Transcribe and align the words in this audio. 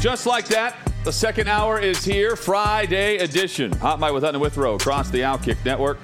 Just 0.00 0.24
like 0.24 0.48
that, 0.48 0.78
the 1.04 1.12
second 1.12 1.46
hour 1.46 1.78
is 1.78 2.02
here, 2.02 2.34
Friday 2.34 3.18
edition. 3.18 3.70
Hot 3.72 4.00
Mic 4.00 4.14
with 4.14 4.22
Hutton 4.22 4.36
and 4.36 4.42
Withrow 4.42 4.76
across 4.76 5.10
the 5.10 5.20
Outkick 5.20 5.62
Network. 5.62 5.98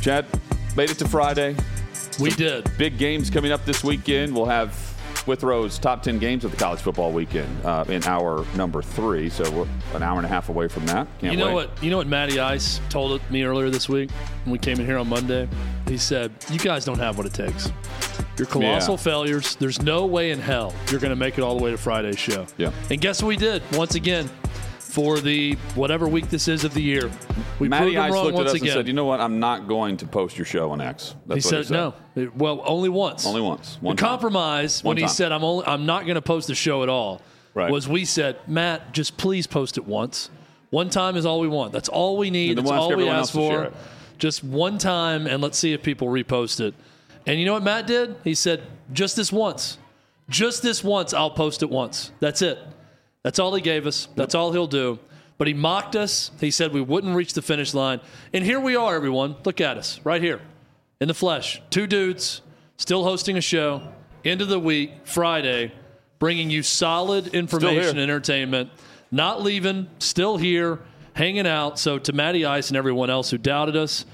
Chad, 0.00 0.26
made 0.76 0.90
it 0.90 0.98
to 0.98 1.06
Friday. 1.06 1.54
We 2.18 2.30
did. 2.30 2.68
Big 2.76 2.98
games 2.98 3.30
coming 3.30 3.52
up 3.52 3.64
this 3.64 3.84
weekend. 3.84 4.34
We'll 4.34 4.46
have 4.46 4.72
Withrow's 5.26 5.78
top 5.78 6.02
10 6.02 6.18
games 6.18 6.44
of 6.44 6.50
the 6.50 6.56
college 6.56 6.80
football 6.80 7.12
weekend 7.12 7.48
uh, 7.64 7.84
in 7.88 8.04
hour 8.04 8.44
number 8.56 8.82
three. 8.82 9.28
So 9.28 9.48
we're 9.52 9.66
an 9.94 10.02
hour 10.02 10.16
and 10.18 10.26
a 10.26 10.28
half 10.28 10.48
away 10.48 10.68
from 10.68 10.86
that. 10.86 11.06
Can't 11.20 11.32
you 11.32 11.38
know 11.38 11.54
wait. 11.54 11.68
what? 11.68 11.82
You 11.82 11.90
know 11.90 11.96
what 11.98 12.06
Matty 12.06 12.40
Ice 12.40 12.80
told 12.88 13.20
me 13.30 13.42
earlier 13.44 13.70
this 13.70 13.88
week 13.88 14.10
when 14.44 14.52
we 14.52 14.58
came 14.58 14.78
in 14.80 14.86
here 14.86 14.98
on 14.98 15.08
Monday. 15.08 15.48
He 15.88 15.98
said, 15.98 16.32
"You 16.50 16.58
guys 16.58 16.84
don't 16.84 16.98
have 16.98 17.16
what 17.18 17.26
it 17.26 17.34
takes. 17.34 17.70
You're 18.38 18.46
colossal 18.46 18.94
Yeah. 18.94 18.98
failures. 19.02 19.56
There's 19.56 19.82
no 19.82 20.06
way 20.06 20.30
in 20.30 20.38
hell 20.40 20.74
you're 20.90 21.00
going 21.00 21.10
to 21.10 21.16
make 21.16 21.36
it 21.38 21.42
all 21.42 21.56
the 21.56 21.62
way 21.62 21.70
to 21.70 21.76
Friday's 21.76 22.18
show." 22.18 22.46
Yeah. 22.56 22.70
And 22.90 23.00
guess 23.00 23.22
what 23.22 23.28
we 23.28 23.36
did 23.36 23.62
once 23.72 23.94
again 23.94 24.28
for 24.92 25.20
the 25.20 25.54
whatever 25.74 26.06
week 26.06 26.28
this 26.28 26.48
is 26.48 26.64
of 26.64 26.74
the 26.74 26.82
year. 26.82 27.10
We 27.58 27.68
Matty 27.68 27.96
Ice 27.96 28.12
wrong 28.12 28.26
looked 28.26 28.34
at 28.36 28.44
once 28.44 28.50
us 28.50 28.54
again. 28.56 28.68
and 28.68 28.74
said, 28.74 28.86
"You 28.88 28.92
know 28.92 29.06
what? 29.06 29.20
I'm 29.20 29.40
not 29.40 29.66
going 29.66 29.96
to 29.98 30.06
post 30.06 30.36
your 30.36 30.44
show 30.44 30.70
on 30.70 30.82
X." 30.82 31.14
That's 31.26 31.44
what 31.46 31.54
he 31.54 31.56
what 31.58 31.66
said, 31.66 31.94
no. 32.14 32.30
Well, 32.36 32.62
only 32.66 32.90
once. 32.90 33.24
Only 33.26 33.40
once. 33.40 33.78
One 33.80 33.96
the 33.96 34.00
time. 34.02 34.08
compromise 34.10 34.84
One 34.84 34.96
when 34.96 35.02
he 35.02 35.08
said 35.08 35.32
I'm 35.32 35.44
only 35.44 35.64
I'm 35.66 35.86
not 35.86 36.04
going 36.04 36.16
to 36.16 36.22
post 36.22 36.48
the 36.48 36.54
show 36.54 36.82
at 36.82 36.90
all 36.90 37.22
Right. 37.54 37.70
was 37.70 37.88
we 37.88 38.04
said 38.04 38.36
Matt 38.46 38.92
just 38.92 39.16
please 39.16 39.46
post 39.46 39.78
it 39.78 39.86
once. 39.86 40.28
One 40.70 40.90
time 40.90 41.16
is 41.16 41.24
all 41.26 41.40
we 41.40 41.48
want. 41.48 41.72
That's 41.72 41.88
all 41.88 42.16
we 42.18 42.30
need. 42.30 42.58
That's 42.58 42.70
all 42.70 42.94
we 42.94 43.08
ask 43.08 43.18
else 43.18 43.32
to 43.32 43.48
share 43.48 43.64
for. 43.70 43.76
Just 44.18 44.44
one 44.44 44.78
time, 44.78 45.26
and 45.26 45.42
let's 45.42 45.58
see 45.58 45.72
if 45.72 45.82
people 45.82 46.08
repost 46.08 46.60
it. 46.60 46.74
And 47.26 47.40
you 47.40 47.46
know 47.46 47.54
what 47.54 47.62
Matt 47.62 47.86
did? 47.86 48.16
He 48.24 48.34
said 48.34 48.62
just 48.92 49.16
this 49.16 49.32
once, 49.32 49.78
just 50.28 50.62
this 50.62 50.84
once. 50.84 51.14
I'll 51.14 51.30
post 51.30 51.62
it 51.62 51.70
once. 51.70 52.12
That's 52.20 52.42
it. 52.42 52.58
That's 53.22 53.38
all 53.38 53.54
he 53.54 53.62
gave 53.62 53.86
us. 53.86 54.08
That's 54.16 54.34
all 54.34 54.52
he'll 54.52 54.66
do. 54.66 54.98
But 55.38 55.46
he 55.46 55.54
mocked 55.54 55.96
us. 55.96 56.30
He 56.40 56.50
said 56.50 56.72
we 56.72 56.80
wouldn't 56.80 57.16
reach 57.16 57.34
the 57.34 57.42
finish 57.42 57.74
line. 57.74 58.00
And 58.32 58.44
here 58.44 58.60
we 58.60 58.76
are, 58.76 58.94
everyone. 58.94 59.36
Look 59.44 59.60
at 59.60 59.76
us 59.76 60.00
right 60.04 60.22
here 60.22 60.40
in 61.00 61.08
the 61.08 61.14
flesh. 61.14 61.60
Two 61.70 61.86
dudes 61.86 62.42
still 62.76 63.04
hosting 63.04 63.36
a 63.36 63.40
show. 63.40 63.82
End 64.24 64.40
of 64.40 64.48
the 64.48 64.58
week, 64.58 64.92
Friday, 65.04 65.72
bringing 66.18 66.50
you 66.50 66.62
solid 66.62 67.28
information 67.28 67.90
and 67.90 68.00
entertainment. 68.00 68.70
Not 69.10 69.42
leaving, 69.42 69.88
still 69.98 70.36
here, 70.36 70.78
hanging 71.14 71.46
out. 71.46 71.78
So 71.78 71.98
to 71.98 72.12
Matty 72.12 72.44
Ice 72.44 72.68
and 72.68 72.76
everyone 72.76 73.10
else 73.10 73.30
who 73.30 73.38
doubted 73.38 73.76
us, 73.76 74.04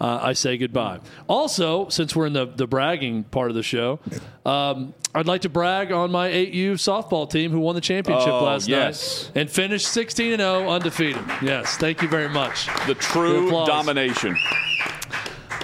uh, 0.00 0.20
I 0.22 0.32
say 0.34 0.56
goodbye. 0.58 1.00
Also, 1.26 1.88
since 1.88 2.14
we're 2.14 2.26
in 2.26 2.32
the, 2.34 2.46
the 2.46 2.66
bragging 2.66 3.24
part 3.24 3.50
of 3.50 3.54
the 3.56 3.62
show, 3.62 3.98
um, 4.44 4.92
I'd 5.14 5.26
like 5.26 5.40
to 5.42 5.48
brag 5.48 5.92
on 5.92 6.10
my 6.12 6.28
8U 6.28 6.72
softball 6.74 7.28
team 7.30 7.50
who 7.50 7.60
won 7.60 7.74
the 7.74 7.80
championship 7.80 8.28
Oh, 8.28 8.44
last 8.44 8.68
yes. 8.68 9.24
night 9.34 9.40
and 9.40 9.50
finished 9.50 9.88
16 9.88 10.32
and 10.34 10.40
0 10.40 10.68
undefeated. 10.68 11.22
Yes, 11.42 11.76
thank 11.78 12.02
you 12.02 12.08
very 12.08 12.28
much. 12.28 12.66
The 12.86 12.94
true 12.94 13.50
domination. 13.64 14.36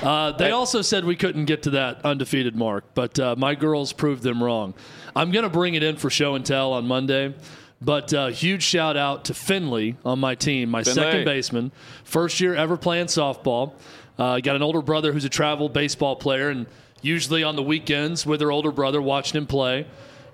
Uh, 0.03 0.32
they 0.32 0.50
also 0.50 0.82
said 0.82 1.04
we 1.04 1.15
couldn't 1.15 1.44
get 1.44 1.62
to 1.65 1.71
that 1.71 2.04
undefeated 2.04 2.56
mark, 2.56 2.84
but 2.94 3.19
uh, 3.21 3.37
my 3.37 3.54
girls 3.54 3.92
proved 3.92 4.22
them 4.22 4.42
wrong. 4.42 4.75
I'm 5.15 5.31
going 5.31 5.44
to 5.44 5.50
bring 5.50 5.75
it 5.75 5.82
in 5.82 5.97
for 5.97 6.10
show 6.10 6.34
and 6.34 6.44
tell 6.44 6.72
on 6.72 6.87
Monday. 6.87 7.34
But 7.81 8.15
uh, 8.15 8.28
huge 8.28 8.62
shout 8.62 8.97
out 8.97 9.25
to 9.25 9.34
Finley 9.34 9.97
on 10.04 10.21
my 10.21 10.37
team, 10.37 10.71
my 10.71 10.84
Finley. 10.84 11.03
second 11.03 11.25
baseman, 11.25 11.72
first 12.04 12.41
year 12.41 12.54
ever 12.54 12.76
playing 12.76 13.06
softball. 13.06 13.72
Uh, 14.18 14.40
got 14.40 14.56
an 14.56 14.62
older 14.62 14.82
brother 14.82 15.12
who's 15.12 15.24
a 15.24 15.30
travel 15.30 15.68
baseball 15.68 16.16
player, 16.16 16.50
and 16.50 16.66
usually 17.00 17.42
on 17.42 17.56
the 17.56 17.62
weekends 17.62 18.26
with 18.26 18.40
her 18.40 18.50
older 18.50 18.70
brother 18.70 19.00
watching 19.00 19.38
him 19.38 19.46
play. 19.46 19.86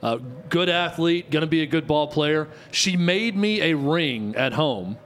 Uh, 0.02 0.18
good 0.48 0.68
athlete, 0.68 1.30
going 1.30 1.40
to 1.40 1.48
be 1.48 1.62
a 1.62 1.66
good 1.66 1.86
ball 1.86 2.06
player. 2.06 2.48
She 2.70 2.96
made 2.96 3.36
me 3.36 3.60
a 3.62 3.74
ring 3.74 4.36
at 4.36 4.52
home, 4.52 4.96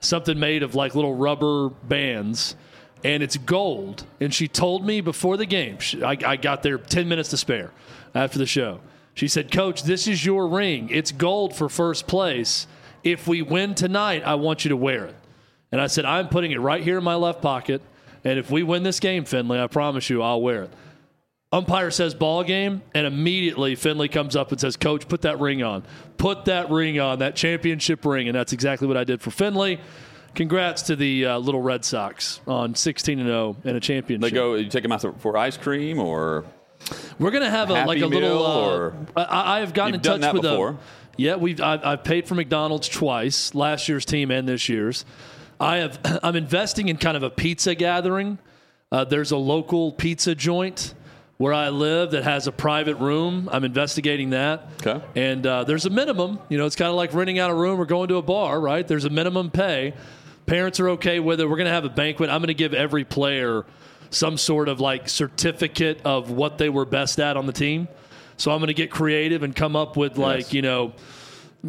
something 0.00 0.38
made 0.38 0.62
of 0.62 0.74
like 0.74 0.94
little 0.94 1.14
rubber 1.14 1.68
bands, 1.68 2.54
and 3.02 3.22
it's 3.22 3.36
gold. 3.36 4.04
And 4.20 4.32
she 4.32 4.46
told 4.46 4.86
me 4.86 5.00
before 5.00 5.36
the 5.36 5.46
game, 5.46 5.78
she, 5.78 6.02
I, 6.02 6.16
I 6.24 6.36
got 6.36 6.62
there 6.62 6.78
10 6.78 7.08
minutes 7.08 7.30
to 7.30 7.36
spare 7.36 7.72
after 8.14 8.38
the 8.38 8.46
show. 8.46 8.80
She 9.14 9.28
said, 9.28 9.50
Coach, 9.50 9.82
this 9.82 10.06
is 10.06 10.24
your 10.24 10.46
ring. 10.46 10.90
It's 10.90 11.10
gold 11.10 11.56
for 11.56 11.68
first 11.68 12.06
place. 12.06 12.66
If 13.02 13.26
we 13.26 13.40
win 13.42 13.74
tonight, 13.74 14.22
I 14.24 14.34
want 14.34 14.64
you 14.64 14.68
to 14.68 14.76
wear 14.76 15.06
it. 15.06 15.14
And 15.72 15.80
I 15.80 15.86
said, 15.86 16.04
I'm 16.04 16.28
putting 16.28 16.52
it 16.52 16.60
right 16.60 16.82
here 16.82 16.98
in 16.98 17.04
my 17.04 17.14
left 17.14 17.42
pocket. 17.42 17.82
And 18.26 18.40
if 18.40 18.50
we 18.50 18.64
win 18.64 18.82
this 18.82 18.98
game, 18.98 19.24
Finley, 19.24 19.60
I 19.60 19.68
promise 19.68 20.10
you, 20.10 20.20
I'll 20.20 20.42
wear 20.42 20.64
it. 20.64 20.70
Umpire 21.52 21.92
says 21.92 22.12
ball 22.12 22.42
game, 22.42 22.82
and 22.92 23.06
immediately 23.06 23.76
Finley 23.76 24.08
comes 24.08 24.34
up 24.34 24.50
and 24.50 24.60
says, 24.60 24.76
Coach, 24.76 25.06
put 25.06 25.22
that 25.22 25.38
ring 25.38 25.62
on. 25.62 25.84
Put 26.18 26.46
that 26.46 26.68
ring 26.68 26.98
on, 26.98 27.20
that 27.20 27.36
championship 27.36 28.04
ring. 28.04 28.26
And 28.26 28.36
that's 28.36 28.52
exactly 28.52 28.88
what 28.88 28.96
I 28.96 29.04
did 29.04 29.22
for 29.22 29.30
Finley. 29.30 29.78
Congrats 30.34 30.82
to 30.82 30.96
the 30.96 31.24
uh, 31.24 31.38
little 31.38 31.62
Red 31.62 31.84
Sox 31.84 32.40
on 32.48 32.74
16 32.74 33.20
and 33.20 33.28
0 33.28 33.58
in 33.62 33.76
a 33.76 33.80
championship. 33.80 34.28
They 34.28 34.34
go. 34.34 34.54
You 34.54 34.68
take 34.68 34.82
them 34.82 34.90
out 34.90 35.20
for 35.20 35.36
ice 35.36 35.56
cream 35.56 36.00
or 36.00 36.44
We're 37.20 37.30
gonna 37.30 37.48
have 37.48 37.70
a 37.70 37.76
Happy 37.76 37.86
like 37.86 38.02
a 38.02 38.06
little. 38.06 38.44
Uh, 38.44 38.66
or- 38.66 38.96
I, 39.16 39.58
I 39.58 39.60
have 39.60 39.72
gotten 39.72 39.94
in 39.94 40.00
touch 40.00 40.32
with 40.32 40.42
before. 40.42 40.70
A, 40.70 40.78
yeah, 41.16 41.36
we've 41.36 41.60
I've, 41.60 41.84
I've 41.84 42.04
paid 42.04 42.26
for 42.26 42.34
McDonald's 42.34 42.88
twice, 42.88 43.54
last 43.54 43.88
year's 43.88 44.04
team 44.04 44.32
and 44.32 44.48
this 44.48 44.68
year's. 44.68 45.04
I 45.60 45.76
have 45.78 45.98
I'm 46.22 46.36
investing 46.36 46.88
in 46.88 46.96
kind 46.96 47.16
of 47.16 47.22
a 47.22 47.30
pizza 47.30 47.74
gathering. 47.74 48.38
Uh, 48.92 49.04
there's 49.04 49.30
a 49.32 49.36
local 49.36 49.92
pizza 49.92 50.34
joint 50.34 50.94
where 51.38 51.52
I 51.52 51.68
live 51.68 52.12
that 52.12 52.24
has 52.24 52.46
a 52.46 52.52
private 52.52 52.96
room. 52.96 53.48
I'm 53.52 53.64
investigating 53.64 54.30
that. 54.30 54.68
Okay. 54.86 55.04
And 55.16 55.46
uh, 55.46 55.64
there's 55.64 55.84
a 55.84 55.90
minimum. 55.90 56.38
You 56.48 56.56
know, 56.56 56.64
it's 56.66 56.76
kind 56.76 56.88
of 56.88 56.94
like 56.96 57.12
renting 57.12 57.38
out 57.38 57.50
a 57.50 57.54
room 57.54 57.78
or 57.80 57.84
going 57.84 58.08
to 58.08 58.16
a 58.16 58.22
bar, 58.22 58.58
right? 58.58 58.86
There's 58.86 59.04
a 59.04 59.10
minimum 59.10 59.50
pay. 59.50 59.92
Parents 60.46 60.80
are 60.80 60.90
okay 60.90 61.20
with 61.20 61.40
it. 61.40 61.48
We're 61.48 61.56
going 61.56 61.66
to 61.66 61.72
have 61.72 61.84
a 61.84 61.90
banquet. 61.90 62.30
I'm 62.30 62.38
going 62.38 62.46
to 62.48 62.54
give 62.54 62.72
every 62.72 63.04
player 63.04 63.66
some 64.08 64.38
sort 64.38 64.68
of 64.68 64.80
like 64.80 65.08
certificate 65.08 66.00
of 66.04 66.30
what 66.30 66.56
they 66.58 66.68
were 66.70 66.84
best 66.86 67.18
at 67.18 67.36
on 67.36 67.44
the 67.46 67.52
team. 67.52 67.88
So 68.38 68.50
I'm 68.52 68.58
going 68.58 68.68
to 68.68 68.74
get 68.74 68.90
creative 68.90 69.42
and 69.42 69.54
come 69.54 69.74
up 69.76 69.96
with 69.96 70.16
like, 70.16 70.44
Yes. 70.44 70.52
you 70.54 70.62
know, 70.62 70.92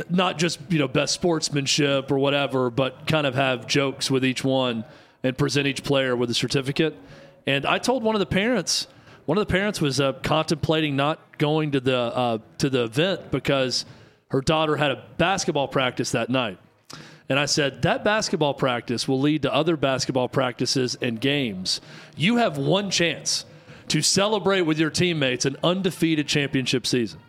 not 0.09 0.38
just, 0.38 0.59
you 0.69 0.80
know, 0.80 0.88
best 0.88 1.13
sportsmanship 1.13 2.12
or 2.12 2.19
whatever, 2.19 2.69
but 2.69 3.08
kind 3.08 3.28
of 3.28 3.35
have 3.35 3.68
jokes 3.68 4.09
with 4.09 4.25
each 4.25 4.44
one 4.44 4.85
and 5.24 5.38
present 5.38 5.68
each 5.68 5.84
player 5.84 6.16
with 6.16 6.30
a 6.30 6.34
certificate. 6.34 6.96
And 7.46 7.66
I 7.66 7.78
told 7.78 8.03
one 8.03 8.16
of 8.16 8.19
the 8.19 8.25
parents, 8.25 8.88
one 9.25 9.38
of 9.38 9.47
the 9.47 9.52
parents 9.52 9.81
was 9.81 10.00
uh, 10.00 10.13
contemplating 10.24 10.96
not 10.96 11.38
going 11.38 11.72
to 11.72 11.80
the 11.80 11.97
uh, 11.97 12.38
to 12.57 12.69
the 12.69 12.84
event 12.84 13.31
because 13.31 13.86
her 14.30 14.41
daughter 14.41 14.75
had 14.75 14.91
a 14.91 15.03
basketball 15.18 15.68
practice 15.68 16.12
that 16.12 16.30
night. 16.30 16.57
And 17.30 17.38
I 17.38 17.46
said, 17.46 17.81
that 17.81 18.06
basketball 18.06 18.53
practice 18.53 19.07
will 19.07 19.19
lead 19.19 19.41
to 19.41 19.53
other 19.53 19.75
basketball 19.75 20.30
practices 20.30 20.97
and 21.02 21.19
games. 21.19 21.81
You 22.16 22.38
have 22.38 22.57
one 22.57 22.90
chance 22.90 23.46
to 23.90 24.02
celebrate 24.02 24.62
with 24.62 24.80
your 24.80 24.90
teammates 24.90 25.46
an 25.46 25.57
undefeated 25.63 26.28
championship 26.28 26.88
season. 26.88 27.19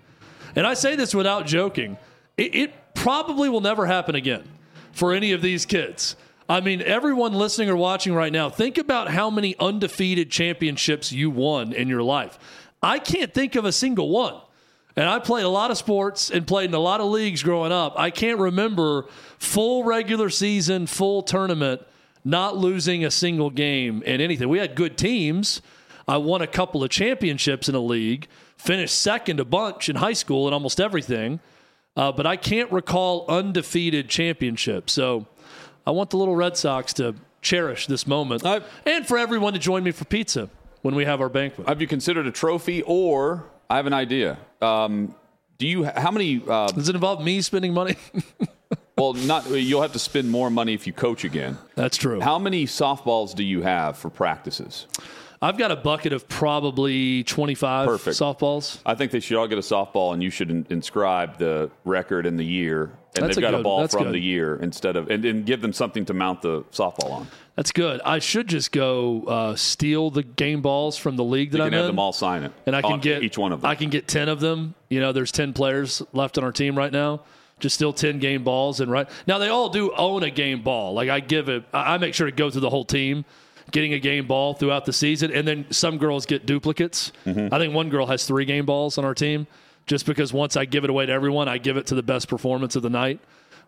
And 0.55 0.67
I 0.67 0.75
say 0.75 0.97
this 0.97 1.15
without 1.15 1.47
joking. 1.47 1.99
It, 2.39 2.55
it 2.55 2.95
probably 2.95 3.51
will 3.51 3.61
never 3.61 3.85
happen 3.85 4.15
again 4.15 4.45
for 4.93 5.13
any 5.13 5.33
of 5.33 5.43
these 5.43 5.67
kids. 5.67 6.17
I 6.49 6.61
mean, 6.61 6.81
everyone 6.81 7.35
listening 7.35 7.69
or 7.69 7.77
watching 7.77 8.15
right 8.15 8.33
now, 8.33 8.49
think 8.49 8.79
about 8.79 9.11
how 9.11 9.29
many 9.29 9.55
undefeated 9.59 10.31
championships 10.31 11.13
you 11.13 11.29
won 11.29 11.75
in 11.75 11.89
your 11.89 12.03
life. 12.03 12.39
I 12.83 12.99
can't 12.99 13.35
think 13.35 13.55
of 13.55 13.67
a 13.67 13.73
single 13.73 14.09
one. 14.09 14.41
And 14.97 15.09
I 15.09 15.19
played 15.21 15.45
a 15.45 15.49
lot 15.49 15.71
of 15.71 15.79
sports 15.79 16.31
and 16.31 16.47
played 16.47 16.71
in 16.71 16.75
a 16.75 16.81
lot 16.81 17.01
of 17.01 17.07
leagues 17.07 17.43
growing 17.43 17.71
up. 17.71 17.95
I 17.97 18.11
can't 18.11 18.39
remember 18.39 19.07
full 19.39 19.85
regular 19.85 20.31
season, 20.31 20.87
full 20.87 21.23
tournament, 21.23 21.83
not 22.25 22.57
losing 22.57 23.05
a 23.05 23.11
single 23.11 23.51
game 23.51 24.03
in 24.03 24.21
anything. 24.21 24.49
We 24.49 24.59
had 24.59 24.75
good 24.75 24.99
teams. 24.99 25.63
I 26.09 26.17
won 26.17 26.43
a 26.43 26.49
couple 26.49 26.83
of 26.83 26.91
championships 26.91 27.69
in 27.69 27.75
a 27.75 27.81
league, 27.81 28.27
finished 28.57 28.99
second 29.01 29.39
a 29.39 29.45
bunch 29.45 29.89
in 29.89 29.97
high 29.97 30.15
school 30.15 30.49
in 30.49 30.55
almost 30.55 30.81
everything. 30.81 31.39
Uh, 31.99 32.13
but 32.13 32.27
I 32.27 32.37
can't 32.37 32.71
recall 32.71 33.27
undefeated 33.29 34.09
championships. 34.09 34.93
So 34.93 35.27
I 35.85 35.91
want 35.91 36.11
the 36.11 36.17
little 36.17 36.37
Red 36.37 36.57
Sox 36.57 36.93
to 36.95 37.15
cherish 37.43 37.87
this 37.89 38.07
moment 38.07 38.47
I- 38.47 38.61
and 38.87 39.07
for 39.07 39.19
everyone 39.19 39.53
to 39.55 39.59
join 39.59 39.83
me 39.83 39.91
for 39.91 40.05
pizza 40.05 40.49
when 40.83 40.95
we 40.95 41.05
have 41.05 41.21
our 41.21 41.29
banquet. 41.29 41.67
have 41.69 41.81
you 41.81 41.87
considered 41.89 42.27
a 42.27 42.31
trophy 42.31 42.83
or 42.83 43.45
I 43.69 43.77
have 43.77 43.87
an 43.87 43.93
idea. 43.93 44.39
Um, 44.63 45.15
do 45.59 45.67
you? 45.67 45.85
How 45.85 46.11
many? 46.11 46.41
Uh, 46.47 46.69
Does 46.69 46.89
it 46.89 46.95
involve 46.95 47.23
me 47.23 47.41
spending 47.43 47.75
money? 47.75 47.97
well, 48.97 49.13
not. 49.13 49.51
You'll 49.51 49.83
have 49.83 49.93
to 49.93 49.99
spend 49.99 50.31
more 50.31 50.51
money 50.51 50.73
if 50.73 50.87
you 50.87 50.93
coach 50.93 51.25
again. 51.25 51.59
That's 51.75 51.97
true. 51.97 52.21
How 52.21 52.39
many 52.39 52.65
softballs 52.67 53.35
do 53.35 53.43
you 53.45 53.63
have 53.63 53.99
for 53.99 54.09
practices? 54.09 54.87
I've 55.41 55.57
got 55.57 55.71
a 55.71 55.77
bucket 55.77 56.13
of 56.13 56.29
probably 56.29 57.23
25 57.25 57.87
Perfect. 57.87 58.17
softballs. 58.17 58.81
I 58.85 58.95
think 58.95 59.13
they 59.13 59.21
should 59.21 59.37
all 59.37 59.47
get 59.47 59.59
a 59.59 59.63
softball, 59.63 60.13
and 60.13 60.23
you 60.23 60.31
should 60.31 60.51
in- 60.51 60.67
inscribe 60.69 61.39
the 61.39 61.71
record 61.85 62.27
and 62.27 62.39
the 62.39 62.45
year, 62.45 62.91
and 63.15 63.25
That's 63.25 63.37
they've 63.37 63.45
a 63.45 63.51
got 63.53 63.59
a 63.61 63.63
ball 63.63 63.87
from 63.87 64.05
good. 64.05 64.15
the 64.15 64.19
year 64.21 64.57
instead 64.57 64.97
of, 64.97 65.09
and, 65.11 65.25
and 65.25 65.47
give 65.47 65.61
them 65.61 65.73
something 65.73 66.05
to 66.07 66.15
mount 66.15 66.43
the 66.43 66.63
softball 66.73 67.13
on. 67.13 67.29
That's 67.55 67.71
good. 67.73 68.01
I 68.05 68.19
should 68.19 68.49
just 68.49 68.73
go 68.73 69.25
uh, 69.25 69.55
steal 69.57 70.11
the 70.11 70.23
game 70.25 70.61
balls 70.61 70.97
from 70.97 71.15
the 71.17 71.25
league 71.25 71.53
that 71.53 71.59
You 71.59 71.65
I'm 71.65 71.71
can 71.71 71.77
have 71.79 71.85
in. 71.87 71.93
them 71.93 71.99
all 72.01 72.13
sign 72.13 72.43
it, 72.43 72.53
and 72.67 72.75
I 72.75 72.83
can 72.83 72.99
get 73.01 73.23
each 73.23 73.39
one 73.39 73.53
of 73.53 73.61
them. 73.61 73.71
I 73.71 73.75
can 73.77 73.91
get 73.91 74.09
ten 74.09 74.29
of 74.29 74.41
them. 74.41 74.75
You 74.89 75.01
know, 75.01 75.13
there's 75.13 75.33
ten 75.33 75.53
players 75.53 76.03
left 76.13 76.37
on 76.39 76.45
our 76.45 76.53
team 76.53 76.77
right 76.77 76.93
now. 76.93 77.21
Just 77.61 77.75
still 77.75 77.93
ten 77.93 78.19
game 78.21 78.45
balls, 78.45 78.79
and 78.81 78.91
right 78.91 79.09
now 79.27 79.39
they 79.39 79.49
all 79.49 79.69
do 79.71 79.93
own 79.97 80.23
a 80.23 80.31
game 80.31 80.63
ball. 80.63 80.95
Like 80.95 81.09
I 81.09 81.19
give 81.21 81.49
it, 81.49 81.65
I 81.73 81.95
I 81.95 81.99
make 81.99 82.15
sure 82.15 82.27
to 82.27 82.33
go 82.37 82.49
through 82.51 82.61
the 82.61 82.71
whole 82.71 82.85
team, 82.85 83.25
getting 83.71 83.93
a 83.93 83.99
game 83.99 84.27
ball 84.27 84.55
throughout 84.55 84.85
the 84.85 84.93
season, 84.93 85.33
and 85.33 85.47
then 85.47 85.67
some 85.71 85.99
girls 85.99 86.27
get 86.27 86.47
duplicates. 86.47 87.13
Mm-hmm. 87.27 87.53
I 87.55 87.59
think 87.59 87.75
one 87.75 87.89
girl 87.89 88.07
has 88.07 88.25
three 88.25 88.45
game 88.45 88.67
balls 88.67 88.99
on 88.99 89.05
our 89.05 89.15
team, 89.15 89.47
just 89.87 90.07
because 90.07 90.33
once 90.33 90.57
I 90.57 90.65
give 90.65 90.85
it 90.85 90.91
away 90.91 91.07
to 91.07 91.13
everyone, 91.13 91.49
I 91.49 91.59
give 91.59 91.77
it 91.77 91.87
to 91.87 91.95
the 91.95 92.03
best 92.03 92.29
performance 92.29 92.77
of 92.77 92.83
the 92.83 92.91
night 92.91 93.21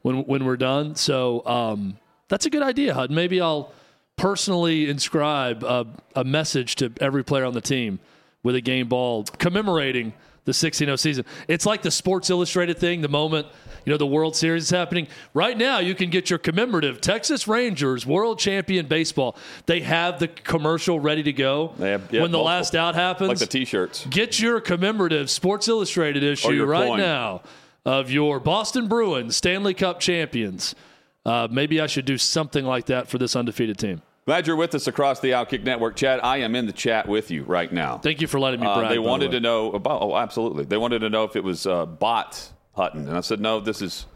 when 0.03 0.25
when 0.25 0.45
we're 0.45 0.57
done. 0.57 0.97
So 0.97 1.45
um, 1.47 1.99
that's 2.29 2.47
a 2.47 2.51
good 2.51 2.63
idea, 2.63 2.95
Hud. 2.95 3.11
Maybe 3.11 3.41
I'll 3.41 3.73
personally 4.17 4.89
inscribe 4.89 5.65
a, 5.65 5.87
a 6.15 6.25
message 6.25 6.77
to 6.77 6.93
every 7.01 7.25
player 7.25 7.45
on 7.45 7.55
the 7.55 7.61
team 7.61 8.01
with 8.43 8.55
a 8.55 8.61
game 8.61 8.89
ball 8.89 9.25
commemorating 9.39 10.13
the 10.45 10.53
16-0 10.53 10.99
season. 10.99 11.25
It's 11.49 11.67
like 11.67 11.83
the 11.83 11.91
Sports 11.91 12.31
Illustrated 12.31 12.79
thing. 12.79 13.01
The 13.03 13.09
moment 13.09 13.47
you 13.87 13.91
know 13.93 13.97
the 13.97 14.07
World 14.07 14.37
Series 14.37 14.65
is 14.65 14.71
happening 14.71 15.07
right 15.33 15.57
now, 15.57 15.79
you 15.79 15.95
can 15.95 16.11
get 16.11 16.29
your 16.29 16.39
commemorative 16.39 17.01
Texas 17.01 17.49
Rangers 17.49 18.05
World 18.07 18.39
Champion 18.39 18.87
baseball. 18.87 19.37
They 19.67 19.81
have 19.81 20.19
the 20.19 20.29
commercial 20.29 21.01
ready 21.01 21.23
to 21.23 21.33
go 21.33 21.73
They 21.79 21.91
have- 21.93 22.13
yeah, 22.13 22.21
when 22.23 22.31
the 22.31 22.39
multiple. 22.39 22.45
last 22.45 22.75
out 22.77 22.95
happens. 22.95 23.29
like 23.29 23.39
the 23.39 23.47
T-shirts. 23.47 24.07
Get 24.11 24.39
your 24.39 24.61
commemorative 24.61 25.31
Sports 25.31 25.67
Illustrated 25.69 26.23
issue 26.23 26.63
right 26.65 26.89
coin. 26.89 26.99
now 26.99 27.43
of 27.87 28.11
your 28.11 28.39
Boston 28.39 28.87
Bruins 28.87 29.37
Stanley 29.37 29.73
Cup 29.75 29.99
champions. 30.01 30.75
Uh, 31.25 31.49
maybe 31.51 31.81
I 31.81 31.87
should 31.87 32.05
do 32.05 32.19
something 32.19 32.65
like 32.65 32.87
that 32.87 33.09
for 33.09 33.17
this 33.19 33.35
undefeated 33.37 33.79
team. 33.79 34.03
Glad 34.31 34.47
you're 34.47 34.55
with 34.55 34.77
us 34.77 34.87
across 34.87 35.19
the 35.19 35.33
Outkick 35.33 35.65
Network, 35.65 35.97
Chad. 35.97 36.21
I 36.23 36.37
am 36.37 36.55
in 36.55 36.67
the 36.67 36.73
chat 36.73 37.09
with 37.09 37.33
you 37.33 37.43
right 37.43 37.73
now. 37.73 37.99
Thank 37.99 38.21
you 38.21 38.29
for 38.29 38.39
letting 38.39 38.61
me 38.61 38.67
Uh, 38.69 38.77
brag. 38.79 38.91
they 38.91 38.97
by 38.99 39.03
the 39.03 39.09
wanted 39.09 39.31
way. 39.31 39.33
to 39.33 39.41
know 39.41 39.73
about. 39.73 40.03
Oh, 40.03 40.17
absolutely. 40.17 40.63
They 40.67 40.77
wanted 40.77 41.01
to 41.01 41.11
know 41.11 41.25
if 41.25 41.35
it 41.35 41.43
was 41.43 41.67
uh, 41.67 41.85
bot 41.85 42.53
Hutton, 42.77 43.09
and 43.09 43.17
I 43.17 43.23
said 43.23 43.41
no. 43.41 43.59
This 43.59 43.83
is 43.83 44.07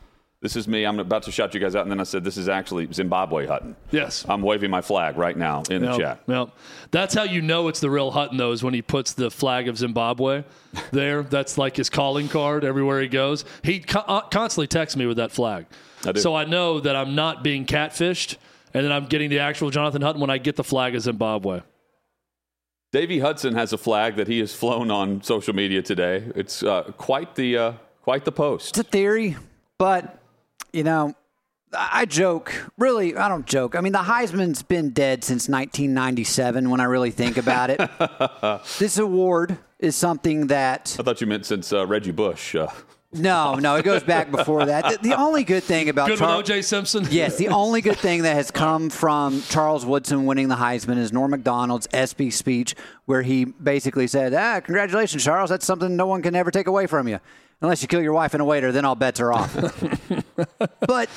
this 0.40 0.54
is 0.54 0.68
me. 0.68 0.84
I'm 0.84 1.00
about 1.00 1.24
to 1.24 1.32
shout 1.32 1.52
you 1.52 1.58
guys 1.58 1.74
out, 1.74 1.82
and 1.82 1.90
then 1.90 1.98
I 1.98 2.04
said 2.04 2.22
this 2.22 2.36
is 2.36 2.48
actually 2.48 2.86
Zimbabwe 2.92 3.48
Hutton. 3.48 3.74
Yes. 3.90 4.24
I'm 4.28 4.40
waving 4.42 4.70
my 4.70 4.82
flag 4.82 5.16
right 5.18 5.36
now 5.36 5.64
in 5.68 5.82
the 5.82 5.98
chat. 5.98 6.20
yep. 6.28 6.50
That's 6.92 7.12
how 7.16 7.24
you 7.24 7.42
know 7.42 7.66
it's 7.66 7.80
the 7.80 7.90
real 7.90 8.12
Hutton, 8.12 8.36
though, 8.36 8.52
is 8.52 8.62
when 8.62 8.72
he 8.72 8.82
puts 8.82 9.14
the 9.14 9.32
flag 9.32 9.66
of 9.66 9.76
Zimbabwe 9.76 10.44
there. 10.92 11.24
That's 11.24 11.58
like 11.58 11.74
his 11.74 11.90
calling 11.90 12.28
card 12.28 12.62
everywhere 12.64 13.00
he 13.02 13.08
goes. 13.08 13.44
He 13.64 13.80
co- 13.80 14.04
uh, 14.06 14.20
constantly 14.28 14.68
texts 14.68 14.96
me 14.96 15.06
with 15.06 15.16
that 15.16 15.32
flag. 15.32 15.66
I 16.06 16.12
do. 16.12 16.20
So 16.20 16.36
I 16.36 16.44
know 16.44 16.78
that 16.78 16.94
I'm 16.94 17.16
not 17.16 17.42
being 17.42 17.66
catfished, 17.66 18.36
and 18.74 18.84
then 18.84 18.92
I'm 18.92 19.06
getting 19.06 19.30
the 19.30 19.38
actual 19.38 19.70
Jonathan 19.70 20.02
Hutton 20.02 20.20
when 20.20 20.30
I 20.30 20.38
get 20.38 20.56
the 20.56 20.64
flag 20.64 20.94
of 20.96 21.02
Zimbabwe. 21.02 21.62
Davey 22.92 23.20
Hudson 23.20 23.54
has 23.54 23.72
a 23.72 23.78
flag 23.78 24.16
that 24.16 24.28
he 24.28 24.40
has 24.40 24.54
flown 24.54 24.90
on 24.90 25.22
social 25.22 25.54
media 25.54 25.82
today. 25.82 26.30
It's 26.34 26.62
uh, 26.62 26.82
quite 26.96 27.34
the 27.34 27.56
uh, 27.56 27.72
quite 28.02 28.24
the 28.24 28.32
post. 28.32 28.70
It's 28.70 28.78
a 28.78 28.82
theory, 28.84 29.36
but 29.78 30.20
you 30.72 30.84
know, 30.84 31.14
I 31.72 32.04
joke. 32.04 32.52
Really, 32.78 33.16
I 33.16 33.28
don't 33.28 33.46
joke. 33.46 33.74
I 33.74 33.80
mean, 33.80 33.92
the 33.92 33.98
Heisman's 34.00 34.62
been 34.62 34.90
dead 34.90 35.24
since 35.24 35.48
1997. 35.48 36.70
When 36.70 36.80
I 36.80 36.84
really 36.84 37.10
think 37.10 37.36
about 37.36 37.70
it, 37.70 37.80
this 38.78 38.98
award 38.98 39.58
is 39.78 39.96
something 39.96 40.48
that 40.48 40.96
I 40.98 41.02
thought 41.02 41.20
you 41.20 41.26
meant 41.26 41.46
since 41.46 41.72
uh, 41.72 41.86
Reggie 41.86 42.12
Bush. 42.12 42.54
Uh, 43.14 43.20
no, 43.20 43.54
no, 43.54 43.76
it 43.76 43.84
goes 43.84 44.02
back 44.02 44.30
before 44.30 44.66
that. 44.66 45.02
The, 45.02 45.08
the 45.08 45.18
only 45.18 45.44
good 45.44 45.62
thing 45.62 45.88
about 45.88 46.08
Good 46.08 46.18
Char- 46.18 46.38
O.J. 46.38 46.62
Simpson? 46.62 47.06
Yes, 47.10 47.36
the 47.36 47.48
only 47.48 47.80
good 47.80 47.98
thing 47.98 48.22
that 48.22 48.34
has 48.34 48.50
come 48.50 48.90
from 48.90 49.42
Charles 49.42 49.86
Woodson 49.86 50.26
winning 50.26 50.48
the 50.48 50.56
Heisman 50.56 50.98
is 50.98 51.12
Norm 51.12 51.30
Macdonald's 51.30 51.86
ESPY 51.92 52.30
speech, 52.30 52.74
where 53.04 53.22
he 53.22 53.44
basically 53.44 54.06
said, 54.06 54.34
"Ah, 54.34 54.60
congratulations, 54.60 55.22
Charles. 55.22 55.50
That's 55.50 55.64
something 55.64 55.96
no 55.96 56.06
one 56.06 56.22
can 56.22 56.34
ever 56.34 56.50
take 56.50 56.66
away 56.66 56.86
from 56.86 57.06
you, 57.06 57.20
unless 57.60 57.82
you 57.82 57.88
kill 57.88 58.02
your 58.02 58.14
wife 58.14 58.34
and 58.34 58.40
a 58.40 58.44
waiter. 58.44 58.72
Then 58.72 58.84
all 58.84 58.96
bets 58.96 59.20
are 59.20 59.32
off." 59.32 59.54
but 60.80 61.08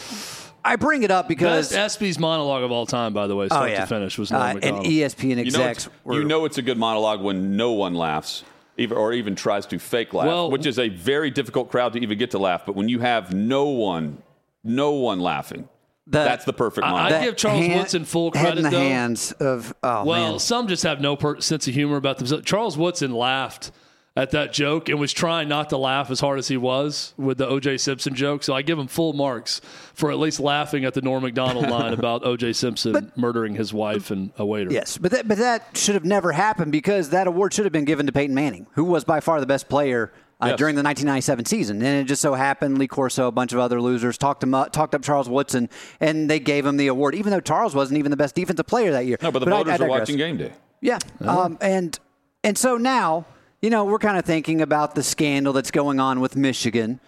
I 0.64 0.76
bring 0.76 1.04
it 1.04 1.12
up 1.12 1.28
because 1.28 1.72
Best 1.72 2.00
ESPY's 2.00 2.20
monologue 2.20 2.64
of 2.64 2.72
all 2.72 2.86
time, 2.86 3.14
by 3.14 3.28
the 3.28 3.36
way, 3.36 3.48
start 3.48 3.70
oh 3.70 3.72
yeah, 3.72 3.82
to 3.82 3.88
finish, 3.88 4.18
was 4.18 4.32
Norm 4.32 4.44
uh, 4.44 4.46
and 4.48 4.56
Macdonald. 4.56 4.86
ESPN 4.86 5.46
you 5.46 5.52
know, 5.52 5.74
were 6.04 6.14
you 6.16 6.26
know 6.26 6.46
it's 6.46 6.58
a 6.58 6.62
good 6.62 6.78
monologue 6.78 7.22
when 7.22 7.56
no 7.56 7.72
one 7.72 7.94
laughs. 7.94 8.44
Even, 8.78 8.98
or 8.98 9.12
even 9.14 9.36
tries 9.36 9.66
to 9.68 9.80
fake 9.80 10.14
laugh, 10.14 10.28
Well- 10.28 10.52
which 10.52 10.66
is 10.66 10.78
a 10.78 10.90
very 10.90 11.32
difficult 11.32 11.70
crowd 11.72 11.94
to 11.94 12.00
even 12.00 12.18
get 12.18 12.32
to 12.32 12.38
laugh. 12.40 12.66
But 12.66 12.76
when 12.76 12.90
you 12.90 13.00
have 13.00 13.34
no 13.34 13.66
one, 13.66 14.20
no 14.64 14.92
one 14.92 15.20
laughing, 15.20 15.68
The- 16.06 16.20
that's 16.20 16.46
the 16.46 16.54
perfect 16.54 16.86
I- 16.86 17.08
I 17.20 17.24
give 17.26 17.36
Charles 17.36 17.66
hand- 17.66 17.80
Woodson 17.80 18.06
full 18.06 18.32
head 18.34 18.42
credit, 18.42 18.58
in 18.60 18.64
the 18.66 18.70
though. 18.70 18.78
hands 18.78 19.32
of 19.40 19.74
oh 19.84 20.06
Well, 20.06 20.32
man. 20.32 20.40
some 20.40 20.68
just 20.68 20.84
have 20.84 21.02
no 21.02 21.16
per- 21.16 21.40
sense 21.42 21.68
of 21.68 21.74
humor 21.74 21.98
about 21.98 22.20
themselves. 22.20 22.46
Charles 22.46 22.78
Woodson 22.78 23.14
laughed 23.14 23.72
at 24.18 24.32
that 24.32 24.52
joke 24.52 24.90
and 24.90 25.00
was 25.00 25.14
trying 25.14 25.48
not 25.48 25.70
to 25.70 25.78
laugh 25.78 26.10
as 26.10 26.20
hard 26.20 26.40
as 26.40 26.48
he 26.48 26.58
was 26.58 27.14
with 27.18 27.38
the 27.38 27.48
O.J. 27.48 27.78
Simpson 27.78 28.16
joke. 28.16 28.44
So 28.44 28.54
I 28.54 28.64
give 28.64 28.80
him 28.80 28.88
full 28.88 29.14
marks 29.14 29.62
for 29.94 30.12
at 30.12 30.18
least 30.18 30.40
laughing 30.40 30.86
at 30.86 30.94
the 30.96 31.02
Norm 31.02 31.24
Macdonald 31.24 31.70
line 31.70 31.94
about 31.94 32.26
O.J. 32.26 32.54
Simpson 32.54 33.12
murdering 33.16 33.56
his 33.56 33.74
wife 33.74 34.10
and 34.12 34.32
a 34.38 34.46
waiter. 34.46 34.72
Yes, 34.72 34.98
but 34.98 35.12
that, 35.12 35.28
but 35.28 35.38
that 35.38 35.78
should 35.78 35.96
have 35.96 36.06
never 36.06 36.32
happened 36.32 36.72
because 36.72 37.12
that 37.12 37.28
award 37.28 37.54
should 37.54 37.66
have 37.66 37.72
been 37.74 37.86
given 37.86 38.06
to 38.08 38.12
Peyton 38.12 38.34
Manning, 38.36 38.68
who 38.74 38.84
was 38.86 39.04
by 39.04 39.20
far 39.20 39.40
the 39.40 39.46
best 39.46 39.70
player 39.70 40.12
uh, 40.42 40.48
Yes. 40.50 40.58
during 40.58 40.76
the 40.76 40.84
1997 40.84 41.46
season. 41.46 41.78
And 41.82 42.02
it 42.02 42.04
just 42.06 42.22
so 42.22 42.34
happened 42.34 42.78
Lee 42.78 42.88
Corso, 42.88 43.28
a 43.28 43.32
bunch 43.32 43.54
of 43.54 43.60
other 43.60 43.82
losers, 43.82 44.18
talked 44.18 44.44
him 44.44 44.54
up, 44.54 44.72
talked 44.72 44.94
up 44.96 45.02
Charles 45.04 45.28
Woodson, 45.30 45.70
and 46.00 46.30
they 46.30 46.40
gave 46.40 46.66
him 46.66 46.78
the 46.78 46.88
award, 46.88 47.16
even 47.16 47.32
though 47.32 47.40
Charles 47.40 47.74
wasn't 47.76 47.98
even 48.00 48.12
the 48.12 48.18
best 48.18 48.36
defensive 48.36 48.68
player 48.68 48.92
that 48.92 49.06
year. 49.06 49.18
no, 49.22 49.32
but 49.32 49.40
the 49.40 49.48
I- 49.48 49.50
voters 49.58 49.72
I 49.72 49.76
are 49.76 49.78
digress. 49.80 50.00
watching 50.02 50.18
game 50.18 50.38
day. 50.38 50.54
Yeah, 50.82 51.00
um, 51.22 51.58
and 51.62 51.98
and 52.44 52.56
so 52.58 52.78
now 52.78 53.26
you 53.62 53.70
know 53.70 53.86
we're 53.86 54.00
kind 54.00 54.18
of 54.18 54.26
thinking 54.26 54.62
about 54.62 54.96
the 54.96 55.04
scandal 55.04 55.54
that's 55.54 55.72
going 55.72 56.00
on 56.00 56.20
with 56.20 56.36
Michigan, 56.36 57.00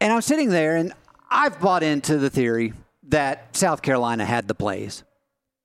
and 0.00 0.12
I'm 0.12 0.22
sitting 0.22 0.50
there 0.50 0.76
and 0.76 0.92
I've 1.30 1.60
bought 1.60 1.82
into 1.82 2.18
the 2.18 2.30
theory 2.30 2.72
that 3.08 3.56
South 3.56 3.82
Carolina 3.82 4.24
had 4.24 4.48
the 4.48 4.54
plays. 4.54 5.04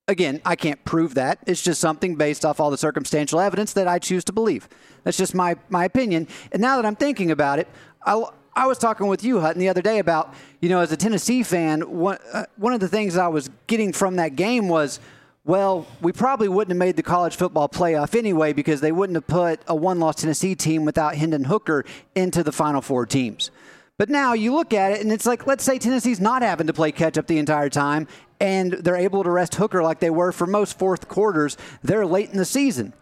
Again, 0.07 0.41
I 0.45 0.55
can't 0.55 0.83
prove 0.83 1.13
that. 1.15 1.39
It's 1.47 1.61
just 1.61 1.79
something 1.79 2.15
based 2.15 2.43
off 2.43 2.59
all 2.59 2.69
the 2.69 2.77
circumstantial 2.77 3.39
evidence 3.39 3.73
that 3.73 3.87
I 3.87 3.99
choose 3.99 4.23
to 4.25 4.33
believe. 4.33 4.67
That's 5.03 5.17
just 5.17 5.33
my, 5.33 5.55
my 5.69 5.85
opinion. 5.85 6.27
And 6.51 6.61
now 6.61 6.75
that 6.75 6.85
I'm 6.85 6.95
thinking 6.95 7.31
about 7.31 7.59
it, 7.59 7.67
I, 8.05 8.21
I 8.53 8.67
was 8.67 8.77
talking 8.77 9.07
with 9.07 9.23
you, 9.23 9.39
Hutton, 9.39 9.59
the 9.59 9.69
other 9.69 9.81
day 9.81 9.99
about, 9.99 10.33
you 10.59 10.69
know, 10.69 10.81
as 10.81 10.91
a 10.91 10.97
Tennessee 10.97 11.43
fan, 11.43 11.81
one, 11.81 12.17
uh, 12.33 12.45
one 12.57 12.73
of 12.73 12.79
the 12.79 12.89
things 12.89 13.15
I 13.15 13.27
was 13.27 13.49
getting 13.67 13.93
from 13.93 14.17
that 14.17 14.35
game 14.35 14.67
was, 14.67 14.99
well, 15.43 15.87
we 16.01 16.11
probably 16.11 16.47
wouldn't 16.47 16.71
have 16.71 16.77
made 16.77 16.95
the 16.95 17.03
college 17.03 17.35
football 17.35 17.67
playoff 17.67 18.15
anyway 18.15 18.53
because 18.53 18.79
they 18.81 18.91
wouldn't 18.91 19.15
have 19.15 19.27
put 19.27 19.59
a 19.67 19.75
one 19.75 19.99
loss 19.99 20.17
Tennessee 20.17 20.53
team 20.53 20.85
without 20.85 21.15
Hendon 21.15 21.45
Hooker 21.45 21.83
into 22.13 22.43
the 22.43 22.51
Final 22.51 22.81
Four 22.81 23.05
teams. 23.05 23.49
But 23.97 24.09
now 24.09 24.33
you 24.33 24.53
look 24.53 24.73
at 24.73 24.91
it, 24.91 25.01
and 25.01 25.11
it's 25.11 25.25
like, 25.25 25.45
let's 25.47 25.63
say 25.63 25.77
Tennessee's 25.77 26.19
not 26.19 26.41
having 26.41 26.67
to 26.67 26.73
play 26.73 26.91
catch 26.91 27.17
up 27.17 27.27
the 27.27 27.37
entire 27.37 27.69
time, 27.69 28.07
and 28.39 28.73
they're 28.73 28.95
able 28.95 29.23
to 29.23 29.29
rest 29.29 29.55
Hooker 29.55 29.83
like 29.83 29.99
they 29.99 30.09
were 30.09 30.31
for 30.31 30.47
most 30.47 30.77
fourth 30.79 31.07
quarters. 31.07 31.57
They're 31.83 32.05
late 32.05 32.29
in 32.29 32.37
the 32.37 32.45
season. 32.45 32.93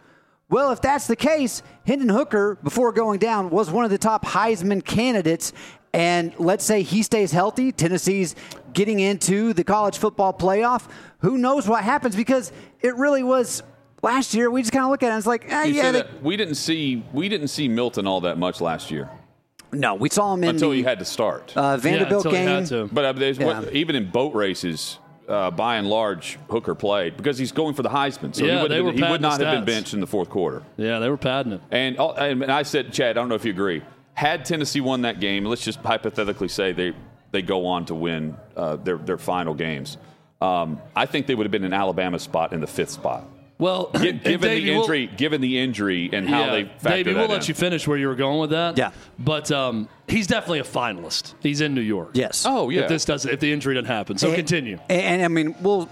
Well, 0.50 0.72
if 0.72 0.82
that's 0.82 1.06
the 1.06 1.16
case, 1.16 1.62
Hendon 1.86 2.08
Hooker, 2.08 2.58
before 2.62 2.92
going 2.92 3.20
down, 3.20 3.50
was 3.50 3.70
one 3.70 3.84
of 3.84 3.90
the 3.90 3.98
top 3.98 4.24
Heisman 4.24 4.84
candidates. 4.84 5.52
And 5.92 6.32
let's 6.38 6.64
say 6.64 6.82
he 6.82 7.02
stays 7.02 7.32
healthy, 7.32 7.72
Tennessee's 7.72 8.36
getting 8.72 9.00
into 9.00 9.52
the 9.52 9.64
college 9.64 9.98
football 9.98 10.32
playoff. 10.32 10.88
Who 11.18 11.36
knows 11.36 11.66
what 11.66 11.82
happens? 11.82 12.14
Because 12.14 12.52
it 12.80 12.94
really 12.96 13.22
was 13.24 13.62
last 14.02 14.32
year. 14.32 14.50
We 14.50 14.62
just 14.62 14.72
kind 14.72 14.84
of 14.84 14.90
look 14.90 15.02
at 15.02 15.06
it 15.06 15.10
and 15.10 15.18
it's 15.18 15.26
like, 15.26 15.50
eh, 15.50 15.64
yeah, 15.64 15.90
they, 15.92 16.04
we 16.22 16.36
didn't 16.36 16.54
see 16.54 17.04
we 17.12 17.28
didn't 17.28 17.48
see 17.48 17.66
Milton 17.68 18.06
all 18.06 18.20
that 18.22 18.38
much 18.38 18.60
last 18.60 18.90
year 18.90 19.10
no, 19.72 19.94
we 19.94 20.08
saw 20.08 20.34
him 20.34 20.42
in 20.44 20.50
until 20.50 20.70
the 20.70 20.76
he 20.78 20.82
had 20.82 20.98
to 20.98 21.04
start. 21.04 21.56
uh, 21.56 21.76
Vanderbilt 21.76 22.24
until 22.26 22.38
he 22.38 22.44
game. 22.44 22.90
But 22.92 23.04
uh, 23.04 23.14
Yeah. 23.20 23.60
what, 23.60 23.72
even 23.72 23.94
in 23.96 24.10
boat 24.10 24.34
races, 24.34 24.98
uh, 25.28 25.50
by 25.50 25.76
and 25.76 25.88
large, 25.88 26.38
Hooker 26.48 26.74
played 26.74 27.16
because 27.16 27.38
he's 27.38 27.52
going 27.52 27.74
for 27.74 27.82
the 27.82 27.88
Heisman. 27.88 28.34
So 28.34 28.44
he, 28.44 28.50
Yeah, 28.50 28.62
would, 28.62 28.70
they 28.70 28.76
have 28.76 28.84
were 28.84 28.92
been- 28.92 29.04
he 29.04 29.10
would 29.10 29.20
not 29.20 29.40
have 29.40 29.52
been 29.52 29.62
stats. 29.62 29.66
benched 29.66 29.94
in 29.94 30.00
the 30.00 30.06
fourth 30.06 30.28
quarter. 30.28 30.62
Yeah, 30.76 30.98
they 30.98 31.08
were 31.08 31.16
padding 31.16 31.52
it. 31.52 31.60
And, 31.70 31.98
uh, 32.00 32.10
and 32.14 32.50
I 32.50 32.62
said, 32.64 32.92
Chad, 32.92 33.10
I 33.16 33.20
don't 33.20 33.28
know 33.28 33.36
if 33.36 33.44
you 33.44 33.52
agree. 33.52 33.82
Had 34.20 34.44
Tennessee 34.44 34.82
won 34.82 35.00
that 35.02 35.18
game, 35.18 35.46
let's 35.46 35.64
just 35.64 35.78
hypothetically 35.78 36.48
say 36.48 36.72
they 36.72 36.92
they 37.30 37.40
go 37.40 37.64
on 37.66 37.86
to 37.86 37.94
win 37.94 38.36
uh, 38.54 38.76
their 38.76 38.98
their 38.98 39.16
final 39.16 39.54
games. 39.54 39.96
Um, 40.42 40.78
I 40.94 41.06
think 41.06 41.26
they 41.26 41.34
would 41.34 41.44
have 41.46 41.50
been 41.50 41.64
in 41.64 41.72
Alabama's 41.72 42.22
spot 42.22 42.52
in 42.52 42.60
the 42.60 42.66
fifth 42.66 42.90
spot. 42.90 43.24
Well, 43.58 43.90
Gi- 43.94 44.12
given 44.12 44.40
Davey, 44.48 44.64
the 44.64 44.70
we'll- 44.72 44.80
injury, 44.82 45.06
given 45.06 45.40
the 45.40 45.58
injury 45.58 46.10
and 46.12 46.28
how 46.28 46.40
yeah, 46.40 46.50
they 46.50 46.64
factor 46.64 46.88
Davey, 46.90 47.14
we'll 47.14 47.24
in. 47.24 47.30
let 47.30 47.48
you 47.48 47.54
finish 47.54 47.86
where 47.88 47.96
you 47.96 48.08
were 48.08 48.14
going 48.14 48.40
with 48.40 48.50
that. 48.50 48.76
Yeah. 48.76 48.90
but 49.18 49.50
um, 49.52 49.88
he's 50.06 50.26
definitely 50.26 50.58
a 50.60 50.64
finalist. 50.64 51.32
He's 51.40 51.62
in 51.62 51.74
New 51.74 51.80
York. 51.80 52.10
Yes. 52.12 52.44
Oh 52.46 52.68
yeah. 52.68 52.82
If 52.82 52.88
this 52.90 53.06
doesn't, 53.06 53.30
if 53.32 53.40
the 53.40 53.50
injury 53.52 53.74
doesn't 53.74 53.86
happen, 53.86 54.18
so 54.18 54.26
And- 54.28 54.36
continue. 54.36 54.78
And, 54.90 55.00
and 55.02 55.22
I 55.24 55.28
mean, 55.28 55.54
we'll 55.62 55.88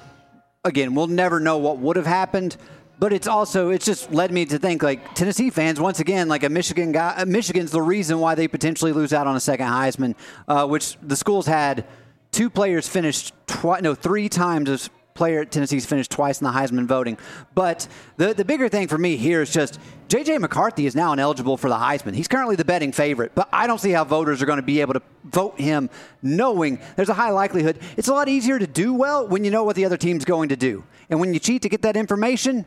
again, 0.65 0.95
we'll 0.95 1.07
never 1.07 1.41
know 1.41 1.57
what 1.57 1.79
would 1.79 1.97
have 1.97 2.07
happened. 2.07 2.59
But 2.99 3.13
it's 3.13 3.29
also 3.29 3.71
it's 3.71 3.87
just 3.87 4.13
led 4.13 4.33
me 4.33 4.45
to 4.47 4.59
think 4.59 4.83
like 4.83 5.15
Tennessee 5.15 5.51
fans 5.51 5.81
once 5.81 6.01
again 6.01 6.29
like 6.29 6.43
a 6.43 6.49
Michigan 6.49 6.93
guy. 6.93 7.15
uh, 7.17 7.27
Michigan's 7.27 7.71
the 7.71 7.83
reason 7.83 8.19
why 8.19 8.35
they 8.35 8.49
potentially 8.49 8.93
lose 8.93 9.13
out 9.13 9.27
on 9.27 9.37
a 9.37 9.41
second 9.41 9.69
Heisman, 9.69 10.15
uh, 10.49 10.67
which 10.67 10.97
the 11.03 11.17
schools 11.17 11.47
had 11.47 11.87
two 12.33 12.51
players 12.51 12.89
finished 12.89 13.33
twice, 13.47 13.83
no 13.83 13.95
three 13.95 14.29
times 14.29 14.69
as 14.69 14.91
player 15.15 15.41
at 15.41 15.51
Tennessee's 15.51 15.85
finished 15.85 16.13
twice 16.13 16.41
in 16.41 16.45
the 16.45 16.53
Heisman 16.53 16.87
voting. 16.87 17.19
But 17.55 17.87
the 18.17 18.35
the 18.35 18.45
bigger 18.45 18.69
thing 18.69 18.89
for 18.89 18.99
me 18.99 19.17
here 19.17 19.43
is 19.43 19.53
just 19.53 19.79
J.J. 20.09 20.39
McCarthy 20.39 20.87
is 20.87 20.97
now 20.97 21.13
ineligible 21.13 21.57
for 21.57 21.69
the 21.69 21.77
Heisman. 21.77 22.15
He's 22.15 22.29
currently 22.29 22.57
the 22.57 22.65
betting 22.65 22.93
favorite, 22.93 23.33
but 23.35 23.49
I 23.53 23.69
don't 23.69 23.81
see 23.81 23.91
how 23.91 24.05
voters 24.05 24.43
are 24.43 24.47
going 24.47 24.59
to 24.59 24.63
be 24.63 24.81
able 24.81 24.95
to 24.95 25.03
vote 25.25 25.61
him 25.61 25.91
knowing 26.23 26.81
there's 26.97 27.11
a 27.11 27.15
high 27.15 27.31
likelihood. 27.31 27.79
It's 27.97 28.09
a 28.09 28.13
lot 28.13 28.29
easier 28.29 28.59
to 28.59 28.67
do 28.67 28.95
well 28.95 29.29
when 29.29 29.45
you 29.45 29.51
know 29.51 29.63
what 29.63 29.77
the 29.77 29.85
other 29.85 29.97
team's 29.97 30.25
going 30.25 30.49
to 30.49 30.57
do. 30.57 30.83
And 31.11 31.21
when 31.21 31.33
you 31.35 31.41
cheat 31.41 31.63
to 31.63 31.69
get 31.69 31.83
that 31.83 31.97
information, 31.97 32.65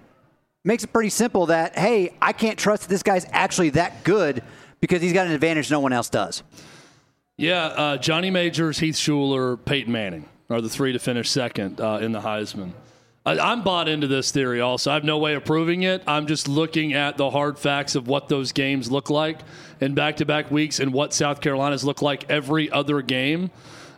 makes 0.63 0.84
it 0.84 0.94
pretty 0.94 1.10
simple 1.10 1.48
that, 1.48 1.77
hey, 1.77 2.13
I 2.22 2.34
can't 2.34 2.58
trust 2.58 2.89
this 2.89 3.03
guy's 3.03 3.25
actually 3.32 3.72
that 3.72 4.03
good 4.03 4.44
because 4.80 5.01
he's 5.01 5.13
got 5.13 5.27
an 5.27 5.34
advantage 5.34 5.72
no 5.72 5.80
one 5.80 5.94
else 5.94 6.10
does. 6.10 6.44
Yeah, 7.38 7.65
uh, 7.65 7.98
Johnny 7.98 8.30
Majors, 8.30 8.80
Heath 8.80 8.96
Shuler, 8.96 9.58
Peyton 9.63 9.91
Manning 9.91 10.27
are 10.50 10.62
the 10.62 10.70
three 10.70 10.94
to 10.94 11.00
finish 11.00 11.30
second 11.30 11.80
uh, 11.80 12.00
in 12.01 12.12
the 12.12 12.20
Heisman. 12.20 12.74
I, 13.25 13.39
I'm 13.39 13.63
bought 13.63 13.88
into 13.88 14.08
this 14.08 14.32
theory 14.32 14.62
also. 14.62 14.91
I 14.91 14.96
have 14.96 15.03
no 15.03 15.18
way 15.18 15.34
of 15.36 15.46
proving 15.46 15.84
it. 15.84 16.03
I'm 16.08 16.27
just 16.27 16.48
looking 16.48 16.94
at 16.94 17.18
the 17.18 17.30
hard 17.30 17.58
facts 17.58 17.96
of 17.96 18.08
what 18.08 18.27
those 18.27 18.51
games 18.51 18.91
look 18.91 19.10
like 19.10 19.39
in 19.80 19.94
back 19.94 20.18
to 20.18 20.25
back 20.25 20.51
weeks 20.51 20.80
and 20.80 20.91
what 20.91 21.13
South 21.13 21.41
Carolina's 21.41 21.84
look 21.84 22.01
like 22.01 22.30
every 22.30 22.70
other 22.70 23.01
game 23.01 23.51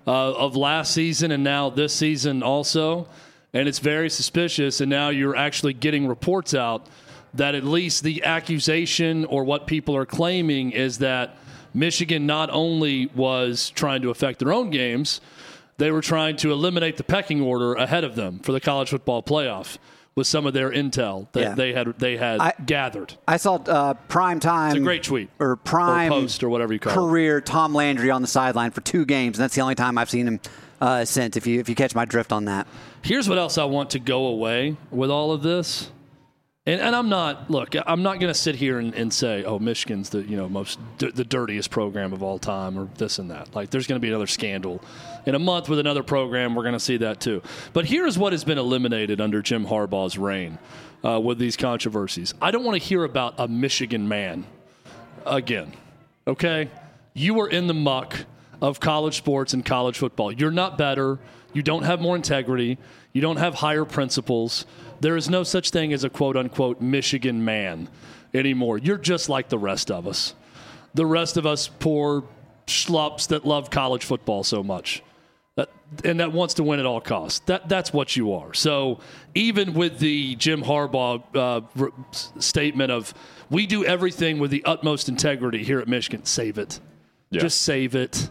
uh, 0.05 0.33
of 0.33 0.55
last 0.55 0.93
season 0.93 1.31
and 1.31 1.43
now 1.43 1.69
this 1.69 1.93
season 1.93 2.43
also. 2.43 3.07
And 3.53 3.67
it's 3.67 3.79
very 3.79 4.09
suspicious. 4.09 4.81
And 4.81 4.89
now 4.89 5.09
you're 5.09 5.35
actually 5.35 5.73
getting 5.73 6.07
reports 6.07 6.53
out 6.53 6.87
that 7.35 7.55
at 7.55 7.63
least 7.63 8.03
the 8.03 8.23
accusation 8.23 9.25
or 9.25 9.43
what 9.43 9.67
people 9.67 9.95
are 9.95 10.05
claiming 10.05 10.71
is 10.71 10.97
that 10.99 11.37
Michigan 11.73 12.25
not 12.25 12.49
only 12.51 13.07
was 13.15 13.69
trying 13.71 14.01
to 14.03 14.09
affect 14.09 14.39
their 14.39 14.53
own 14.53 14.69
games, 14.69 15.21
they 15.77 15.91
were 15.91 16.01
trying 16.01 16.35
to 16.37 16.51
eliminate 16.51 16.97
the 16.97 17.03
pecking 17.03 17.41
order 17.41 17.73
ahead 17.73 18.03
of 18.03 18.15
them 18.15 18.39
for 18.39 18.51
the 18.51 18.59
college 18.59 18.89
football 18.89 19.23
playoff 19.23 19.77
with 20.15 20.27
some 20.27 20.45
of 20.45 20.53
their 20.53 20.69
intel 20.69 21.25
that 21.31 21.41
Yeah. 21.41 21.55
they 21.55 21.73
had 21.73 21.97
they 21.97 22.17
had 22.17 22.39
I- 22.39 22.53
gathered. 22.63 23.15
I 23.27 23.37
saw 23.37 23.55
uh, 23.55 23.95
prime 24.07 24.39
time. 24.39 24.69
It's 24.69 24.77
a 24.77 24.83
great 24.83 25.01
tweet. 25.01 25.29
Or 25.39 25.55
prime 25.55 26.11
Or 26.11 26.21
post 26.21 26.43
or 26.43 26.49
whatever 26.49 26.71
you 26.73 26.77
call 26.79 26.93
it. 26.93 26.95
career 26.95 27.41
Tom 27.41 27.73
Landry 27.73 28.11
on 28.11 28.21
the 28.21 28.27
sideline 28.27 28.69
for 28.69 28.81
two 28.81 29.05
games, 29.05 29.39
and 29.39 29.43
that's 29.43 29.55
the 29.55 29.61
only 29.61 29.73
time 29.73 29.97
I've 29.97 30.11
seen 30.11 30.27
him 30.27 30.39
uh, 30.83 31.05
since. 31.05 31.37
If 31.37 31.47
you 31.47 31.59
if 31.59 31.69
you 31.69 31.75
catch 31.75 31.95
my 31.95 32.05
drift 32.05 32.31
on 32.31 32.45
that. 32.45 32.67
Here's 33.01 33.29
what 33.29 33.37
else 33.37 33.57
I 33.57 33.63
want 33.63 33.91
to 33.91 33.99
go 33.99 34.27
away 34.27 34.75
with 34.91 35.09
all 35.09 35.31
of 35.31 35.41
this. 35.41 35.89
And, 36.65 36.79
and 36.79 36.95
I'm 36.95 37.09
not 37.09 37.49
look. 37.49 37.73
I'm 37.85 38.03
not 38.03 38.19
going 38.19 38.31
to 38.31 38.39
sit 38.39 38.55
here 38.55 38.79
and, 38.79 38.93
and 38.93 39.13
say, 39.13 39.43
"Oh, 39.43 39.59
Michigan's 39.59 40.09
the 40.09 40.21
you 40.23 40.37
know 40.37 40.47
most 40.47 40.79
d- 40.97 41.11
the 41.11 41.23
dirtiest 41.23 41.69
program 41.69 42.13
of 42.13 42.21
all 42.21 42.37
time," 42.37 42.77
or 42.77 42.89
this 42.97 43.19
and 43.19 43.31
that. 43.31 43.53
Like, 43.55 43.69
there's 43.69 43.87
going 43.87 43.99
to 43.99 44.01
be 44.01 44.09
another 44.09 44.27
scandal 44.27 44.81
in 45.25 45.35
a 45.35 45.39
month 45.39 45.67
with 45.67 45.79
another 45.79 46.03
program. 46.03 46.55
We're 46.55 46.63
going 46.63 46.73
to 46.73 46.79
see 46.79 46.97
that 46.97 47.19
too. 47.19 47.41
But 47.73 47.85
here's 47.85 48.17
what 48.17 48.33
has 48.33 48.43
been 48.43 48.57
eliminated 48.57 49.19
under 49.19 49.41
Jim 49.41 49.65
Harbaugh's 49.65 50.17
reign 50.17 50.57
uh, 51.03 51.19
with 51.19 51.37
these 51.37 51.57
controversies. 51.57 52.33
I 52.41 52.51
don't 52.51 52.63
want 52.63 52.81
to 52.81 52.85
hear 52.85 53.03
about 53.03 53.35
a 53.37 53.47
Michigan 53.47 54.07
man 54.07 54.45
again. 55.25 55.73
Okay, 56.27 56.69
you 57.13 57.39
are 57.41 57.49
in 57.49 57.67
the 57.67 57.73
muck 57.73 58.25
of 58.61 58.79
college 58.79 59.17
sports 59.17 59.53
and 59.53 59.65
college 59.65 59.97
football. 59.97 60.31
You're 60.31 60.51
not 60.51 60.77
better. 60.77 61.19
You 61.53 61.61
don't 61.61 61.83
have 61.83 62.01
more 62.01 62.15
integrity. 62.15 62.77
You 63.11 63.21
don't 63.21 63.37
have 63.37 63.55
higher 63.55 63.85
principles. 63.85 64.65
There 65.01 65.15
is 65.15 65.29
no 65.29 65.43
such 65.43 65.69
thing 65.69 65.93
as 65.93 66.03
a 66.03 66.09
quote 66.09 66.35
unquote 66.35 66.81
Michigan 66.81 67.45
man 67.45 67.89
anymore. 68.33 68.77
You're 68.77 68.97
just 68.97 69.29
like 69.29 69.49
the 69.49 69.59
rest 69.59 69.91
of 69.91 70.07
us. 70.07 70.35
The 70.93 71.05
rest 71.05 71.37
of 71.37 71.45
us 71.45 71.67
poor 71.67 72.23
schlups 72.67 73.27
that 73.27 73.45
love 73.45 73.69
college 73.69 74.05
football 74.05 74.43
so 74.43 74.63
much. 74.63 75.03
That, 75.55 75.69
and 76.03 76.19
that 76.19 76.31
wants 76.31 76.55
to 76.55 76.63
win 76.63 76.79
at 76.79 76.85
all 76.87 77.01
costs. 77.01 77.39
That 77.45 77.69
that's 77.69 77.93
what 77.93 78.15
you 78.15 78.33
are. 78.33 78.53
So 78.55 78.99
even 79.35 79.75
with 79.75 79.99
the 79.99 80.35
Jim 80.35 80.63
Harbaugh 80.63 81.21
uh, 81.35 82.39
statement 82.39 82.91
of 82.91 83.13
we 83.51 83.67
do 83.67 83.85
everything 83.85 84.39
with 84.39 84.49
the 84.49 84.63
utmost 84.65 85.09
integrity 85.09 85.63
here 85.63 85.79
at 85.79 85.87
Michigan, 85.87 86.25
save 86.25 86.57
it. 86.57 86.79
Yeah. 87.29 87.41
Just 87.41 87.61
save 87.61 87.93
it. 87.95 88.29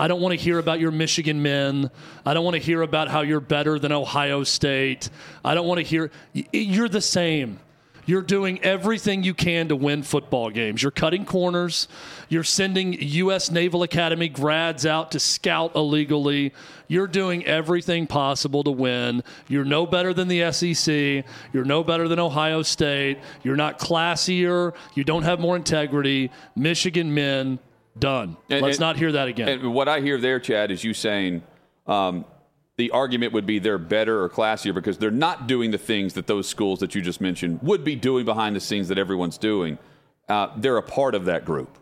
I 0.00 0.08
don't 0.08 0.22
want 0.22 0.32
to 0.32 0.42
hear 0.42 0.58
about 0.58 0.80
your 0.80 0.92
Michigan 0.92 1.42
men. 1.42 1.90
I 2.24 2.32
don't 2.32 2.42
want 2.42 2.54
to 2.54 2.62
hear 2.62 2.80
about 2.80 3.08
how 3.08 3.20
you're 3.20 3.38
better 3.38 3.78
than 3.78 3.92
Ohio 3.92 4.44
State. 4.44 5.10
I 5.44 5.54
don't 5.54 5.66
want 5.66 5.76
to 5.76 5.84
hear 5.84 6.10
you're 6.32 6.88
the 6.88 7.02
same. 7.02 7.60
You're 8.06 8.22
doing 8.22 8.64
everything 8.64 9.24
you 9.24 9.34
can 9.34 9.68
to 9.68 9.76
win 9.76 10.02
football 10.02 10.48
games. 10.48 10.82
You're 10.82 10.90
cutting 10.90 11.26
corners. 11.26 11.86
You're 12.30 12.44
sending 12.44 12.94
U.S. 12.94 13.50
Naval 13.50 13.82
Academy 13.82 14.30
grads 14.30 14.86
out 14.86 15.10
to 15.10 15.20
scout 15.20 15.76
illegally. 15.76 16.54
You're 16.88 17.06
doing 17.06 17.44
everything 17.44 18.06
possible 18.06 18.64
to 18.64 18.70
win. 18.70 19.22
You're 19.48 19.66
no 19.66 19.84
better 19.84 20.14
than 20.14 20.28
the 20.28 20.50
SEC. 20.50 21.26
You're 21.52 21.66
no 21.66 21.84
better 21.84 22.08
than 22.08 22.18
Ohio 22.18 22.62
State. 22.62 23.18
You're 23.42 23.54
not 23.54 23.78
classier. 23.78 24.72
You 24.94 25.04
don't 25.04 25.24
have 25.24 25.40
more 25.40 25.56
integrity. 25.56 26.30
Michigan 26.56 27.12
men, 27.12 27.58
done. 28.00 28.36
And- 28.48 28.62
Let's 28.62 28.78
and- 28.78 28.80
not 28.80 28.96
hear 28.96 29.12
that 29.12 29.28
again. 29.28 29.48
And 29.48 29.74
what 29.74 29.88
I 29.88 30.00
hear 30.00 30.18
there, 30.18 30.40
Chad, 30.40 30.70
is 30.70 30.82
you 30.82 30.94
saying 30.94 31.42
um, 31.86 32.24
the 32.76 32.90
argument 32.90 33.32
would 33.32 33.46
be 33.46 33.58
they're 33.58 33.78
better 33.78 34.22
or 34.24 34.28
classier 34.28 34.74
because 34.74 34.98
they're 34.98 35.10
not 35.10 35.46
doing 35.46 35.70
the 35.70 35.78
things 35.78 36.14
that 36.14 36.26
those 36.26 36.48
schools 36.48 36.80
that 36.80 36.94
you 36.94 37.02
just 37.02 37.20
mentioned 37.20 37.60
would 37.62 37.84
be 37.84 37.94
doing 37.94 38.24
behind 38.24 38.56
the 38.56 38.60
scenes 38.60 38.88
that 38.88 38.98
everyone's 38.98 39.38
doing. 39.38 39.78
Uh, 40.28 40.48
they're 40.56 40.76
a 40.76 40.82
part 40.82 41.14
of 41.14 41.26
that 41.26 41.44
group. 41.44 41.76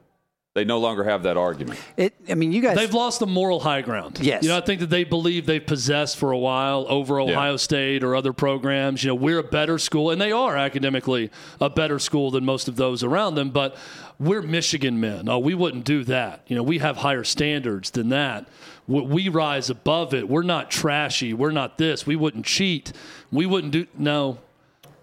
They 0.59 0.65
no 0.65 0.79
longer 0.81 1.05
have 1.05 1.23
that 1.23 1.37
argument. 1.37 1.79
It. 1.97 2.15
I 2.29 2.35
mean, 2.35 2.50
you 2.50 2.61
guys. 2.61 2.77
They've 2.77 2.93
lost 2.93 3.21
the 3.21 3.27
moral 3.29 3.61
high 3.61 3.81
ground. 3.81 4.19
Yes. 4.21 4.43
You 4.43 4.49
know, 4.49 4.57
I 4.59 4.61
think 4.61 4.81
that 4.81 4.91
they 4.91 5.05
believe 5.05 5.47
they've 5.47 5.65
possessed 5.65 6.17
for 6.17 6.33
a 6.33 6.38
while 6.38 6.85
over 6.88 7.21
Ohio 7.21 7.57
State 7.57 8.03
or 8.03 8.17
other 8.17 8.33
programs. 8.33 9.05
You 9.05 9.09
know, 9.09 9.15
we're 9.15 9.38
a 9.38 9.45
better 9.45 9.79
school, 9.79 10.11
and 10.11 10.21
they 10.21 10.33
are 10.33 10.57
academically 10.57 11.31
a 11.61 11.71
better 11.71 12.00
school 12.00 12.33
than 12.33 12.45
most 12.45 12.67
of 12.67 12.75
those 12.75 13.05
around 13.05 13.37
them, 13.37 13.50
but 13.50 13.77
we're 14.19 14.43
Michigan 14.43 14.99
men. 14.99 15.29
Oh, 15.29 15.38
we 15.38 15.55
wouldn't 15.55 15.85
do 15.85 16.03
that. 16.05 16.43
You 16.49 16.57
know, 16.57 16.65
we 16.65 16.79
have 16.79 16.97
higher 16.97 17.23
standards 17.23 17.91
than 17.91 18.09
that. 18.09 18.49
We- 18.88 19.03
We 19.03 19.29
rise 19.29 19.71
above 19.71 20.12
it. 20.12 20.29
We're 20.29 20.43
not 20.43 20.71
trashy. 20.73 21.33
We're 21.33 21.53
not 21.53 21.79
this. 21.79 22.05
We 22.07 22.17
wouldn't 22.17 22.47
cheat. 22.47 22.93
We 23.31 23.47
wouldn't 23.47 23.73
do. 23.73 23.87
No, 23.97 24.38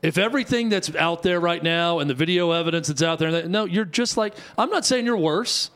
if 0.06 0.18
everything 0.18 0.70
that's 0.70 0.94
out 0.96 1.24
there 1.24 1.40
right 1.40 1.62
now 1.64 2.00
and 2.00 2.10
the 2.10 2.14
video 2.14 2.52
evidence 2.52 2.88
that's 2.88 3.02
out 3.02 3.20
there, 3.20 3.48
no, 3.48 3.66
you're 3.66 3.86
just 3.86 4.18
like, 4.18 4.34
I'm 4.58 4.70
not 4.70 4.86
saying 4.86 5.06
you're 5.06 5.18
worse, 5.18 5.72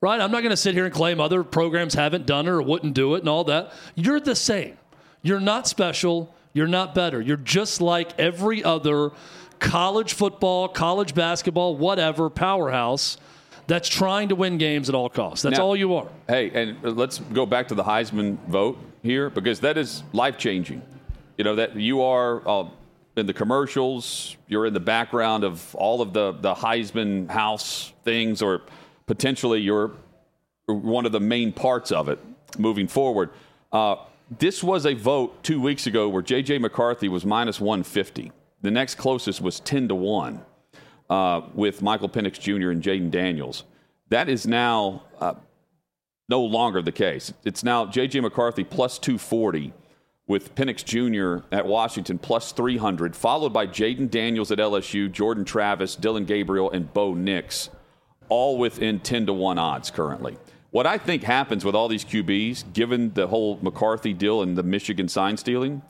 right? 0.00 0.20
I'm 0.20 0.30
not 0.30 0.40
going 0.40 0.50
to 0.50 0.56
sit 0.56 0.74
here 0.74 0.84
and 0.84 0.94
claim 0.94 1.20
other 1.20 1.42
programs 1.42 1.94
haven't 1.94 2.26
done 2.26 2.46
it 2.46 2.50
or 2.50 2.62
wouldn't 2.62 2.94
do 2.94 3.14
it 3.14 3.20
and 3.20 3.28
all 3.28 3.44
that. 3.44 3.72
You're 3.94 4.20
the 4.20 4.36
same. 4.36 4.76
You're 5.22 5.40
not 5.40 5.66
special. 5.66 6.34
You're 6.52 6.66
not 6.66 6.94
better. 6.94 7.20
You're 7.20 7.36
just 7.36 7.80
like 7.80 8.18
every 8.18 8.62
other 8.62 9.12
college 9.58 10.14
football, 10.14 10.68
college 10.68 11.14
basketball, 11.14 11.76
whatever 11.76 12.30
powerhouse 12.30 13.18
that's 13.66 13.88
trying 13.88 14.30
to 14.30 14.34
win 14.34 14.58
games 14.58 14.88
at 14.88 14.94
all 14.94 15.08
costs. 15.08 15.42
That's 15.42 15.58
Now- 15.58 15.64
all 15.64 15.76
you 15.76 15.94
are. 15.94 16.08
Hey, 16.28 16.50
and 16.50 16.82
let's 16.82 17.18
go 17.18 17.46
back 17.46 17.68
to 17.68 17.74
the 17.74 17.84
Heisman 17.84 18.36
vote 18.48 18.78
here 19.02 19.30
because 19.30 19.60
that 19.60 19.78
is 19.78 20.02
life 20.12 20.38
changing. 20.38 20.82
You 21.38 21.44
know 21.44 21.54
that 21.54 21.76
you 21.76 22.02
are 22.02 22.46
uh, 22.46 22.64
in 23.16 23.26
the 23.26 23.34
commercials, 23.34 24.36
you're 24.46 24.66
in 24.66 24.74
the 24.74 24.80
background 24.80 25.44
of 25.44 25.74
all 25.74 26.00
of 26.00 26.12
the 26.12 26.32
the 26.32 26.54
Heisman 26.54 27.28
House 27.28 27.92
things, 28.04 28.42
or 28.42 28.62
potentially 29.06 29.60
you're 29.60 29.92
one 30.66 31.06
of 31.06 31.12
the 31.12 31.20
main 31.20 31.52
parts 31.52 31.90
of 31.92 32.08
it 32.08 32.18
moving 32.58 32.86
forward. 32.86 33.30
Uh, 33.72 33.96
this 34.38 34.62
was 34.62 34.86
a 34.86 34.94
vote 34.94 35.42
two 35.42 35.60
weeks 35.60 35.86
ago 35.86 36.08
where 36.08 36.22
J.J. 36.22 36.58
McCarthy 36.58 37.08
was 37.08 37.24
minus 37.24 37.60
150. 37.60 38.30
The 38.62 38.70
next 38.70 38.94
closest 38.96 39.40
was 39.40 39.58
10 39.60 39.88
to 39.88 39.94
1 39.94 40.40
uh, 41.08 41.40
with 41.54 41.82
Michael 41.82 42.08
Penix 42.08 42.38
Jr. 42.38 42.70
and 42.70 42.82
Jayden 42.82 43.10
Daniels. 43.10 43.64
That 44.10 44.28
is 44.28 44.46
now 44.46 45.02
uh, 45.18 45.34
no 46.28 46.42
longer 46.42 46.82
the 46.82 46.92
case. 46.92 47.32
It's 47.44 47.64
now 47.64 47.86
J.J. 47.86 48.20
McCarthy 48.20 48.62
plus 48.62 48.98
240 48.98 49.72
with 50.30 50.54
Penix 50.54 50.84
Jr. 50.84 51.44
at 51.50 51.66
Washington 51.66 52.16
plus 52.16 52.52
300, 52.52 53.16
followed 53.16 53.52
by 53.52 53.66
Jayden 53.66 54.08
Daniels 54.08 54.52
at 54.52 54.58
LSU, 54.58 55.10
Jordan 55.10 55.44
Travis, 55.44 55.96
Dillon 55.96 56.24
Gabriel, 56.24 56.70
and 56.70 56.94
Bo 56.94 57.14
Nix, 57.14 57.68
all 58.28 58.56
within 58.56 59.00
10 59.00 59.26
to 59.26 59.32
1 59.32 59.58
odds 59.58 59.90
currently. 59.90 60.38
What 60.70 60.86
I 60.86 60.98
think 60.98 61.24
happens 61.24 61.64
with 61.64 61.74
all 61.74 61.88
these 61.88 62.04
QBs, 62.04 62.72
given 62.72 63.12
the 63.12 63.26
whole 63.26 63.58
McCarthy 63.60 64.12
deal 64.12 64.42
and 64.42 64.56
the 64.56 64.62
Michigan 64.62 65.08
sign 65.08 65.36
stealing, 65.36 65.82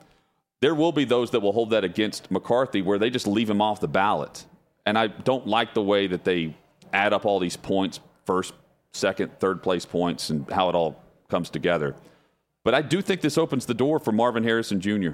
there 0.59 0.73
will 0.73 0.91
be 0.91 1.05
those 1.05 1.29
that 1.29 1.41
will 1.41 1.53
hold 1.53 1.69
that 1.69 1.83
against 1.83 2.31
McCarthy 2.31 2.81
where 2.81 2.97
they 2.97 3.11
just 3.11 3.27
leave 3.27 3.47
him 3.47 3.61
off 3.61 3.79
the 3.79 3.87
ballot. 3.87 4.47
And 4.87 4.97
I 4.97 5.05
don't 5.05 5.45
like 5.45 5.75
the 5.75 5.83
way 5.83 6.07
that 6.07 6.23
they 6.23 6.55
add 6.93 7.13
up 7.13 7.27
all 7.27 7.37
these 7.37 7.57
points 7.57 7.99
first, 8.25 8.55
second, 8.91 9.39
third 9.39 9.61
place 9.61 9.85
points 9.85 10.31
and 10.31 10.49
how 10.49 10.67
it 10.67 10.73
all 10.73 10.99
comes 11.29 11.51
together. 11.51 11.95
But 12.63 12.75
I 12.75 12.81
do 12.81 13.01
think 13.01 13.21
this 13.21 13.37
opens 13.37 13.65
the 13.65 13.73
door 13.73 13.99
for 13.99 14.11
Marvin 14.11 14.43
Harrison 14.43 14.79
Jr. 14.79 15.11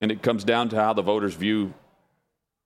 And 0.00 0.10
it 0.10 0.22
comes 0.22 0.44
down 0.44 0.68
to 0.70 0.76
how 0.76 0.92
the 0.92 1.02
voters 1.02 1.34
view 1.34 1.74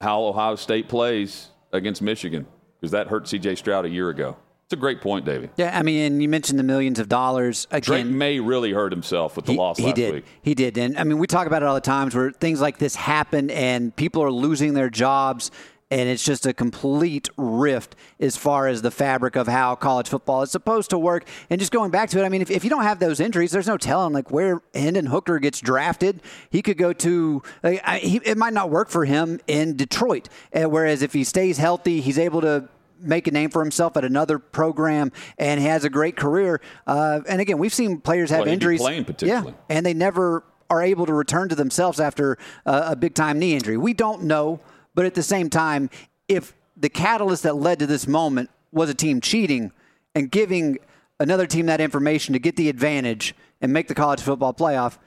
how 0.00 0.23
Ohio 0.23 0.57
State 0.57 0.88
plays 0.88 1.49
against 1.73 2.00
Michigan 2.02 2.47
because 2.80 2.92
that 2.92 3.09
hurt 3.09 3.25
CJ 3.25 3.59
Stroud 3.59 3.85
a 3.85 3.88
year 3.88 4.09
ago. 4.09 4.37
It's 4.64 4.73
a 4.73 4.76
great 4.76 5.00
point, 5.00 5.25
David. 5.25 5.50
Yeah, 5.57 5.76
I 5.76 5.83
mean, 5.83 6.12
and 6.12 6.23
you 6.23 6.28
mentioned 6.28 6.57
the 6.57 6.62
millions 6.62 7.00
of 7.00 7.09
dollars. 7.09 7.66
Again, 7.73 7.80
Drake 7.83 8.07
Maye 8.07 8.38
really 8.38 8.73
hurt 8.73 8.92
himself 8.92 9.35
with 9.35 9.47
the 9.47 9.52
he, 9.52 9.59
loss 9.59 9.78
he 9.78 9.87
last 9.87 9.97
did. 9.97 10.14
week. 10.14 10.25
He 10.42 10.54
did. 10.54 10.78
And 10.78 10.97
I 10.97 11.02
mean, 11.02 11.19
we 11.19 11.26
talk 11.26 11.49
about 11.49 11.62
it 11.62 11.66
all 11.66 11.75
the 11.75 11.80
times 11.80 12.14
where 12.14 12.30
things 12.30 12.61
like 12.61 12.78
this 12.78 12.95
happen 12.95 13.50
and 13.50 13.95
people 13.95 14.23
are 14.23 14.30
losing 14.30 14.75
their 14.75 14.88
jobs. 14.88 15.50
And 15.91 16.09
it's 16.09 16.25
just 16.25 16.47
a 16.47 16.53
complete 16.53 17.29
rift 17.37 17.97
as 18.21 18.37
far 18.37 18.69
as 18.69 18.83
the 18.83 18.91
fabric 18.93 19.35
of 19.35 19.49
how 19.49 19.75
college 19.75 20.09
football 20.09 20.43
is 20.43 20.51
supposed 20.51 20.91
to 20.91 20.99
work. 20.99 21.27
And 21.51 21.59
just 21.59 21.73
going 21.73 21.91
back 21.91 22.11
to 22.11 22.21
it, 22.21 22.25
I 22.25 22.29
mean, 22.29 22.43
if, 22.43 22.51
if 22.51 22.63
you 22.63 22.71
don't 22.71 22.85
have 22.85 23.01
those 23.01 23.19
injuries, 23.19 23.51
there's 23.51 23.67
no 23.67 23.77
telling 23.77 24.13
like 24.13 24.31
where 24.31 24.63
Hendon 24.73 25.07
Hooker 25.07 25.41
gets 25.41 25.61
drafted. 25.61 26.23
He 26.49 26.63
could 26.63 26.79
go 26.79 26.93
to, 26.93 27.43
like, 27.63 27.81
I, 27.85 27.99
he, 27.99 28.21
it 28.25 28.39
might 28.39 28.53
not 28.53 28.71
work 28.71 28.89
for 28.89 29.05
him 29.05 29.41
in 29.47 29.77
Detroit. 29.77 30.29
Uh, 30.55 30.69
whereas 30.69 31.03
if 31.03 31.13
he 31.13 31.25
stays 31.25 31.59
healthy, 31.59 32.01
he's 32.01 32.19
able 32.19 32.41
to 32.43 32.69
make 33.01 33.27
a 33.27 33.31
name 33.31 33.51
for 33.51 33.63
himself 33.63 33.97
at 33.97 34.05
another 34.05 34.39
program 34.39 35.11
and 35.39 35.61
has 35.61 35.85
a 35.85 35.91
great 35.91 36.17
career. 36.17 36.61
Uh, 36.87 37.21
and 37.29 37.41
again, 37.41 37.59
we've 37.59 37.75
seen 37.75 38.01
players 38.01 38.31
have 38.31 38.41
Well, 38.41 38.49
injuries. 38.53 38.81
Yeah, 39.27 39.43
and 39.69 39.85
they 39.85 39.95
never 39.95 40.45
are 40.69 40.83
able 40.83 41.07
to 41.07 41.13
return 41.13 41.49
to 41.49 41.57
themselves 41.57 41.99
after 41.99 42.39
uh, 42.65 42.91
a 42.91 42.97
big 42.97 43.15
time 43.15 43.39
knee 43.39 43.55
injury. 43.55 43.77
We 43.77 43.93
don't 43.93 44.23
know, 44.25 44.61
but 45.00 45.07
at 45.07 45.14
the 45.14 45.23
same 45.23 45.49
time, 45.49 45.88
if 46.28 46.52
the 46.76 46.90
catalyst 46.90 47.45
that 47.45 47.57
led 47.57 47.78
to 47.78 47.87
this 47.87 48.07
moment 48.07 48.50
was 48.71 48.90
a 48.90 48.95
team 48.95 49.23
cheating 49.23 49.73
and 50.14 50.30
giving 50.30 50.76
another 51.19 51.47
team 51.47 51.64
that 51.64 51.80
information 51.80 52.35
to 52.35 52.38
get 52.38 52.57
the 52.57 52.69
advantage 52.69 53.35
and 53.62 53.73
make 53.73 53.88
the 53.88 53.95
college 53.95 54.21
football 54.21 54.52
playoff, 54.52 54.99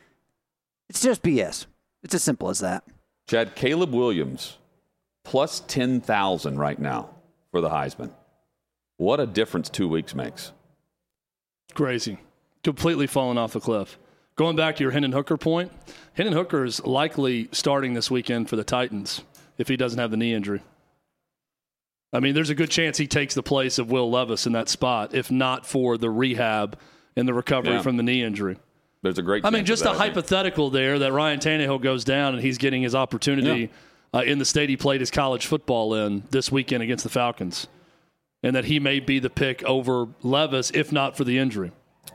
it's 0.89 0.99
just 0.99 1.21
BS. 1.21 1.67
It's 2.01 2.15
as 2.15 2.23
simple 2.23 2.49
as 2.49 2.57
that. 2.57 2.83
Chad, 3.27 3.53
Caleb 3.53 3.93
Williams, 3.93 4.57
plus 5.23 5.59
10,000 5.59 6.57
right 6.57 6.79
now 6.79 7.11
for 7.51 7.61
the 7.61 7.69
Heisman. 7.69 8.09
What 8.97 9.19
a 9.19 9.27
difference 9.27 9.69
two 9.69 9.87
weeks 9.87 10.15
makes. 10.15 10.53
Crazy. 11.75 12.17
Completely 12.63 13.05
fallen 13.05 13.37
off 13.37 13.53
the 13.53 13.59
cliff. 13.59 13.99
Going 14.37 14.55
back 14.55 14.75
to 14.77 14.83
your 14.83 14.89
Hendon 14.91 15.11
Hooker 15.11 15.37
point, 15.37 15.71
Hendon 16.13 16.33
Hooker 16.33 16.65
is 16.65 16.83
likely 16.83 17.47
starting 17.51 17.93
this 17.93 18.09
weekend 18.09 18.49
for 18.49 18.55
the 18.55 18.63
Titans 18.63 19.21
if 19.57 19.67
he 19.67 19.77
doesn't 19.77 19.99
have 19.99 20.11
the 20.11 20.17
knee 20.17 20.33
injury. 20.33 20.61
I 22.11 22.19
mean, 22.19 22.35
there's 22.35 22.49
a 22.51 22.55
good 22.55 22.69
chance 22.69 22.97
he 22.97 23.07
takes 23.07 23.33
the 23.33 23.41
place 23.43 23.79
of 23.79 23.89
Will 23.91 24.09
Levis 24.09 24.45
in 24.45 24.53
that 24.53 24.69
spot, 24.69 25.15
if 25.15 25.31
not 25.31 25.65
for 25.65 25.97
the 25.97 26.09
rehab 26.09 26.77
and 27.15 27.27
the 27.27 27.33
recovery 27.33 27.73
Yeah. 27.73 27.81
from 27.81 27.97
the 27.97 28.03
knee 28.03 28.23
injury. 28.23 28.57
There's 29.01 29.17
a 29.17 29.21
great 29.23 29.45
I 29.45 29.49
mean, 29.49 29.65
just 29.65 29.81
a 29.81 29.85
that, 29.85 29.97
think. 29.97 30.13
hypothetical 30.13 30.69
there 30.69 30.99
that 30.99 31.11
Ryan 31.11 31.39
Tannehill 31.39 31.81
goes 31.81 32.03
down 32.03 32.35
and 32.35 32.41
he's 32.43 32.57
getting 32.57 32.83
his 32.83 32.95
opportunity 32.95 33.69
uh, 34.13 34.19
in 34.19 34.37
the 34.37 34.45
state 34.45 34.69
he 34.69 34.77
played 34.77 35.01
his 35.01 35.11
college 35.11 35.45
football 35.47 35.95
in 35.95 36.23
this 36.29 36.51
weekend 36.51 36.83
against 36.83 37.03
the 37.03 37.09
Falcons, 37.09 37.67
and 38.43 38.55
that 38.55 38.65
he 38.65 38.79
may 38.79 38.99
be 38.99 39.17
the 39.19 39.29
pick 39.29 39.63
over 39.63 40.07
Levis 40.21 40.71
if 40.71 40.91
not 40.91 41.17
for 41.17 41.23
the 41.23 41.37
injury. 41.39 41.71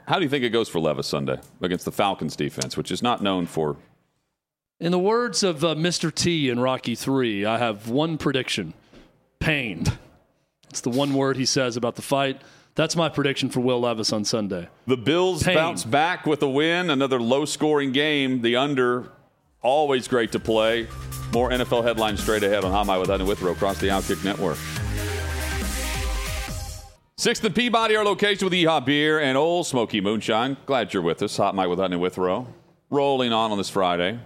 How 0.07 0.17
do 0.17 0.23
you 0.23 0.29
think 0.29 0.45
it 0.45 0.51
goes 0.51 0.69
for 0.69 0.79
Levis 0.81 1.07
Sunday 1.09 1.39
against 1.61 1.85
the 1.85 1.93
Falcons 1.93 2.37
defense, 2.37 2.77
which 2.77 2.91
is 2.93 3.03
not 3.03 3.21
known 3.23 3.47
for? 3.47 3.77
In 4.81 4.93
the 4.93 4.99
words 4.99 5.43
of 5.43 5.65
uh, 5.65 5.75
Mr. 5.75 6.15
T 6.15 6.49
in 6.49 6.61
Rocky 6.61 6.95
3, 6.95 7.45
I 7.45 7.59
have 7.59 7.89
one 7.89 8.17
prediction 8.17 8.75
pain. 9.41 9.85
It's 10.71 10.83
the 10.83 10.91
one 10.91 11.15
word 11.15 11.37
he 11.37 11.47
says 11.47 11.77
about 11.77 11.97
the 11.97 12.03
fight. 12.03 12.43
That's 12.77 12.95
my 12.95 13.09
prediction 13.09 13.51
for 13.51 13.59
Will 13.59 13.81
Levis 13.81 14.13
on 14.13 14.25
Sunday. 14.25 14.69
The 14.87 14.97
Bills 14.97 15.43
Pain. 15.43 15.57
bounce 15.57 15.83
back 15.83 16.27
with 16.27 16.43
a 16.45 16.49
win, 16.49 16.91
another 16.91 17.21
low 17.21 17.45
scoring 17.45 17.91
game. 17.91 18.41
The 18.41 18.55
under, 18.55 19.11
always 19.63 20.07
great 20.07 20.31
to 20.31 20.39
play. 20.39 20.87
More 21.33 21.51
NFL 21.51 21.83
headlines 21.83 22.23
straight 22.23 22.45
ahead 22.45 22.65
on 22.65 22.71
Hot 22.71 22.87
Mic 22.87 23.01
with 23.01 23.11
and 23.11 23.27
Withrow 23.27 23.51
across 23.51 23.81
the 23.81 23.89
Outkick 23.89 24.25
Network. 24.25 24.59
Sixth 27.17 27.43
and 27.43 27.53
Peabody, 27.53 27.97
our 27.97 28.05
location 28.05 28.45
with 28.45 28.53
Yeehaw 28.53 28.85
Beer 28.85 29.19
and 29.19 29.37
Ole 29.37 29.65
Smoky 29.65 30.01
Moonshine. 30.01 30.57
Glad 30.67 30.95
you're 30.95 31.03
with 31.03 31.21
us. 31.21 31.37
Hot 31.37 31.57
Mic 31.57 31.69
with 31.69 31.81
Ed 31.81 31.91
and 31.91 32.01
Withrow. 32.01 32.47
Rolling 32.91 33.33
on 33.33 33.51
on 33.51 33.59
this 33.59 33.69
Friday. 33.69 34.21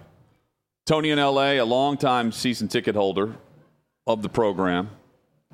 Tony 0.85 1.11
in 1.11 1.19
LA, 1.19 1.53
a 1.53 1.61
longtime 1.61 2.31
season 2.31 2.67
ticket 2.67 2.95
holder 2.95 3.35
of 4.05 4.21
the 4.21 4.29
program 4.29 4.89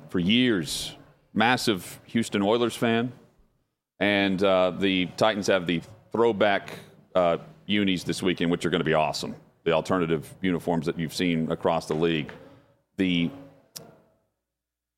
for 0.08 0.18
years. 0.18 0.96
Massive 1.32 2.00
Houston 2.06 2.42
Oilers 2.42 2.74
fan. 2.74 3.12
And 4.00 4.42
uh, 4.42 4.72
the 4.72 5.06
Titans 5.16 5.46
have 5.46 5.66
the 5.66 5.82
throwback 6.10 6.70
uh, 7.14 7.36
unis 7.66 8.02
this 8.02 8.22
weekend, 8.22 8.50
which 8.50 8.66
are 8.66 8.70
going 8.70 8.80
to 8.80 8.84
be 8.84 8.94
awesome. 8.94 9.36
The 9.64 9.72
alternative 9.72 10.32
uniforms 10.40 10.86
that 10.86 10.98
you've 10.98 11.14
seen 11.14 11.52
across 11.52 11.86
the 11.86 11.94
league. 11.94 12.32
The 12.96 13.30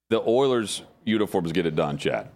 the 0.09 0.21
Oilers 0.27 0.83
uniforms 1.05 1.53
get 1.53 1.65
it 1.67 1.75
done, 1.75 1.97
Chad. 1.99 2.29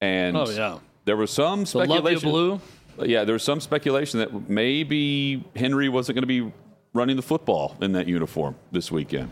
And 0.00 0.36
Oh, 0.36 0.48
yeah. 0.48 0.78
there 1.04 1.16
was 1.16 1.30
some 1.30 1.66
speculation. 1.66 2.28
The. 2.28 2.30
Blue. 2.30 2.60
Yeah, 3.02 3.24
there 3.24 3.32
was 3.32 3.42
some 3.42 3.60
speculation 3.60 4.20
that 4.20 4.48
maybe 4.48 5.44
Henry 5.56 5.88
wasn't 5.88 6.14
going 6.14 6.22
to 6.22 6.26
be 6.48 6.52
running 6.94 7.16
the 7.16 7.22
football 7.22 7.76
in 7.82 7.92
that 7.92 8.06
uniform 8.08 8.54
this 8.72 8.90
weekend. 8.90 9.30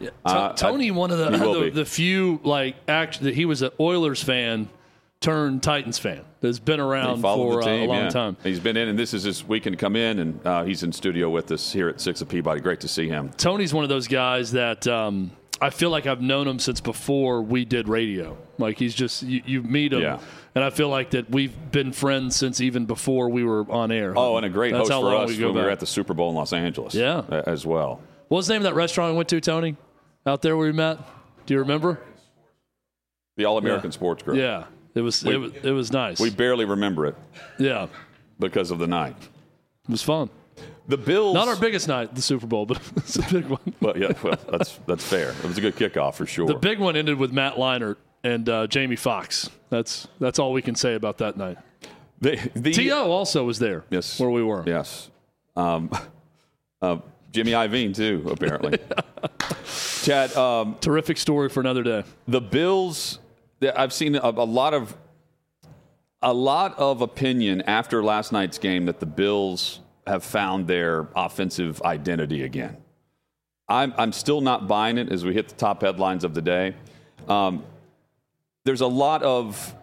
To- 0.00 0.12
Uh, 0.24 0.52
Tony, 0.52 0.88
I- 0.88 0.94
one 0.94 1.10
of 1.10 1.18
the, 1.18 1.30
he 1.30 1.70
the, 1.70 1.70
the 1.70 1.84
few 1.84 2.40
like 2.44 2.76
act 2.86 3.20
that 3.22 3.34
he 3.34 3.44
was 3.46 3.62
an 3.62 3.70
Oilers 3.80 4.22
fan 4.22 4.68
turned 5.20 5.62
Titans 5.62 5.98
fan. 5.98 6.24
That's 6.40 6.60
been 6.60 6.78
around 6.78 7.22
for 7.22 7.62
the 7.62 7.68
uh, 7.68 7.72
a 7.72 7.86
long 7.86 7.96
yeah. 7.96 8.08
time. 8.10 8.36
He's 8.44 8.60
been 8.60 8.76
in, 8.76 8.88
and 8.88 8.96
this 8.98 9.12
is 9.14 9.24
his 9.24 9.44
weekend 9.44 9.76
to 9.76 9.80
come 9.80 9.96
in, 9.96 10.18
and 10.20 10.46
uh, 10.46 10.64
he's 10.64 10.82
in 10.84 10.92
studio 10.92 11.28
with 11.30 11.50
us 11.50 11.72
here 11.72 11.88
at 11.88 12.00
Six 12.00 12.20
of 12.20 12.28
Peabody. 12.28 12.60
Great 12.60 12.80
to 12.80 12.88
see 12.88 13.08
him. 13.08 13.30
Tony's 13.36 13.74
one 13.74 13.82
of 13.82 13.88
those 13.90 14.06
guys 14.06 14.52
that 14.52 14.86
um, 14.86 15.32
I 15.60 15.70
feel 15.70 15.90
like 15.90 16.06
I've 16.06 16.20
known 16.22 16.46
him 16.46 16.60
since 16.60 16.80
before 16.80 17.42
we 17.42 17.64
did 17.64 17.88
radio. 17.88 18.36
Like 18.58 18.78
he's 18.78 18.94
just 18.94 19.24
you, 19.24 19.42
you 19.44 19.62
meet 19.64 19.92
him, 19.92 20.02
Yeah. 20.02 20.20
And 20.58 20.64
I 20.64 20.70
feel 20.70 20.88
like 20.88 21.10
that 21.10 21.30
we've 21.30 21.54
been 21.70 21.92
friends 21.92 22.34
since 22.34 22.60
even 22.60 22.84
before 22.84 23.28
we 23.30 23.44
were 23.44 23.64
on 23.70 23.92
air. 23.92 24.12
Oh, 24.16 24.36
and 24.38 24.44
a 24.44 24.48
great 24.48 24.72
That's 24.72 24.88
host 24.88 25.00
for 25.00 25.14
us 25.14 25.28
we 25.28 25.44
when 25.44 25.54
we 25.54 25.60
were 25.60 25.70
at 25.70 25.78
the 25.78 25.86
Super 25.86 26.14
Bowl 26.14 26.30
in 26.30 26.34
Los 26.34 26.52
Angeles. 26.52 26.96
Yeah. 26.96 27.22
as 27.46 27.64
well. 27.64 28.00
What 28.26 28.38
was 28.38 28.48
the 28.48 28.54
name 28.54 28.62
of 28.62 28.64
that 28.64 28.74
restaurant 28.74 29.12
we 29.12 29.18
went 29.18 29.28
to, 29.28 29.40
Tony? 29.40 29.76
Out 30.26 30.42
there 30.42 30.56
where 30.56 30.66
we 30.66 30.72
met? 30.72 30.98
Do 31.46 31.54
you 31.54 31.60
remember? 31.60 32.00
The 33.36 33.44
All 33.44 33.56
American 33.56 33.90
Yeah. 33.90 33.94
Sports 33.94 34.24
Group. 34.24 34.36
Yeah, 34.36 34.64
it 34.96 35.00
was 35.00 35.22
it 35.22 35.36
was 35.36 35.52
it 35.62 35.70
was 35.70 35.92
nice. 35.92 36.18
We 36.18 36.30
barely 36.30 36.64
remember 36.64 37.06
it 37.06 37.14
yeah, 37.60 37.86
because 38.40 38.72
of 38.72 38.80
the 38.80 38.88
night. 38.88 39.14
it 39.84 39.92
was 39.92 40.02
fun. 40.02 40.28
The 40.88 40.98
Bills. 40.98 41.34
Not 41.34 41.46
our 41.46 41.54
biggest 41.54 41.86
night, 41.86 42.16
the 42.16 42.20
Super 42.22 42.48
Bowl, 42.48 42.66
but 42.66 42.80
it's 42.96 43.14
a 43.14 43.22
big 43.32 43.46
one. 43.46 43.60
Well, 43.80 43.96
yeah, 43.96 44.12
well, 44.24 44.36
that's 44.50 44.80
that's 44.88 45.04
fair. 45.04 45.30
It 45.30 45.44
was 45.44 45.56
a 45.56 45.60
good 45.60 45.76
kickoff 45.76 46.14
for 46.14 46.26
sure. 46.26 46.48
The 46.48 46.54
big 46.54 46.80
one 46.80 46.96
ended 46.96 47.16
with 47.16 47.30
Matt 47.30 47.54
Leinart 47.54 47.96
and 48.24 48.48
uh, 48.48 48.66
Jamie 48.66 48.96
Foxx. 48.96 49.50
That's 49.70 50.08
that's 50.18 50.38
all 50.38 50.52
we 50.52 50.62
can 50.62 50.74
say 50.74 50.94
about 50.94 51.18
that 51.18 51.36
night. 51.36 51.58
the, 52.20 52.36
the, 52.54 52.72
To 52.72 52.90
also 52.90 53.44
was 53.44 53.58
there. 53.58 53.84
Yes. 53.90 54.18
where 54.18 54.30
we 54.30 54.42
were. 54.42 54.64
Yes. 54.66 55.10
Um, 55.56 55.90
uh, 56.82 56.98
Jimmy 57.32 57.52
Iovine 57.52 57.94
too, 57.94 58.26
apparently. 58.30 58.78
Chad, 60.02 60.34
um, 60.36 60.76
Terrific 60.80 61.18
story 61.18 61.48
for 61.48 61.60
another 61.60 61.82
day. 61.82 62.04
the 62.26 62.40
Bills. 62.40 63.18
I've 63.76 63.92
seen 63.92 64.14
a, 64.14 64.20
a 64.20 64.30
lot 64.30 64.72
of 64.72 64.96
a 66.22 66.32
lot 66.32 66.78
of 66.78 67.00
opinion 67.02 67.62
after 67.62 68.02
last 68.02 68.32
night's 68.32 68.58
game 68.58 68.86
that 68.86 69.00
the 69.00 69.06
Bills 69.06 69.80
have 70.06 70.24
found 70.24 70.66
their 70.66 71.08
offensive 71.14 71.82
identity 71.82 72.42
again. 72.42 72.76
I'm 73.68 73.92
I'm 73.98 74.12
still 74.12 74.40
not 74.40 74.66
buying 74.66 74.96
it 74.96 75.12
as 75.12 75.24
we 75.24 75.34
hit 75.34 75.48
the 75.48 75.54
top 75.54 75.82
headlines 75.82 76.24
of 76.24 76.34
the 76.34 76.42
day. 76.42 76.74
Um, 77.28 77.64
there's 78.68 78.82
a 78.82 78.86
lot 78.86 79.22
of 79.22 79.74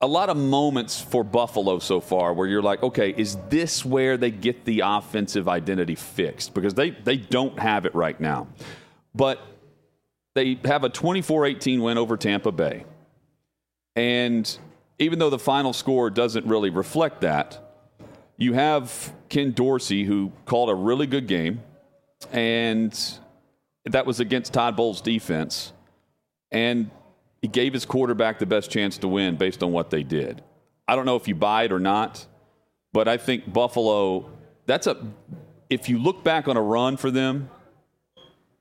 a 0.00 0.06
lot 0.06 0.30
of 0.30 0.38
moments 0.38 0.98
for 0.98 1.22
Buffalo 1.22 1.78
so 1.78 2.00
far 2.00 2.32
where 2.32 2.46
you're 2.46 2.62
like, 2.62 2.82
okay, 2.82 3.10
is 3.14 3.36
this 3.50 3.84
where 3.84 4.16
they 4.16 4.30
get 4.30 4.64
the 4.64 4.80
offensive 4.80 5.48
identity 5.48 5.96
fixed? 5.96 6.54
Because 6.54 6.72
they 6.72 6.90
they 6.90 7.18
don't 7.18 7.58
have 7.58 7.84
it 7.84 7.94
right 7.94 8.18
now. 8.18 8.46
But 9.14 9.38
they 10.34 10.58
have 10.64 10.82
a 10.84 10.88
24-18 10.88 11.82
win 11.82 11.98
over 11.98 12.16
Tampa 12.16 12.52
Bay. 12.52 12.86
And 13.94 14.58
even 14.98 15.18
though 15.18 15.30
the 15.30 15.38
final 15.38 15.74
score 15.74 16.08
doesn't 16.08 16.46
really 16.46 16.70
reflect 16.70 17.20
that, 17.20 17.84
you 18.38 18.54
have 18.54 19.12
Ken 19.28 19.52
Dorsey 19.52 20.04
who 20.04 20.32
called 20.46 20.70
a 20.70 20.74
really 20.74 21.06
good 21.06 21.26
game 21.26 21.62
and 22.32 22.98
that 23.84 24.06
was 24.06 24.20
against 24.20 24.54
Todd 24.54 24.74
Bowles' 24.74 25.02
defense. 25.02 25.74
And 26.50 26.90
he 27.46 27.48
gave 27.48 27.72
his 27.72 27.84
quarterback 27.84 28.40
the 28.40 28.44
best 28.44 28.72
chance 28.72 28.98
to 28.98 29.06
win 29.06 29.36
based 29.36 29.62
on 29.62 29.70
what 29.70 29.88
they 29.88 30.02
did. 30.02 30.42
I 30.88 30.96
don't 30.96 31.06
know 31.06 31.14
if 31.14 31.28
you 31.28 31.36
buy 31.36 31.62
it 31.62 31.70
or 31.70 31.78
not, 31.78 32.26
but 32.92 33.06
I 33.06 33.18
think 33.18 33.52
Buffalo, 33.52 34.28
that's 34.66 34.88
a 34.88 34.96
if 35.70 35.88
you 35.88 35.98
look 35.98 36.24
back 36.24 36.48
on 36.48 36.56
a 36.56 36.60
run 36.60 36.96
for 36.96 37.08
them, 37.08 37.48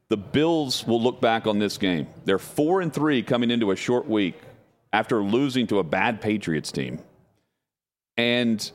the 0.10 0.18
Bills 0.18 0.86
will 0.86 1.02
look 1.02 1.20
back 1.20 1.48
on 1.48 1.58
this 1.58 1.80
game. 1.80 2.06
They're 2.26 2.38
four 2.38 2.80
and 2.82 2.94
three 2.94 3.24
coming 3.24 3.50
into 3.50 3.72
a 3.72 3.76
short 3.76 4.08
week 4.08 4.36
after 4.94 5.24
losing 5.24 5.66
to 5.66 5.80
a 5.80 5.84
bad 5.84 6.22
Patriots 6.22 6.72
team, 6.72 7.00
and 8.18 8.72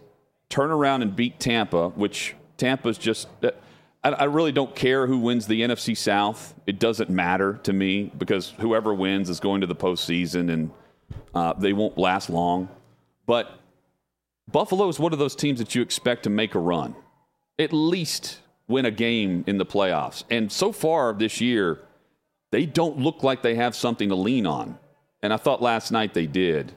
turn 0.48 0.72
around 0.72 1.02
and 1.02 1.14
beat 1.14 1.38
Tampa, 1.38 1.90
which 1.90 2.34
Tampa's 2.56 2.98
just. 2.98 3.28
I, 4.02 4.24
really 4.24 4.52
don't 4.52 4.74
care 4.74 5.06
who 5.06 5.18
wins 5.18 5.46
the 5.46 5.60
NFC 5.60 5.94
South. 5.94 6.54
It 6.66 6.78
doesn't 6.78 7.10
matter 7.10 7.60
to 7.64 7.72
me 7.72 8.10
because 8.16 8.54
whoever 8.58 8.94
wins 8.94 9.28
is 9.28 9.40
going 9.40 9.60
to 9.60 9.66
the 9.66 9.74
postseason 9.74 10.50
and 10.50 10.70
uh, 11.34 11.52
they 11.52 11.74
won't 11.74 11.98
last 11.98 12.30
long. 12.30 12.70
But 13.26 13.60
Buffalo 14.50 14.88
is 14.88 14.98
one 14.98 15.12
of 15.12 15.18
those 15.18 15.36
teams 15.36 15.58
that 15.58 15.74
you 15.74 15.82
expect 15.82 16.22
to 16.22 16.30
make 16.30 16.54
a 16.54 16.58
run, 16.58 16.96
at 17.58 17.72
least 17.72 18.38
win 18.68 18.86
a 18.86 18.90
game 18.90 19.44
in 19.46 19.58
the 19.58 19.66
playoffs. 19.66 20.24
And 20.30 20.50
so 20.50 20.72
far 20.72 21.12
this 21.12 21.40
year, 21.40 21.80
they 22.52 22.66
don't 22.66 22.98
look 22.98 23.22
like 23.22 23.42
they 23.42 23.56
have 23.56 23.76
something 23.76 24.08
to 24.08 24.14
lean 24.14 24.46
on. 24.46 24.78
And 25.22 25.32
I 25.32 25.36
thought 25.36 25.60
last 25.60 25.92
night 25.92 26.14
they 26.14 26.26
did. 26.26 26.72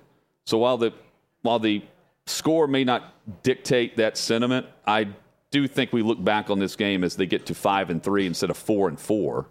So 0.46 0.58
while 0.58 0.78
the 0.78 0.94
while 1.42 1.60
the 1.60 1.84
score 2.26 2.68
may 2.68 2.84
not 2.84 3.44
dictate 3.44 3.98
that 3.98 4.18
sentiment, 4.18 4.66
I 4.86 5.08
do 5.54 5.68
think 5.68 5.94
we 5.94 6.02
look 6.02 6.22
back 6.22 6.50
on 6.50 6.58
this 6.58 6.76
game 6.76 7.04
as 7.04 7.16
they 7.16 7.28
get 7.28 7.46
to 7.46 7.54
five 7.54 7.92
and 7.92 8.02
three 8.02 8.26
instead 8.26 8.50
of 8.50 8.58
four 8.58 8.90
and 8.90 9.00
four, 9.00 9.46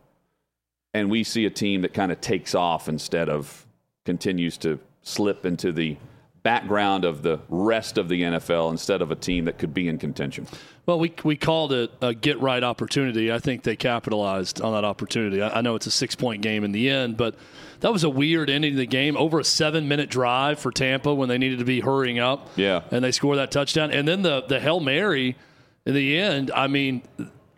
and 0.92 1.08
we 1.08 1.22
see 1.22 1.46
a 1.46 1.50
team 1.50 1.82
that 1.82 1.94
kind 1.94 2.10
of 2.10 2.20
takes 2.20 2.56
off 2.56 2.88
instead 2.88 3.28
of 3.28 3.64
continues 4.04 4.58
to 4.58 4.80
slip 5.02 5.46
into 5.46 5.70
the 5.70 5.96
background 6.42 7.04
of 7.04 7.22
the 7.22 7.38
rest 7.48 7.98
of 7.98 8.08
the 8.08 8.20
NFL 8.20 8.72
instead 8.72 9.00
of 9.00 9.12
a 9.12 9.14
team 9.14 9.44
that 9.44 9.58
could 9.58 9.72
be 9.72 9.86
in 9.86 9.96
contention. 9.96 10.44
Well, 10.86 10.98
we, 10.98 11.14
we 11.22 11.36
called 11.36 11.72
it 11.72 11.92
a 12.02 12.12
get 12.12 12.40
right 12.40 12.64
opportunity. 12.64 13.30
I 13.30 13.38
think 13.38 13.62
they 13.62 13.76
capitalized 13.76 14.60
on 14.60 14.72
that 14.72 14.84
opportunity. 14.84 15.40
I, 15.40 15.58
I 15.58 15.60
know 15.60 15.76
it's 15.76 15.86
a 15.86 15.92
six 15.92 16.16
point 16.16 16.42
game 16.42 16.64
in 16.64 16.72
the 16.72 16.90
end, 16.90 17.16
but 17.16 17.36
that 17.78 17.92
was 17.92 18.02
a 18.02 18.10
weird 18.10 18.50
ending 18.50 18.72
to 18.72 18.76
the 18.76 18.86
game. 18.86 19.16
Over 19.16 19.38
a 19.38 19.44
seven 19.44 19.86
minute 19.86 20.10
drive 20.10 20.58
for 20.58 20.72
Tampa 20.72 21.14
when 21.14 21.28
they 21.28 21.38
needed 21.38 21.60
to 21.60 21.64
be 21.64 21.78
hurrying 21.78 22.18
up. 22.18 22.50
Yeah. 22.56 22.82
And 22.90 23.04
they 23.04 23.12
score 23.12 23.36
that 23.36 23.52
touchdown. 23.52 23.92
And 23.92 24.08
then 24.08 24.22
the, 24.22 24.42
the 24.42 24.58
Hail 24.58 24.80
Mary 24.80 25.36
in 25.84 25.94
the 25.94 26.18
end, 26.18 26.50
I 26.54 26.66
mean, 26.66 27.02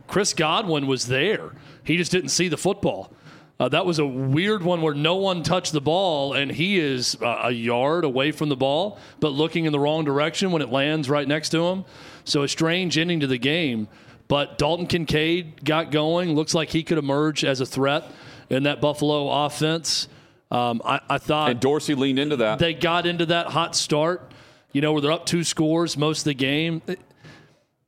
Chris 0.07 0.33
Godwin 0.33 0.87
was 0.87 1.07
there. 1.07 1.53
He 1.83 1.97
just 1.97 2.13
didn't 2.13 2.31
see 2.31 2.49
the 2.49 2.57
football. 2.57 3.13
Uh, 3.61 3.69
that 3.69 3.87
was 3.87 4.01
a 4.01 4.07
weird 4.07 4.63
one 4.65 4.83
where 4.83 4.95
no 4.95 5.15
one 5.17 5.43
touched 5.43 5.73
the 5.73 5.81
ball, 5.81 6.33
and 6.33 6.51
he 6.51 6.79
is 6.79 7.17
uh, 7.23 7.43
a 7.45 7.51
yard 7.53 8.05
away 8.05 8.33
from 8.33 8.49
the 8.49 8.57
ball, 8.57 8.99
but 9.21 9.29
looking 9.29 9.65
in 9.65 9.73
the 9.73 9.79
wrong 9.79 10.05
direction 10.05 10.51
when 10.51 10.61
it 10.61 10.71
lands 10.71 11.09
right 11.09 11.29
next 11.29 11.51
to 11.51 11.65
him. 11.67 11.85
So 12.25 12.43
a 12.43 12.49
strange 12.49 12.99
ending 12.99 13.21
to 13.21 13.27
the 13.27 13.39
game. 13.39 13.89
But 14.27 14.59
Dalton 14.59 14.87
Kincaid 14.87 15.65
got 15.65 15.91
going. 15.91 16.35
Looks 16.35 16.55
like 16.55 16.71
he 16.71 16.83
could 16.83 16.99
emerge 16.99 17.45
as 17.45 17.61
a 17.61 17.67
threat 17.67 18.11
in 18.49 18.65
that 18.65 18.81
Buffalo 18.81 19.29
offense. 19.45 20.09
Um, 20.51 20.81
I, 20.85 21.01
I, 21.09 21.19
thought. 21.19 21.51
And 21.51 21.61
Dorsey 21.61 21.95
leaned 21.95 22.19
into 22.19 22.37
that. 22.37 22.59
They 22.59 22.75
got 22.75 23.07
into 23.07 23.27
that 23.27 23.49
hot 23.49 23.77
start, 23.77 24.33
you 24.73 24.81
know, 24.81 24.93
where 24.93 25.03
they're 25.03 25.13
up 25.13 25.27
two 25.27 25.45
scores 25.45 25.97
most 25.97 26.21
of 26.21 26.25
the 26.25 26.35
game. 26.35 26.81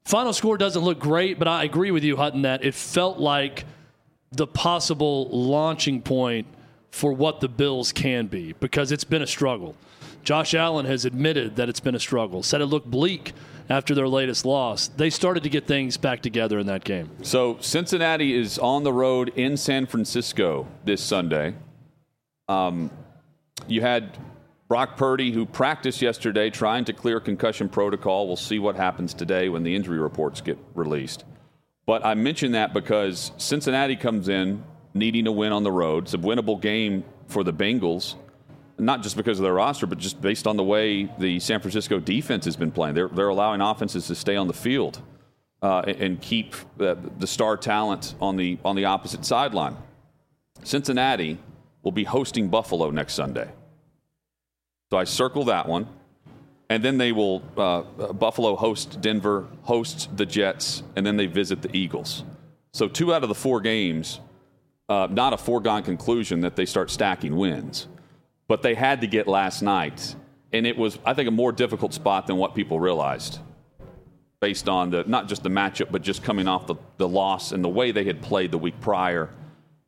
Final 0.06 0.32
score 0.32 0.56
doesn't 0.56 0.82
look 0.82 1.00
great, 1.00 1.36
but 1.36 1.48
I 1.48 1.64
agree 1.64 1.90
with 1.90 2.04
you, 2.04 2.16
Hutton, 2.16 2.42
that 2.42 2.64
it 2.64 2.74
felt 2.74 3.18
like 3.18 3.64
the 4.30 4.46
possible 4.46 5.28
launching 5.30 6.00
point 6.00 6.46
for 6.92 7.12
what 7.12 7.40
the 7.40 7.48
Bills 7.48 7.90
can 7.90 8.28
be 8.28 8.52
because 8.60 8.92
it's 8.92 9.02
been 9.02 9.22
a 9.22 9.26
struggle. 9.26 9.74
Josh 10.22 10.54
Allen 10.54 10.86
has 10.86 11.04
admitted 11.04 11.56
that 11.56 11.68
it's 11.68 11.80
been 11.80 11.96
a 11.96 12.00
struggle, 12.00 12.44
said 12.44 12.60
it 12.60 12.66
looked 12.66 12.88
bleak 12.88 13.32
after 13.68 13.96
their 13.96 14.06
latest 14.06 14.46
loss. 14.46 14.86
They 14.86 15.10
started 15.10 15.42
to 15.42 15.48
get 15.48 15.66
things 15.66 15.96
back 15.96 16.22
together 16.22 16.60
in 16.60 16.68
that 16.68 16.84
game. 16.84 17.10
So 17.22 17.56
Cincinnati 17.60 18.32
is 18.32 18.60
on 18.60 18.84
the 18.84 18.92
road 18.92 19.32
in 19.34 19.56
San 19.56 19.86
Francisco 19.86 20.68
this 20.84 21.02
Sunday. 21.02 21.54
Um, 22.46 22.92
you 23.66 23.80
had 23.80 24.16
Brock 24.68 24.96
Purdy, 24.96 25.30
who 25.30 25.46
practiced 25.46 26.02
yesterday 26.02 26.50
trying 26.50 26.84
to 26.86 26.92
clear 26.92 27.20
concussion 27.20 27.68
protocol. 27.68 28.26
We'll 28.26 28.36
see 28.36 28.58
what 28.58 28.74
happens 28.74 29.14
today 29.14 29.48
when 29.48 29.62
the 29.62 29.74
injury 29.74 29.98
reports 29.98 30.40
get 30.40 30.58
released. 30.74 31.24
But 31.86 32.04
I 32.04 32.14
mention 32.14 32.52
that 32.52 32.74
because 32.74 33.30
Cincinnati 33.36 33.94
comes 33.94 34.28
in 34.28 34.64
needing 34.92 35.28
a 35.28 35.32
win 35.32 35.52
on 35.52 35.62
the 35.62 35.70
road. 35.70 36.04
It's 36.04 36.14
a 36.14 36.18
winnable 36.18 36.60
game 36.60 37.04
for 37.28 37.44
the 37.44 37.52
Bengals, 37.52 38.16
not 38.76 39.02
just 39.02 39.16
because 39.16 39.38
of 39.38 39.44
their 39.44 39.54
roster, 39.54 39.86
but 39.86 39.98
just 39.98 40.20
based 40.20 40.48
on 40.48 40.56
the 40.56 40.64
way 40.64 41.08
the 41.18 41.38
San 41.38 41.60
Francisco 41.60 42.00
defense 42.00 42.44
has 42.44 42.56
been 42.56 42.72
playing. 42.72 42.96
They're, 42.96 43.08
they're 43.08 43.28
allowing 43.28 43.60
offenses 43.60 44.08
to 44.08 44.16
stay 44.16 44.34
on 44.34 44.48
the 44.48 44.54
field 44.54 45.00
uh, 45.62 45.82
and, 45.86 45.96
and, 45.96 46.20
keep 46.20 46.54
the, 46.76 46.98
the 47.18 47.26
star 47.26 47.56
talent 47.56 48.14
on 48.20 48.36
the, 48.36 48.58
on 48.64 48.74
the 48.74 48.86
opposite 48.86 49.24
sideline. 49.24 49.76
Cincinnati 50.64 51.38
will 51.82 51.92
be 51.92 52.04
hosting 52.04 52.48
Buffalo 52.48 52.90
next 52.90 53.14
Sunday. 53.14 53.48
So 54.90 54.98
I 54.98 55.04
circle 55.04 55.44
that 55.44 55.68
one 55.68 55.88
and 56.68 56.84
then 56.84 56.98
they 56.98 57.12
will 57.12 57.42
uh, 57.56 57.82
Buffalo 58.12 58.56
host 58.56 59.00
Denver, 59.00 59.46
host 59.62 60.16
the 60.16 60.26
Jets, 60.26 60.82
and 60.96 61.06
then 61.06 61.16
they 61.16 61.26
visit 61.26 61.62
the 61.62 61.74
Eagles. 61.76 62.24
So 62.72 62.88
two 62.88 63.14
out 63.14 63.22
of 63.22 63.28
the 63.28 63.34
four 63.34 63.60
games, 63.60 64.20
uh, 64.88 65.08
not 65.10 65.32
a 65.32 65.36
foregone 65.36 65.82
conclusion 65.82 66.40
that 66.40 66.56
they 66.56 66.66
start 66.66 66.90
stacking 66.90 67.36
wins, 67.36 67.88
but 68.48 68.62
they 68.62 68.74
had 68.74 69.00
to 69.00 69.06
get 69.06 69.26
last 69.28 69.62
night, 69.62 70.16
and 70.52 70.66
it 70.66 70.76
was 70.76 70.98
I 71.04 71.14
think 71.14 71.28
a 71.28 71.32
more 71.32 71.52
difficult 71.52 71.94
spot 71.94 72.26
than 72.26 72.36
what 72.36 72.54
people 72.54 72.80
realized, 72.80 73.38
based 74.40 74.68
on 74.68 74.90
the 74.90 75.04
not 75.06 75.28
just 75.28 75.42
the 75.42 75.48
matchup, 75.48 75.92
but 75.92 76.02
just 76.02 76.22
coming 76.22 76.48
off 76.48 76.66
the, 76.66 76.76
the 76.96 77.08
loss 77.08 77.52
and 77.52 77.62
the 77.62 77.68
way 77.68 77.92
they 77.92 78.04
had 78.04 78.22
played 78.22 78.50
the 78.50 78.58
week 78.58 78.80
prior. 78.80 79.30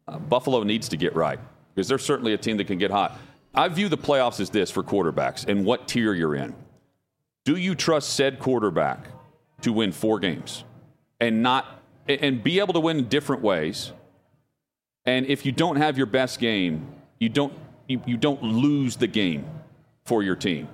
Uh, 0.07 0.19
Buffalo 0.19 0.63
needs 0.63 0.89
to 0.89 0.97
get 0.97 1.15
right 1.15 1.39
because 1.75 1.89
they're 1.89 1.99
certainly 1.99 2.33
a 2.33 2.39
team 2.39 2.57
that 2.57 2.67
can 2.67 2.79
get 2.79 2.91
hot. 2.91 3.19
I 3.59 3.67
view 3.67 3.89
the 3.89 3.99
playoffs 3.99 4.39
as 4.39 4.51
this 4.51 4.71
for 4.71 4.85
quarterbacks 4.85 5.45
and 5.49 5.65
what 5.65 5.89
tier 5.89 6.15
you're 6.15 6.37
in. 6.37 6.55
Do 7.45 7.57
you 7.57 7.75
trust 7.75 8.11
said 8.11 8.39
quarterback 8.39 9.09
to 9.63 9.73
win 9.73 9.91
four 9.91 10.21
games 10.21 10.63
and 11.19 11.43
not 11.43 11.67
and 12.07 12.41
be 12.41 12.61
able 12.61 12.73
to 12.75 12.81
win 12.81 12.99
in 12.99 13.09
different 13.09 13.43
ways? 13.43 13.91
And 15.07 15.27
if 15.27 15.45
you 15.45 15.51
don't 15.51 15.75
have 15.75 15.97
your 15.97 16.07
best 16.07 16.39
game, 16.39 16.87
you 17.19 17.29
don't 17.29 17.53
you, 17.89 18.01
you 18.07 18.17
don't 18.17 18.41
lose 18.45 18.95
the 18.95 19.09
game 19.09 19.45
for 20.05 20.23
your 20.23 20.37
team. 20.37 20.69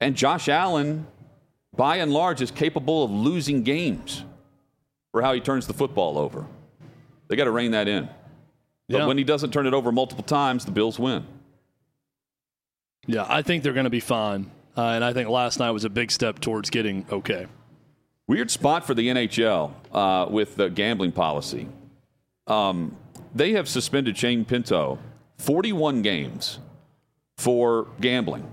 And 0.00 0.16
Josh 0.16 0.48
Allen, 0.48 1.06
by 1.76 1.98
and 1.98 2.12
large, 2.12 2.42
is 2.42 2.50
capable 2.50 3.04
of 3.04 3.12
losing 3.12 3.62
games 3.62 4.24
for 5.12 5.22
how 5.22 5.32
he 5.32 5.40
turns 5.40 5.68
the 5.68 5.74
football 5.74 6.18
over. 6.18 6.44
They 7.28 7.36
got 7.36 7.44
to 7.44 7.52
rein 7.52 7.70
that 7.70 7.86
in. 7.86 8.08
But 8.88 8.98
yeah. 8.98 9.06
when 9.06 9.16
he 9.16 9.22
doesn't 9.22 9.52
turn 9.52 9.68
it 9.68 9.74
over 9.74 9.92
multiple 9.92 10.24
times, 10.24 10.64
the 10.64 10.72
Bills 10.72 10.98
win. 10.98 11.24
Yeah, 13.06 13.26
I 13.28 13.42
think 13.42 13.62
they're 13.62 13.72
going 13.72 13.84
to 13.84 13.90
be 13.90 14.00
fine. 14.00 14.50
Uh, 14.76 14.90
and 14.90 15.04
I 15.04 15.12
think 15.12 15.28
last 15.28 15.58
night 15.58 15.70
was 15.70 15.84
a 15.84 15.90
big 15.90 16.10
step 16.10 16.38
towards 16.38 16.70
getting 16.70 17.04
okay. 17.10 17.46
Weird 18.26 18.50
spot 18.50 18.86
for 18.86 18.94
the 18.94 19.08
NHL 19.08 19.72
uh, 19.92 20.26
with 20.30 20.56
the 20.56 20.70
gambling 20.70 21.12
policy. 21.12 21.68
Um, 22.46 22.96
they 23.34 23.52
have 23.52 23.68
suspended 23.68 24.16
Shane 24.16 24.44
Pinto 24.44 24.98
41 25.38 26.02
games 26.02 26.58
for 27.36 27.88
gambling. 28.00 28.48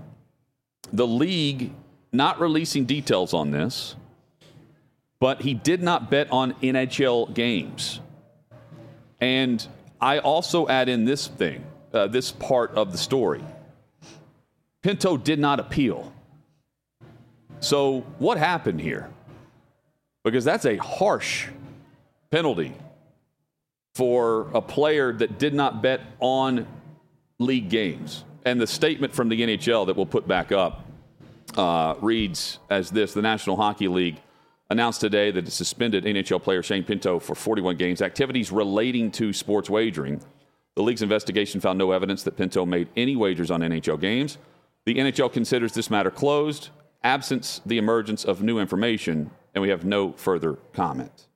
The 0.92 1.06
league 1.06 1.72
not 2.12 2.40
releasing 2.40 2.86
details 2.86 3.34
on 3.34 3.50
this, 3.50 3.94
but 5.20 5.42
he 5.42 5.54
did 5.54 5.82
not 5.82 6.10
bet 6.10 6.30
on 6.30 6.54
NHL 6.54 7.32
games. 7.34 8.00
And 9.20 9.66
I 10.00 10.18
also 10.18 10.68
add 10.68 10.88
in 10.88 11.04
this 11.04 11.26
thing, 11.26 11.64
uh, 11.92 12.06
this 12.06 12.32
part 12.32 12.72
of 12.72 12.92
the 12.92 12.98
story. 12.98 13.44
Pinto 14.82 15.16
did 15.16 15.38
not 15.38 15.60
appeal. 15.60 16.12
So, 17.60 18.00
what 18.18 18.38
happened 18.38 18.80
here? 18.80 19.10
Because 20.24 20.44
that's 20.44 20.64
a 20.64 20.76
harsh 20.76 21.48
penalty 22.30 22.74
for 23.94 24.48
a 24.54 24.60
player 24.60 25.12
that 25.12 25.38
did 25.38 25.54
not 25.54 25.82
bet 25.82 26.00
on 26.20 26.66
league 27.38 27.68
games. 27.68 28.24
And 28.44 28.60
the 28.60 28.66
statement 28.66 29.12
from 29.12 29.28
the 29.28 29.40
NHL 29.40 29.86
that 29.86 29.96
we'll 29.96 30.06
put 30.06 30.28
back 30.28 30.52
up 30.52 30.84
uh, 31.56 31.94
reads 32.00 32.58
as 32.70 32.90
this 32.90 33.12
The 33.14 33.22
National 33.22 33.56
Hockey 33.56 33.88
League 33.88 34.20
announced 34.70 35.00
today 35.00 35.30
that 35.30 35.48
it 35.48 35.50
suspended 35.50 36.04
NHL 36.04 36.42
player 36.42 36.62
Shane 36.62 36.84
Pinto 36.84 37.18
for 37.18 37.34
41 37.34 37.76
games. 37.76 38.02
Activities 38.02 38.52
relating 38.52 39.10
to 39.12 39.32
sports 39.32 39.68
wagering. 39.68 40.20
The 40.76 40.82
league's 40.82 41.02
investigation 41.02 41.60
found 41.60 41.78
no 41.78 41.90
evidence 41.90 42.22
that 42.22 42.36
Pinto 42.36 42.64
made 42.64 42.88
any 42.96 43.16
wagers 43.16 43.50
on 43.50 43.60
NHL 43.60 44.00
games. 44.00 44.38
The 44.88 44.94
NHL 44.94 45.30
considers 45.30 45.74
this 45.74 45.90
matter 45.90 46.10
closed, 46.10 46.70
absence 47.02 47.60
the 47.66 47.76
emergence 47.76 48.24
of 48.24 48.42
new 48.42 48.58
information, 48.58 49.30
and 49.54 49.60
we 49.60 49.68
have 49.68 49.84
no 49.84 50.12
further 50.12 50.54
comment. 50.72 51.26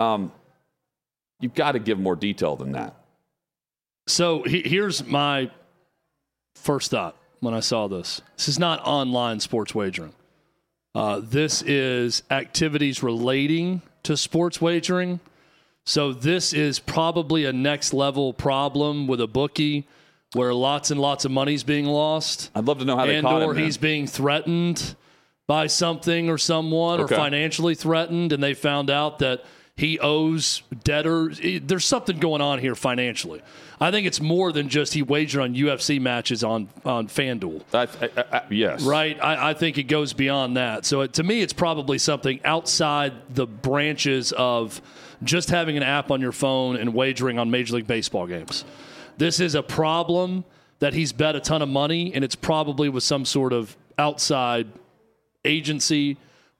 Um, 0.00 0.32
you've 1.38 1.54
got 1.54 1.72
to 1.72 1.78
give 1.78 2.00
more 2.00 2.16
detail 2.16 2.56
than 2.56 2.72
that. 2.72 2.96
So 4.08 4.42
he, 4.42 4.62
here's 4.62 5.06
my 5.06 5.52
first 6.56 6.90
thought 6.90 7.14
when 7.38 7.54
I 7.54 7.60
saw 7.60 7.86
this. 7.86 8.20
This 8.36 8.48
is 8.48 8.58
not 8.58 8.84
online 8.84 9.38
sports 9.38 9.72
wagering. 9.72 10.12
Uh, 10.96 11.20
this 11.22 11.62
is 11.62 12.24
activities 12.28 13.04
relating 13.04 13.82
to 14.02 14.16
sports 14.16 14.60
wagering. 14.60 15.20
So 15.86 16.12
this 16.12 16.52
is 16.52 16.80
probably 16.80 17.44
a 17.44 17.52
next 17.52 17.94
level 17.94 18.32
problem 18.32 19.06
with 19.06 19.20
a 19.20 19.28
bookie 19.28 19.86
where 20.34 20.52
lots 20.54 20.90
and 20.90 21.00
lots 21.00 21.24
of 21.24 21.30
money's 21.30 21.62
being 21.64 21.86
lost. 21.86 22.50
I'd 22.54 22.64
love 22.64 22.78
to 22.80 22.84
know 22.84 22.96
how 22.96 23.06
they 23.06 23.16
and 23.16 23.26
caught 23.26 23.42
or 23.42 23.50
him. 23.50 23.56
then. 23.56 23.64
he's 23.64 23.76
being 23.76 24.06
threatened 24.06 24.96
by 25.46 25.66
something 25.66 26.28
or 26.30 26.38
someone 26.38 27.00
Okay. 27.00 27.14
or 27.14 27.18
financially 27.18 27.74
threatened 27.74 28.32
and 28.32 28.42
they 28.42 28.54
found 28.54 28.90
out 28.90 29.18
that 29.18 29.44
he 29.76 29.98
owes 29.98 30.62
debtors 30.84 31.40
there's 31.62 31.84
something 31.84 32.18
going 32.18 32.40
on 32.40 32.60
here 32.60 32.74
financially 32.76 33.42
i 33.80 33.90
think 33.90 34.06
it's 34.06 34.20
more 34.20 34.52
than 34.52 34.68
just 34.68 34.94
he 34.94 35.02
wagered 35.02 35.42
on 35.42 35.54
ufc 35.54 36.00
matches 36.00 36.42
on 36.44 36.68
on 36.84 37.08
fanduel 37.08 37.60
I, 37.74 37.82
I, 38.22 38.24
I, 38.38 38.42
yes. 38.50 38.84
right 38.84 39.18
I, 39.22 39.50
I 39.50 39.54
think 39.54 39.76
it 39.76 39.82
goes 39.82 40.12
beyond 40.14 40.56
that 40.56 40.86
so 40.86 41.00
it, 41.02 41.12
to 41.14 41.22
me 41.24 41.42
it's 41.42 41.52
probably 41.52 41.98
something 41.98 42.40
outside 42.44 43.12
the 43.34 43.46
branches 43.48 44.32
of 44.32 44.80
just 45.24 45.50
having 45.50 45.76
an 45.76 45.82
app 45.82 46.10
on 46.12 46.20
your 46.20 46.32
phone 46.32 46.76
and 46.76 46.94
wagering 46.94 47.38
on 47.38 47.50
major 47.50 47.74
league 47.74 47.86
baseball 47.88 48.26
games 48.28 48.64
this 49.18 49.40
is 49.40 49.54
a 49.54 49.62
problem 49.62 50.44
that 50.78 50.94
he's 50.94 51.12
bet 51.12 51.36
a 51.36 51.40
ton 51.40 51.62
of 51.62 51.68
money 51.68 52.12
and 52.14 52.24
it's 52.24 52.34
probably 52.34 52.88
with 52.88 53.02
some 53.02 53.24
sort 53.24 53.52
of 53.52 53.76
outside 53.98 54.66
agency, 55.44 56.16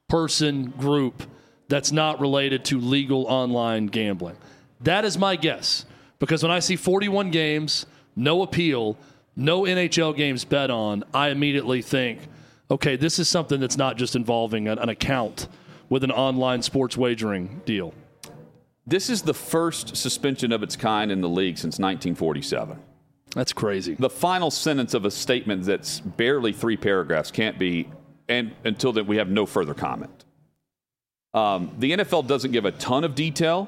person, 0.07 0.71
group 0.71 1.23
that's 1.67 1.91
not 1.91 2.19
related 2.19 2.63
to 2.65 2.79
legal 2.79 3.25
online 3.25 3.87
gambling. 3.87 4.35
That 4.81 5.05
is 5.05 5.17
my 5.17 5.35
guess. 5.35 5.85
Because 6.19 6.43
when 6.43 6.51
I 6.51 6.59
see 6.59 6.75
41 6.75 7.31
games, 7.31 7.85
no 8.15 8.41
appeal, 8.41 8.97
no 9.35 9.63
NHL 9.63 10.15
games 10.15 10.45
bet 10.45 10.71
on, 10.71 11.03
I 11.13 11.29
immediately 11.29 11.81
think, 11.81 12.19
okay, 12.71 12.95
this 12.95 13.19
is 13.19 13.27
something 13.27 13.59
that's 13.59 13.77
not 13.77 13.97
just 13.97 14.15
involving 14.15 14.67
an, 14.67 14.79
an 14.79 14.89
account 14.89 15.47
with 15.89 16.03
an 16.03 16.11
online 16.11 16.61
sports 16.61 16.95
wagering 16.95 17.61
deal. 17.65 17.93
This 18.87 19.09
is 19.09 19.23
the 19.23 19.33
first 19.33 19.97
suspension 19.97 20.51
of 20.51 20.61
its 20.61 20.75
kind 20.75 21.11
in 21.11 21.21
the 21.21 21.29
league 21.29 21.57
since 21.57 21.79
1947. 21.79 22.79
That's 23.33 23.51
crazy. 23.51 23.95
The 23.95 24.09
final 24.09 24.51
sentence 24.51 24.93
of 24.93 25.05
a 25.05 25.11
statement 25.11 25.63
that's 25.63 25.99
barely 25.99 26.53
three 26.53 26.77
paragraphs 26.77 27.31
can't 27.31 27.57
be, 27.57 27.89
and 28.29 28.53
until 28.63 28.93
then, 28.93 29.07
we 29.07 29.17
have 29.17 29.29
no 29.29 29.45
further 29.45 29.73
comment. 29.73 30.23
Um, 31.33 31.75
the 31.79 31.91
NFL 31.91 32.27
doesn't 32.27 32.51
give 32.51 32.63
a 32.63 32.71
ton 32.71 33.03
of 33.03 33.13
detail, 33.13 33.67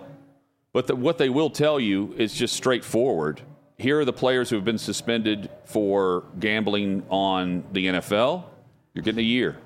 but 0.71 0.87
the, 0.87 0.95
what 0.95 1.17
they 1.17 1.29
will 1.29 1.49
tell 1.49 1.79
you 1.79 2.13
is 2.17 2.33
just 2.33 2.55
straightforward. 2.55 3.41
Here 3.77 3.99
are 3.99 4.05
the 4.05 4.13
players 4.13 4.49
who 4.49 4.55
have 4.55 4.65
been 4.65 4.77
suspended 4.77 5.49
for 5.65 6.23
gambling 6.39 7.03
on 7.09 7.63
the 7.73 7.87
NFL. 7.87 8.45
You're 8.93 9.03
getting 9.03 9.19
a 9.19 9.23
year. 9.23 9.57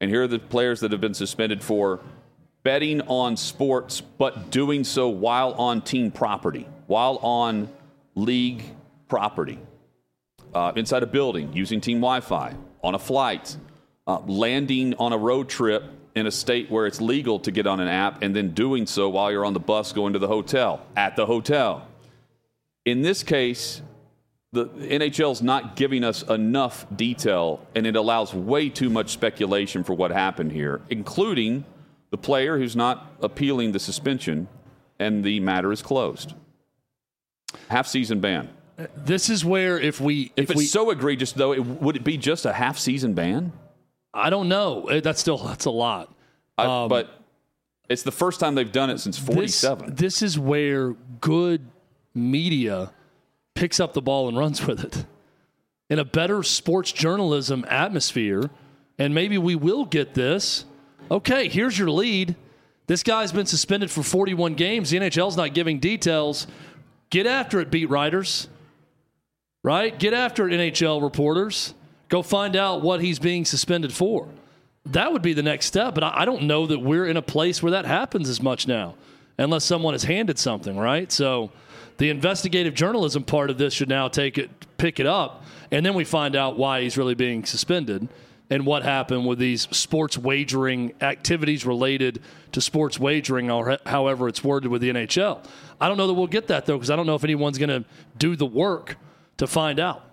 And 0.00 0.10
here 0.10 0.24
are 0.24 0.28
the 0.28 0.38
players 0.38 0.80
that 0.80 0.92
have 0.92 1.00
been 1.00 1.14
suspended 1.14 1.62
for 1.62 2.00
betting 2.62 3.00
on 3.02 3.36
sports, 3.36 4.00
but 4.00 4.50
doing 4.50 4.84
so 4.84 5.08
while 5.08 5.52
on 5.52 5.80
team 5.80 6.10
property, 6.10 6.66
while 6.86 7.16
on 7.18 7.68
league 8.14 8.62
property, 9.08 9.58
uh, 10.54 10.72
inside 10.76 11.02
a 11.02 11.06
building, 11.06 11.52
using 11.52 11.80
team 11.80 11.98
Wi 11.98 12.20
Fi, 12.20 12.54
on 12.82 12.94
a 12.94 12.98
flight, 12.98 13.56
uh, 14.06 14.20
landing 14.20 14.94
on 14.94 15.12
a 15.12 15.18
road 15.18 15.48
trip 15.48 15.84
in 16.14 16.26
a 16.26 16.30
state 16.30 16.70
where 16.70 16.86
it's 16.86 17.00
legal 17.00 17.38
to 17.40 17.50
get 17.50 17.66
on 17.66 17.80
an 17.80 17.88
app, 17.88 18.22
and 18.22 18.34
then 18.34 18.52
doing 18.52 18.86
so 18.86 19.08
while 19.08 19.30
you're 19.30 19.44
on 19.44 19.52
the 19.52 19.60
bus 19.60 19.92
going 19.92 20.12
to 20.14 20.18
the 20.18 20.28
hotel, 20.28 20.84
at 20.96 21.16
the 21.16 21.26
hotel. 21.26 21.86
In 22.84 23.02
this 23.02 23.22
case, 23.22 23.82
the 24.52 24.66
NHL's 24.66 25.42
not 25.42 25.76
giving 25.76 26.02
us 26.02 26.22
enough 26.22 26.86
detail, 26.94 27.66
and 27.74 27.86
it 27.86 27.96
allows 27.96 28.32
way 28.32 28.70
too 28.70 28.88
much 28.88 29.10
speculation 29.10 29.84
for 29.84 29.92
what 29.92 30.10
happened 30.10 30.52
here, 30.52 30.80
including 30.88 31.64
the 32.10 32.18
player 32.18 32.58
who's 32.58 32.76
not 32.76 33.12
appealing 33.20 33.72
the 33.72 33.78
suspension, 33.78 34.48
and 34.98 35.24
the 35.24 35.40
matter 35.40 35.72
is 35.72 35.82
closed. 35.82 36.34
Half 37.68 37.86
season 37.86 38.20
ban. 38.20 38.48
This 38.96 39.28
is 39.28 39.44
where 39.44 39.78
if 39.78 40.00
we 40.00 40.32
If, 40.36 40.50
if, 40.50 40.56
we 40.56 40.64
it's 40.64 40.72
so 40.72 40.90
egregious, 40.90 41.32
though, 41.32 41.52
it, 41.52 41.64
would 41.64 41.96
it 41.96 42.04
be 42.04 42.16
just 42.16 42.46
a 42.46 42.52
half 42.52 42.78
season 42.78 43.14
ban? 43.14 43.52
I 44.14 44.30
don't 44.30 44.48
know. 44.48 44.86
Eh, 44.86 45.00
That's 45.00 45.20
still 45.20 45.38
that's 45.38 45.64
a 45.64 45.70
lot. 45.70 46.14
I, 46.56 46.86
but 46.88 47.08
it's 47.88 48.02
the 48.02 48.12
first 48.12 48.40
time 48.40 48.54
they've 48.54 48.70
done 48.70 48.90
it 48.90 48.98
since 48.98 49.18
This, 49.18 49.62
47. 49.62 49.94
this 49.94 50.22
is 50.22 50.38
where 50.38 50.92
good 51.20 51.66
media 52.14 52.92
picks 53.54 53.80
up 53.80 53.92
the 53.94 54.02
ball 54.02 54.28
and 54.28 54.36
runs 54.36 54.66
with 54.66 54.84
it. 54.84 55.04
In 55.90 55.98
a 55.98 56.04
better 56.04 56.42
sports 56.42 56.92
journalism 56.92 57.64
atmosphere, 57.68 58.50
and 58.98 59.14
maybe 59.14 59.38
we 59.38 59.54
will 59.56 59.84
get 59.84 60.14
this. 60.14 60.64
Okay, 61.10 61.48
here's 61.48 61.78
your 61.78 61.90
lead. 61.90 62.36
This 62.86 63.02
guy's 63.02 63.32
been 63.32 63.46
suspended 63.46 63.90
for 63.90 64.02
41 64.02 64.54
games. 64.54 64.90
The 64.90 64.98
NHL's 64.98 65.36
not 65.36 65.54
giving 65.54 65.78
details. 65.78 66.46
Get 67.10 67.26
after 67.26 67.60
it, 67.60 67.70
beat 67.70 67.88
writers. 67.88 68.48
Right? 69.62 69.98
Get 69.98 70.14
after 70.14 70.48
it, 70.48 70.52
NHL 70.52 71.02
reporters. 71.02 71.74
Go 72.08 72.22
find 72.22 72.56
out 72.56 72.82
what 72.82 73.00
he's 73.00 73.18
being 73.18 73.44
suspended 73.44 73.92
for. 73.92 74.28
That 74.86 75.12
would 75.12 75.22
be 75.22 75.34
the 75.34 75.42
next 75.42 75.66
step, 75.66 75.94
but 75.94 76.02
I 76.02 76.22
I 76.22 76.24
don't 76.24 76.44
know 76.44 76.66
that 76.66 76.78
we're 76.78 77.06
in 77.06 77.18
a 77.18 77.22
place 77.22 77.62
where 77.62 77.72
that 77.72 77.84
happens 77.84 78.28
as 78.28 78.40
much 78.40 78.66
now, 78.66 78.94
unless 79.36 79.64
someone 79.64 79.92
has 79.92 80.04
handed 80.04 80.38
something, 80.38 80.78
right? 80.78 81.12
So 81.12 81.50
the 81.98 82.08
investigative 82.08 82.72
journalism 82.72 83.22
part 83.24 83.50
of 83.50 83.58
this 83.58 83.74
should 83.74 83.90
now 83.90 84.08
take 84.08 84.38
it, 84.38 84.50
pick 84.78 84.98
it 84.98 85.06
up, 85.06 85.44
and 85.70 85.84
then 85.84 85.92
we 85.92 86.04
find 86.04 86.34
out 86.34 86.56
why 86.56 86.80
he's 86.80 86.96
really 86.96 87.14
being 87.14 87.44
suspended 87.44 88.08
and 88.50 88.64
what 88.64 88.82
happened 88.82 89.26
with 89.26 89.38
these 89.38 89.68
sports 89.76 90.16
wagering 90.16 90.94
activities 91.00 91.66
related 91.66 92.20
to 92.52 92.60
sports 92.60 92.98
wagering, 92.98 93.50
or 93.50 93.78
however 93.86 94.28
it's 94.28 94.42
worded 94.42 94.70
with 94.70 94.80
the 94.80 94.90
NHL. 94.90 95.44
I 95.80 95.88
don't 95.88 95.96
know 95.96 96.06
that 96.06 96.14
we'll 96.14 96.26
get 96.26 96.48
that 96.48 96.66
though, 96.66 96.76
because 96.76 96.90
I 96.90 96.96
don't 96.96 97.06
know 97.06 97.14
if 97.14 97.24
anyone's 97.24 97.58
going 97.58 97.68
to 97.68 97.84
do 98.16 98.36
the 98.36 98.46
work 98.46 98.96
to 99.36 99.46
find 99.46 99.78
out. 99.78 100.04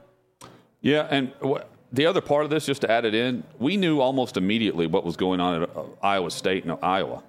Yeah, 0.81 1.07
and 1.09 1.31
wh- 1.43 1.61
the 1.91 2.05
other 2.05 2.21
part 2.21 2.43
of 2.43 2.49
this, 2.49 2.65
just 2.65 2.81
to 2.81 2.91
add 2.91 3.05
it 3.05 3.15
in, 3.15 3.43
we 3.57 3.77
knew 3.77 4.01
almost 4.01 4.37
immediately 4.37 4.85
what 4.85 5.05
was 5.05 5.15
going 5.15 5.39
on 5.39 5.63
at 5.63 5.75
uh, 5.75 5.83
Iowa 6.03 6.29
State 6.29 6.65
and 6.65 6.77
Iowa, 6.83 7.23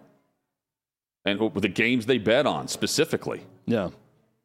and 1.24 1.38
w- 1.38 1.60
the 1.60 1.68
games 1.68 2.06
they 2.06 2.18
bet 2.18 2.46
on 2.46 2.68
specifically. 2.68 3.42
Yeah. 3.66 3.90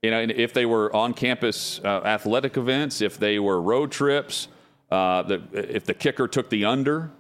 You 0.02 0.12
know, 0.12 0.20
and 0.20 0.32
if 0.32 0.54
they 0.54 0.66
were 0.66 0.96
on-campus 0.96 1.80
uh, 1.84 2.02
athletic 2.06 2.58
events, 2.58 3.02
if 3.02 3.20
they 3.20 3.38
were 3.40 3.62
road 3.62 3.92
trips, 3.92 4.48
uh, 4.92 5.24
the, 5.24 5.42
if 5.54 5.86
the 5.86 5.94
kicker 5.94 6.28
took 6.28 6.50
the 6.50 6.66
under, 6.66 7.12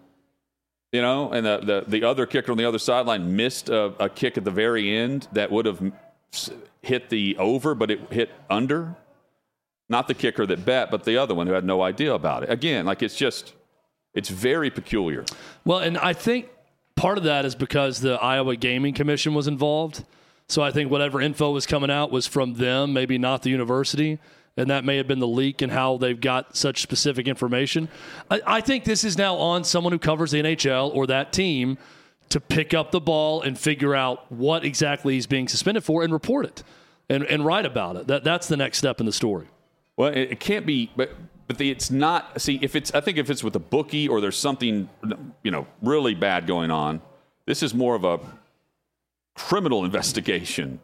you 0.92 1.02
know, 1.02 1.32
and 1.32 1.46
the, 1.46 1.58
the, 1.60 1.84
the 1.88 2.04
other 2.04 2.26
kicker 2.26 2.52
on 2.52 2.58
the 2.58 2.66
other 2.66 2.80
sideline 2.80 3.36
missed 3.36 3.70
a, 3.70 3.86
a 4.04 4.10
kick 4.10 4.38
at 4.38 4.44
the 4.44 4.52
very 4.52 4.96
end 4.96 5.28
that 5.32 5.50
would 5.50 5.66
have 5.66 5.82
hit 6.82 7.10
the 7.10 7.38
over, 7.38 7.74
but 7.74 7.90
it 7.90 8.12
hit 8.12 8.30
under. 8.50 8.96
Not 9.88 10.08
the 10.08 10.14
kicker 10.14 10.46
that 10.46 10.66
bet, 10.66 10.92
but 10.92 11.04
the 11.04 11.18
other 11.18 11.34
one 11.34 11.48
who 11.48 11.54
had 11.54 11.66
no 11.66 11.82
idea 11.82 12.14
about 12.14 12.44
it. 12.44 12.50
Again, 12.50 12.86
like 12.86 13.02
it's 13.02 13.16
just, 13.16 13.54
it's 14.14 14.30
very 14.30 14.70
peculiar. 14.70 15.26
Well, 15.66 15.80
and 15.80 15.98
I 15.98 16.14
think 16.14 16.50
part 16.96 17.18
of 17.18 17.24
that 17.26 17.46
is 17.46 17.56
because 17.56 18.02
the 18.02 18.14
Iowa 18.16 18.56
Gaming 18.56 18.94
Commission 18.94 19.34
was 19.34 19.48
involved. 19.48 20.04
So 20.48 20.62
I 20.62 20.72
think 20.72 20.92
whatever 20.92 21.22
info 21.22 21.52
was 21.52 21.66
coming 21.66 21.90
out 21.90 22.12
was 22.12 22.28
from 22.28 22.56
them, 22.56 22.92
maybe 22.92 23.18
not 23.18 23.44
the 23.44 23.50
university. 23.50 24.20
And 24.58 24.70
that 24.70 24.84
may 24.84 24.98
have 24.98 25.08
been 25.08 25.20
the 25.20 25.28
leak 25.28 25.62
and 25.62 25.72
how 25.72 25.98
they've 25.98 26.20
got 26.20 26.58
such 26.58 26.82
specific 26.82 27.28
information. 27.28 27.88
I, 28.30 28.42
I 28.46 28.62
think 28.62 28.84
this 28.84 29.04
is 29.04 29.18
now 29.18 29.36
on 29.36 29.64
someone 29.64 29.94
who 29.94 30.00
covers 30.00 30.32
the 30.32 30.42
NHL 30.42 30.94
or 30.94 31.08
that 31.08 31.32
team 31.32 31.78
to 32.30 32.40
pick 32.40 32.74
up 32.74 32.92
the 32.92 33.00
ball 33.00 33.42
and 33.42 33.58
figure 33.58 33.96
out 33.96 34.30
what 34.32 34.66
exactly 34.66 35.14
he's 35.14 35.28
being 35.28 35.48
suspended 35.48 35.84
for 35.84 36.04
and 36.04 36.12
report 36.12 36.46
it 36.46 36.64
and, 37.10 37.24
and 37.26 37.46
write 37.46 37.66
about 37.66 37.96
it. 37.96 38.08
That, 38.08 38.24
that's 38.24 38.48
the 38.48 38.58
next 38.58 38.78
step 38.78 39.00
in 39.00 39.06
the 39.06 39.12
story. 39.12 39.48
Well, 39.98 40.14
it, 40.14 40.40
can't 40.40 40.66
be, 40.66 40.92
but 40.96 41.12
but 41.48 41.58
the, 41.58 41.70
it's 41.70 41.92
not. 41.92 42.42
See, 42.42 42.60
if 42.62 42.78
it's, 42.78 42.94
I 42.94 43.02
think 43.02 43.18
if 43.18 43.30
it's 43.30 43.44
with 43.44 43.56
a 43.58 43.60
bookie 43.60 44.08
or 44.08 44.22
there's 44.22 44.38
something, 44.38 44.90
you 45.44 45.52
know, 45.52 45.68
really 45.82 46.16
bad 46.16 46.48
going 46.48 46.72
on, 46.72 47.02
this 47.46 47.62
is 47.62 47.74
more 47.74 47.94
of 47.94 48.06
a 48.06 48.20
criminal 49.36 49.84
investigation 49.84 50.80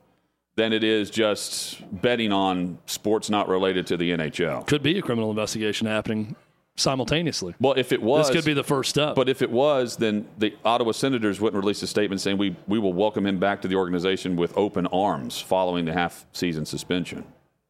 than 0.58 0.74
it 0.74 0.84
is 0.84 1.10
just 1.10 1.82
betting 2.02 2.34
on 2.34 2.80
sports 2.88 3.30
not 3.30 3.48
related 3.48 3.88
to 3.88 3.96
the 3.96 4.12
NHL. 4.12 4.66
Could 4.68 4.84
be 4.84 4.98
a 4.98 5.02
criminal 5.02 5.30
investigation 5.30 5.86
happening 5.88 6.36
simultaneously. 6.76 7.54
Well, 7.60 7.76
if 7.78 7.92
it 7.92 8.02
was, 8.02 8.28
This 8.28 8.36
could 8.36 8.46
be 8.46 8.54
the 8.54 8.64
first 8.64 8.90
step. 8.90 9.16
But 9.16 9.30
if 9.30 9.42
it 9.42 9.52
was, 9.52 9.98
then 9.98 10.28
the 10.38 10.56
Ottawa 10.66 10.92
Senators 10.92 11.40
wouldn't 11.40 11.62
release 11.62 11.82
a 11.84 11.88
statement 11.88 12.22
saying 12.22 12.38
we 12.38 12.56
we 12.68 12.80
will 12.80 12.94
welcome 12.94 13.26
him 13.26 13.38
back 13.40 13.62
to 13.62 13.68
the 13.68 13.76
organization 13.76 14.36
with 14.36 14.56
open 14.58 14.88
arms 14.88 15.40
following 15.40 15.86
the 15.86 15.94
half 15.94 16.26
season 16.34 16.66
suspension. 16.66 17.24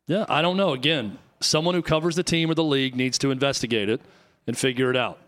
Yeah, 0.08 0.26
I 0.30 0.42
don't 0.42 0.56
know. 0.56 0.72
Again, 0.72 1.20
someone 1.42 1.76
who 1.76 1.82
covers 1.82 2.16
the 2.16 2.24
team 2.24 2.50
or 2.50 2.56
the 2.56 2.64
league 2.64 2.96
needs 2.96 3.18
to 3.20 3.32
investigate 3.32 3.90
it 3.90 4.02
and 4.48 4.58
figure 4.58 4.90
it 4.90 4.96
out. 4.96 5.20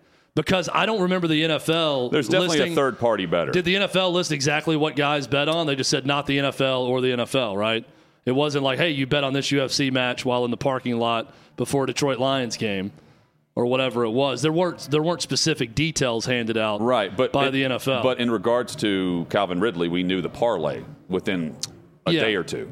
Because 0.43 0.69
I 0.73 0.85
don't 0.85 1.01
remember 1.01 1.27
the 1.27 1.41
NFL. 1.43 2.11
There's 2.11 2.27
definitely 2.29 2.57
listing, 2.59 2.73
a 2.73 2.75
third 2.75 2.97
party 2.99 3.25
better. 3.25 3.51
Did 3.51 3.65
the 3.65 3.75
NFL 3.75 4.13
list 4.13 4.31
exactly 4.31 4.77
what 4.77 4.95
guys 4.95 5.27
bet 5.27 5.49
on? 5.49 5.67
They 5.67 5.75
just 5.75 5.89
said 5.89 6.05
not 6.05 6.25
the 6.27 6.37
NFL 6.37 6.87
or 6.87 7.01
the 7.01 7.09
NFL, 7.09 7.57
right? 7.57 7.85
It 8.25 8.31
wasn't 8.31 8.63
like, 8.63 8.77
hey, 8.79 8.91
you 8.91 9.05
bet 9.07 9.23
on 9.23 9.33
this 9.33 9.49
UFC 9.51 9.91
match 9.91 10.23
while 10.23 10.45
in 10.45 10.51
the 10.51 10.57
parking 10.57 10.97
lot 10.97 11.33
before 11.57 11.85
Detroit 11.85 12.19
Lions 12.19 12.55
game. 12.57 12.91
or 13.55 13.65
whatever 13.65 14.05
it 14.05 14.11
was. 14.11 14.41
There 14.41 14.53
weren't 14.53 14.87
there 14.89 15.01
weren't 15.03 15.21
specific 15.21 15.75
details 15.75 16.25
handed 16.25 16.55
out 16.57 16.79
right, 16.79 17.13
but 17.17 17.33
by 17.33 17.47
it- 17.47 17.51
the 17.51 17.63
NFL. 17.63 18.01
But 18.03 18.19
in 18.19 18.31
regards 18.31 18.73
to 18.77 19.25
Calvin 19.29 19.59
Ridley, 19.59 19.89
we 19.89 20.01
knew 20.03 20.21
the 20.21 20.29
parlay 20.29 20.83
within 21.09 21.57
a 22.05 22.13
Yeah. 22.13 22.21
day 22.21 22.35
or 22.35 22.43
two. 22.43 22.71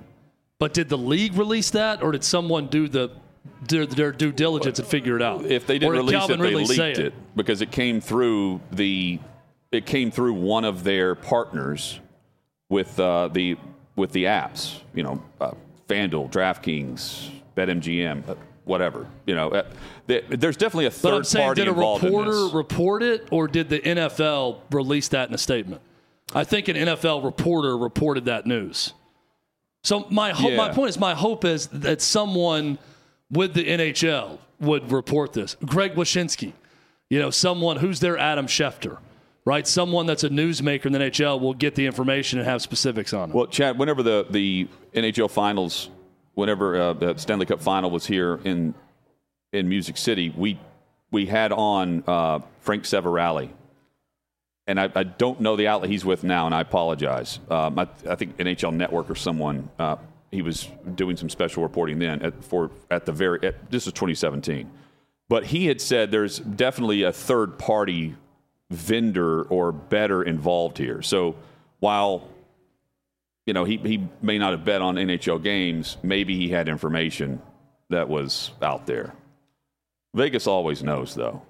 But 0.60 0.73
did 0.73 0.88
the 0.88 0.97
league 0.97 1.36
release 1.36 1.71
that, 1.71 2.01
or 2.01 2.13
did 2.13 2.23
someone 2.23 2.67
do 2.67 2.88
the 2.88 3.10
their, 3.67 3.86
their 3.86 4.12
due 4.12 4.31
diligence 4.31 4.79
and 4.79 4.88
figure 4.88 5.15
it 5.15 5.21
out? 5.21 5.45
If 5.45 5.67
they 5.67 5.75
Or 5.77 5.93
didn't 5.93 6.05
did 6.07 6.39
release 6.39 6.69
it, 6.71 6.77
they 6.77 6.86
leaked 6.88 6.99
it. 6.99 7.13
because 7.36 7.62
it 7.62 7.71
came 7.71 8.01
through 8.01 8.62
the 8.71 9.19
it 9.71 9.86
came 9.86 10.12
through 10.12 10.33
one 10.33 10.63
of 10.63 10.83
their 10.86 11.13
partners 11.15 11.99
with 12.69 12.99
uh, 12.99 13.27
the 13.29 13.57
with 13.95 14.12
the 14.12 14.25
apps. 14.25 14.79
You 14.93 15.03
know, 15.03 15.23
uh, 15.41 15.51
FanDuel, 15.89 16.31
DraftKings, 16.31 17.29
BetMGM, 17.55 18.29
uh, 18.29 18.36
whatever. 18.65 19.07
You 19.25 19.36
know, 19.36 19.49
uh, 19.49 19.63
th- 20.07 20.25
there's 20.29 20.55
definitely 20.57 20.86
a 20.86 20.91
third 20.91 21.25
saying, 21.25 21.45
party 21.45 21.62
did 21.62 21.67
a 21.67 21.71
involved 21.71 22.03
in 22.03 22.13
reporter 22.13 22.55
report 22.57 23.03
it, 23.03 23.27
or 23.31 23.47
did 23.47 23.69
the 23.69 23.79
NFL 23.79 24.60
release 24.71 25.07
that 25.10 25.27
in 25.29 25.36
a 25.36 25.38
statement? 25.38 25.81
I 26.36 26.43
think 26.43 26.67
an 26.67 26.75
NFL 26.75 27.23
reporter 27.23 27.77
reported 27.77 28.25
that 28.25 28.45
news. 28.45 28.93
So 29.83 30.05
my 30.10 30.31
ho- 30.31 30.55
my 30.55 30.69
point 30.73 30.89
is, 30.89 30.99
my 30.99 31.13
hope 31.13 31.45
is 31.45 31.67
that 31.67 32.01
someone 32.01 32.77
with 33.31 33.53
the 33.53 33.65
NHL 33.65 34.39
would 34.59 34.91
report 34.91 35.33
this. 35.33 35.55
Greg 35.65 35.95
Wyshynski, 35.95 36.53
you 37.09 37.19
know, 37.19 37.29
someone 37.29 37.77
who's 37.77 37.99
their 37.99 38.17
Adam 38.17 38.47
Schefter, 38.47 38.97
right? 39.45 39.67
Someone 39.67 40.05
that's 40.05 40.23
a 40.23 40.29
newsmaker 40.29 40.87
in 40.87 40.93
the 40.93 40.99
NHL 40.99 41.39
will 41.39 41.53
get 41.53 41.75
the 41.75 41.85
information 41.85 42.39
and 42.39 42.47
have 42.47 42.61
specifics 42.61 43.13
on 43.13 43.29
it. 43.29 43.35
Well, 43.35 43.47
Chad, 43.47 43.77
whenever 43.77 44.03
the, 44.03 44.25
the 44.29 44.67
NHL 44.93 45.29
finals, 45.29 45.89
whenever 46.33 46.79
uh, 46.79 46.93
the 46.93 47.17
Stanley 47.17 47.45
Cup 47.45 47.61
final 47.61 47.89
was 47.89 48.05
here 48.05 48.39
in 48.43 48.73
in 49.53 49.69
Music 49.69 49.97
City, 49.97 50.33
we 50.35 50.59
we 51.11 51.25
had 51.25 51.51
on 51.51 52.03
uh, 52.05 52.39
Frank 52.59 52.83
Seravalli, 52.83 53.49
and 54.67 54.79
I, 54.79 54.91
I 54.93 55.03
don't 55.03 55.39
know 55.39 55.55
the 55.55 55.67
outlet 55.67 55.89
he's 55.89 56.03
with 56.03 56.23
now, 56.23 56.45
and 56.45 56.53
I 56.53 56.61
apologize. 56.61 57.39
Um, 57.49 57.79
I, 57.79 57.87
I 58.07 58.15
think 58.15 58.37
NHL 58.37 58.73
Network 58.73 59.09
or 59.09 59.15
someone. 59.15 59.69
Uh, 59.79 59.95
he 60.31 60.41
was 60.41 60.67
doing 60.95 61.17
some 61.17 61.29
special 61.29 61.63
reporting 61.63 61.99
then 61.99 62.21
at, 62.21 62.43
for 62.43 62.71
at 62.91 63.05
the 63.05 63.11
very. 63.11 63.45
At, 63.45 63.71
this 63.71 63.87
is 63.87 63.93
2017, 63.93 64.69
but 65.29 65.45
he 65.45 65.67
had 65.67 65.81
said 65.81 66.11
there's 66.11 66.39
definitely 66.39 67.03
a 67.03 67.13
third 67.13 67.57
party 67.57 68.15
vendor 68.69 69.43
or 69.43 69.71
better 69.71 70.23
involved 70.23 70.77
here. 70.77 71.01
So 71.01 71.35
while 71.79 72.27
you 73.45 73.53
know 73.53 73.63
he, 73.63 73.77
he 73.77 74.07
may 74.21 74.37
not 74.37 74.51
have 74.51 74.65
bet 74.65 74.81
on 74.81 74.95
NHL 74.95 75.41
games, 75.41 75.97
maybe 76.03 76.35
he 76.35 76.49
had 76.49 76.67
information 76.67 77.41
that 77.89 78.09
was 78.09 78.51
out 78.61 78.85
there. 78.85 79.13
Vegas 80.13 80.47
always 80.47 80.83
knows 80.83 81.15
though, 81.15 81.41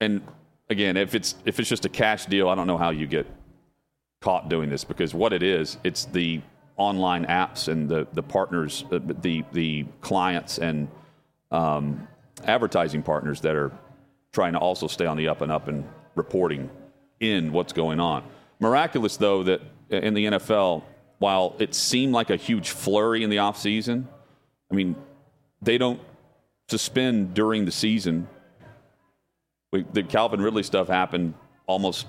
and 0.00 0.20
again, 0.68 0.96
if 0.96 1.14
it's 1.14 1.34
if 1.44 1.58
it's 1.58 1.68
just 1.68 1.84
a 1.84 1.90
cash 1.90 2.26
deal, 2.26 2.48
I 2.48 2.54
don't 2.54 2.66
know 2.66 2.78
how 2.78 2.90
you 2.90 3.06
get 3.06 3.26
caught 4.20 4.48
doing 4.48 4.68
this 4.68 4.84
because 4.84 5.14
what 5.14 5.32
it 5.32 5.42
is, 5.42 5.78
it's 5.84 6.06
the 6.06 6.40
online 6.76 7.26
apps 7.26 7.68
and 7.68 7.88
the 7.88 8.06
the 8.12 8.22
partners, 8.22 8.84
uh, 8.92 8.98
the 9.20 9.44
the 9.52 9.84
clients 10.00 10.58
and 10.58 10.88
um, 11.50 12.06
advertising 12.44 13.02
partners 13.02 13.40
that 13.40 13.56
are 13.56 13.72
trying 14.32 14.52
to 14.52 14.58
also 14.58 14.86
stay 14.86 15.06
on 15.06 15.16
the 15.16 15.28
up 15.28 15.40
and 15.40 15.50
up 15.50 15.68
and 15.68 15.88
reporting 16.14 16.70
in 17.20 17.52
what's 17.52 17.72
going 17.72 18.00
on. 18.00 18.22
Miraculous 18.60 19.16
though 19.16 19.42
that 19.44 19.60
in 19.90 20.14
the 20.14 20.26
NFL, 20.26 20.82
while 21.18 21.56
it 21.58 21.74
seemed 21.74 22.12
like 22.12 22.30
a 22.30 22.36
huge 22.36 22.70
flurry 22.70 23.22
in 23.22 23.30
the 23.30 23.36
offseason, 23.36 24.04
I 24.70 24.74
mean, 24.74 24.96
they 25.62 25.78
don't 25.78 26.00
suspend 26.68 27.34
during 27.34 27.64
the 27.64 27.72
season. 27.72 28.28
We, 29.72 29.84
the 29.92 30.02
Calvin 30.02 30.40
Ridley 30.40 30.62
stuff 30.62 30.88
happened 30.88 31.34
almost, 31.66 32.06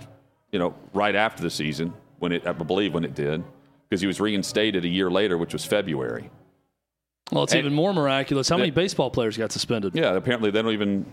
you 0.51 0.59
know, 0.59 0.75
right 0.93 1.15
after 1.15 1.43
the 1.43 1.49
season 1.49 1.93
when 2.19 2.31
it, 2.31 2.47
I 2.47 2.51
believe, 2.51 2.93
when 2.93 3.03
it 3.03 3.13
did, 3.13 3.43
because 3.89 4.01
he 4.01 4.07
was 4.07 4.19
reinstated 4.19 4.83
a 4.85 4.87
year 4.87 5.09
later, 5.09 5.37
which 5.37 5.53
was 5.53 5.65
February. 5.65 6.29
well, 7.31 7.43
it's 7.43 7.53
and- 7.53 7.59
even 7.59 7.73
more 7.73 7.93
miraculous. 7.93 8.49
How 8.49 8.57
many 8.57 8.71
baseball 8.71 9.09
players 9.09 9.37
got 9.37 9.51
suspended? 9.51 9.95
Yeah, 9.95 10.13
apparently 10.15 10.51
they 10.51 10.61
don't 10.61 10.73
even. 10.73 11.05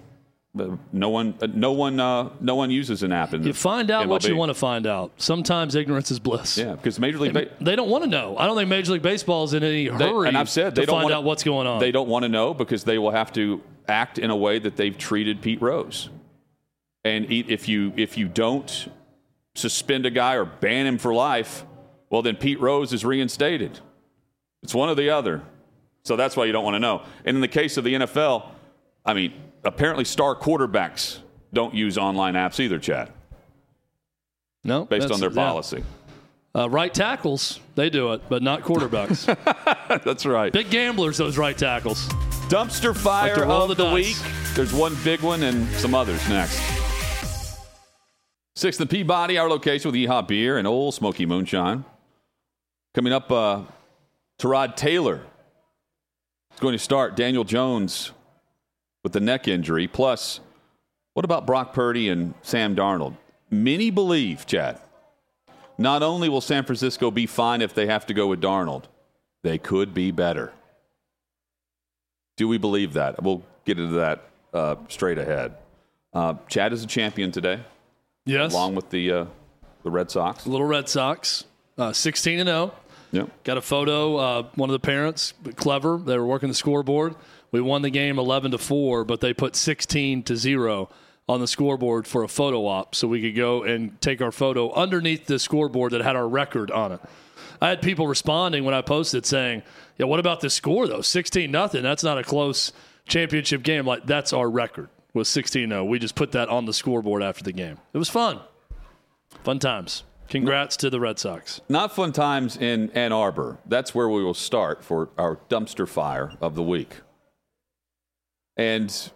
uh, 0.58 0.76
No 0.92 1.08
one, 1.08 1.34
uh, 1.42 1.48
no 1.52 1.72
one, 1.72 1.98
uh, 1.98 2.30
no 2.40 2.54
one 2.54 2.70
uses 2.70 3.02
an 3.02 3.10
app 3.12 3.34
in 3.34 3.42
the 3.42 3.48
You 3.48 3.52
find 3.52 3.90
out 3.90 4.06
what 4.08 4.24
you 4.24 4.36
want 4.36 4.50
to 4.50 4.54
find 4.54 4.86
out. 4.86 5.10
Sometimes 5.16 5.74
ignorance 5.74 6.10
is 6.12 6.20
bliss. 6.20 6.56
Yeah, 6.56 6.72
because 6.72 6.98
Major 7.00 7.18
League, 7.18 7.32
ba- 7.32 7.48
They 7.60 7.74
don't 7.76 7.90
want 7.90 8.04
to 8.04 8.10
know. 8.10 8.36
I 8.38 8.46
don't 8.46 8.56
think 8.56 8.68
Major 8.68 8.92
League 8.92 9.02
Baseball 9.02 9.44
is 9.44 9.54
in 9.54 9.62
any 9.64 9.88
they- 9.88 10.08
hurry 10.08 10.28
and 10.28 10.36
I've 10.38 10.48
said 10.48 10.74
they 10.74 10.82
to 10.82 10.86
don't 10.86 10.94
find 10.96 11.04
wanna, 11.04 11.16
out 11.16 11.24
what's 11.24 11.42
going 11.42 11.66
on. 11.66 11.80
They 11.80 11.90
don't 11.92 12.08
want 12.08 12.22
to 12.24 12.28
know 12.28 12.54
because 12.54 12.84
they 12.84 12.98
will 12.98 13.10
have 13.10 13.32
to 13.32 13.60
act 13.88 14.18
in 14.18 14.30
a 14.30 14.36
way 14.36 14.58
that 14.60 14.76
they've 14.76 14.96
treated 14.96 15.42
Pete 15.42 15.60
Rose. 15.60 16.08
And 17.04 17.26
if 17.30 17.68
you 17.68 17.92
if 17.96 18.16
you 18.16 18.28
don't 18.28 18.88
suspend 19.56 20.06
a 20.06 20.10
guy 20.10 20.34
or 20.36 20.44
ban 20.46 20.86
him 20.86 20.96
for 20.98 21.12
life, 21.12 21.64
well 22.10 22.22
then 22.22 22.36
Pete 22.36 22.60
Rose 22.60 22.92
is 22.92 23.04
reinstated. 23.04 23.80
It's 24.62 24.74
one 24.74 24.88
or 24.88 24.94
the 24.94 25.10
other. 25.10 25.42
So 26.04 26.16
that's 26.16 26.36
why 26.36 26.44
you 26.44 26.52
don't 26.52 26.64
want 26.64 26.74
to 26.74 26.80
know. 26.80 27.02
And 27.24 27.36
in 27.36 27.40
the 27.40 27.48
case 27.48 27.76
of 27.76 27.84
the 27.84 27.94
NFL, 27.94 28.48
I 29.04 29.14
mean, 29.14 29.32
apparently 29.64 30.04
star 30.04 30.34
quarterbacks 30.36 31.18
don't 31.52 31.74
use 31.74 31.96
online 31.96 32.34
apps 32.34 32.60
either, 32.60 32.78
Chad, 32.78 33.10
no, 34.64 34.84
based 34.84 35.10
on 35.10 35.20
their 35.20 35.30
yeah. 35.30 35.34
policy. 35.34 35.84
Uh, 36.56 36.70
right 36.70 36.94
tackles, 36.94 37.58
they 37.74 37.90
do 37.90 38.12
it, 38.12 38.22
but 38.28 38.42
not 38.42 38.62
quarterbacks. 38.62 39.26
That's 40.04 40.24
right. 40.24 40.52
Big 40.52 40.70
gamblers, 40.70 41.16
those 41.16 41.36
right 41.36 41.56
tackles. 41.56 42.06
Dumpster 42.48 42.96
fire 42.96 43.38
Like 43.38 43.48
of 43.48 43.76
the 43.76 43.84
the, 43.86 43.92
week. 43.92 44.16
There's 44.54 44.72
one 44.72 44.96
big 45.02 45.20
one 45.20 45.42
and 45.42 45.68
some 45.76 45.94
others 45.94 46.26
next. 46.28 46.60
Sixth 48.54 48.80
and 48.80 48.88
Peabody, 48.88 49.36
our 49.36 49.48
location 49.48 49.90
with 49.90 50.00
Yeehaw 50.00 50.28
Beer 50.28 50.56
and 50.58 50.68
Ole 50.68 50.92
Smoky 50.92 51.26
Moonshine. 51.26 51.84
Coming 52.94 53.12
up, 53.12 53.30
uh, 53.32 53.62
Tyrod 54.38 54.76
Taylor 54.76 55.20
is 56.52 56.60
going 56.60 56.72
to 56.72 56.78
start. 56.78 57.16
Daniel 57.16 57.44
Jones 57.44 58.12
with 59.02 59.12
the 59.12 59.20
neck 59.20 59.48
injury. 59.48 59.88
Plus, 59.88 60.40
what 61.14 61.24
about 61.24 61.46
Brock 61.46 61.72
Purdy 61.72 62.08
and 62.08 62.34
Sam 62.42 62.76
Darnold? 62.76 63.16
Many 63.50 63.90
believe, 63.90 64.46
Chad, 64.46 64.80
not 65.76 66.02
only 66.02 66.28
will 66.28 66.40
San 66.40 66.64
Francisco 66.64 67.10
be 67.10 67.26
fine 67.26 67.62
if 67.62 67.74
they 67.74 67.86
have 67.86 68.06
to 68.06 68.14
go 68.14 68.28
with 68.28 68.40
Darnold, 68.40 68.84
they 69.42 69.58
could 69.58 69.92
be 69.92 70.10
better. 70.10 70.52
Do 72.36 72.48
we 72.48 72.58
believe 72.58 72.92
that? 72.94 73.22
We'll 73.22 73.42
get 73.64 73.78
into 73.78 73.94
that 73.94 74.22
uh, 74.52 74.76
straight 74.88 75.18
ahead. 75.18 75.54
Uh, 76.12 76.34
Chad 76.48 76.72
is 76.72 76.84
a 76.84 76.86
champion 76.86 77.32
today, 77.32 77.60
Yes. 78.24 78.52
along 78.52 78.76
with 78.76 78.90
the 78.90 79.10
uh, 79.10 79.26
the 79.82 79.90
Red 79.90 80.10
Sox. 80.10 80.46
Little 80.46 80.66
Red 80.66 80.88
Sox, 80.88 81.44
uh, 81.76 81.92
16 81.92 82.40
and 82.40 82.48
0. 82.48 82.72
Yep. 83.14 83.44
Got 83.44 83.58
a 83.58 83.62
photo. 83.62 84.16
Uh, 84.16 84.42
one 84.56 84.68
of 84.68 84.72
the 84.72 84.80
parents, 84.80 85.34
clever. 85.54 85.98
They 85.98 86.18
were 86.18 86.26
working 86.26 86.48
the 86.48 86.54
scoreboard. 86.54 87.14
We 87.52 87.60
won 87.60 87.82
the 87.82 87.90
game 87.90 88.18
11 88.18 88.50
to 88.50 88.58
four, 88.58 89.04
but 89.04 89.20
they 89.20 89.32
put 89.32 89.54
16 89.54 90.24
to 90.24 90.36
zero 90.36 90.90
on 91.28 91.40
the 91.40 91.46
scoreboard 91.46 92.08
for 92.08 92.24
a 92.24 92.28
photo 92.28 92.66
op, 92.66 92.94
so 92.94 93.06
we 93.06 93.22
could 93.22 93.36
go 93.36 93.62
and 93.62 93.98
take 94.00 94.20
our 94.20 94.32
photo 94.32 94.72
underneath 94.72 95.26
the 95.26 95.38
scoreboard 95.38 95.92
that 95.92 96.02
had 96.02 96.16
our 96.16 96.28
record 96.28 96.70
on 96.72 96.92
it. 96.92 97.00
I 97.60 97.68
had 97.68 97.80
people 97.80 98.08
responding 98.08 98.64
when 98.64 98.74
I 98.74 98.82
posted 98.82 99.24
saying, 99.24 99.62
"Yeah, 99.96 100.06
what 100.06 100.18
about 100.20 100.40
the 100.40 100.50
score 100.50 100.88
though? 100.88 101.00
16 101.00 101.50
nothing. 101.50 101.82
That's 101.82 102.02
not 102.02 102.18
a 102.18 102.24
close 102.24 102.72
championship 103.06 103.62
game. 103.62 103.86
Like 103.86 104.04
that's 104.04 104.32
our 104.32 104.50
record 104.50 104.88
was 105.14 105.28
16-0. 105.28 105.86
We 105.86 106.00
just 106.00 106.16
put 106.16 106.32
that 106.32 106.48
on 106.48 106.66
the 106.66 106.74
scoreboard 106.74 107.22
after 107.22 107.44
the 107.44 107.52
game. 107.52 107.78
It 107.92 107.98
was 107.98 108.08
fun. 108.08 108.40
Fun 109.44 109.60
times. 109.60 110.02
Congrats 110.28 110.76
to 110.78 110.90
the 110.90 110.98
Red 111.00 111.18
Sox. 111.18 111.60
Not 111.68 111.94
fun 111.94 112.12
times 112.12 112.56
in 112.56 112.90
Ann 112.90 113.12
Arbor. 113.12 113.58
That's 113.66 113.94
where 113.94 114.08
we 114.08 114.24
will 114.24 114.34
start 114.34 114.82
for 114.82 115.10
our 115.18 115.36
dumpster 115.48 115.86
fire 115.88 116.32
of 116.40 116.54
the 116.54 116.62
week. 116.62 116.96
And 118.56 119.10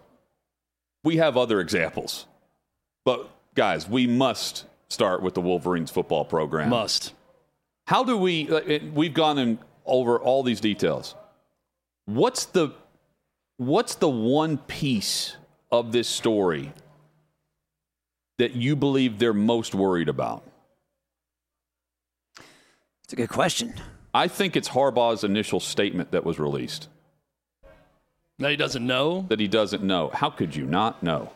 we 1.03 1.17
have 1.17 1.35
other 1.37 1.59
examples. 1.59 2.25
But 3.05 3.29
guys, 3.55 3.87
we 3.87 4.05
must 4.07 4.65
start 4.89 5.21
with 5.21 5.33
the 5.33 5.41
Wolverines 5.41 5.91
football 5.91 6.25
program. 6.25 6.69
Must. 6.69 7.13
How 7.87 8.03
do 8.03 8.17
we? 8.17 8.49
uh, 8.49 8.79
We've 8.93 9.13
gone 9.13 9.37
in 9.39 9.59
over 9.85 10.19
all 10.19 10.43
these 10.43 10.59
details. 10.61 11.15
What's 12.05 12.45
the 12.45 12.71
What's 13.57 13.95
the 13.95 14.09
one 14.09 14.57
piece 14.57 15.35
of 15.69 15.91
this 15.91 16.07
story 16.07 16.71
that 18.37 18.53
you 18.53 18.77
believe 18.77 19.19
they're 19.19 19.33
most 19.33 19.75
worried 19.75 20.07
about? 20.07 20.43
It's 23.09 23.13
a 23.13 23.15
good 23.15 23.29
question. 23.29 23.73
I 24.13 24.27
think 24.27 24.55
it's 24.55 24.69
Harbaugh's 24.69 25.23
initial 25.23 25.59
statement 25.59 26.11
that 26.11 26.23
was 26.23 26.37
released 26.37 26.89
That 28.37 28.51
he 28.51 28.55
doesn't 28.55 28.85
know. 28.85 29.25
that 29.29 29.39
he 29.39 29.47
doesn't 29.47 29.81
know. 29.81 30.11
How 30.13 30.29
could 30.29 30.55
you 30.55 30.63
not 30.63 31.01
know? 31.01 31.31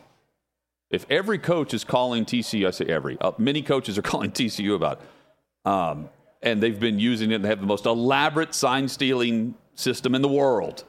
If 0.88 1.04
every 1.10 1.36
coach 1.36 1.74
is 1.74 1.82
calling 1.82 2.26
TCU, 2.26 2.68
I 2.68 2.70
say 2.70 2.84
every, 2.84 3.18
uh, 3.20 3.32
many 3.38 3.60
coaches 3.60 3.98
are 3.98 4.02
calling 4.12 4.30
TCU 4.30 4.76
about 4.76 5.00
it, 5.00 5.68
um, 5.68 6.10
and 6.42 6.62
they've 6.62 6.78
been 6.78 7.00
using 7.00 7.32
it 7.32 7.34
and 7.34 7.44
they 7.44 7.48
have 7.48 7.60
the 7.60 7.66
most 7.66 7.86
elaborate 7.86 8.54
sign 8.54 8.86
stealing 8.86 9.56
system 9.74 10.14
in 10.14 10.22
the 10.22 10.28
world. 10.28 10.84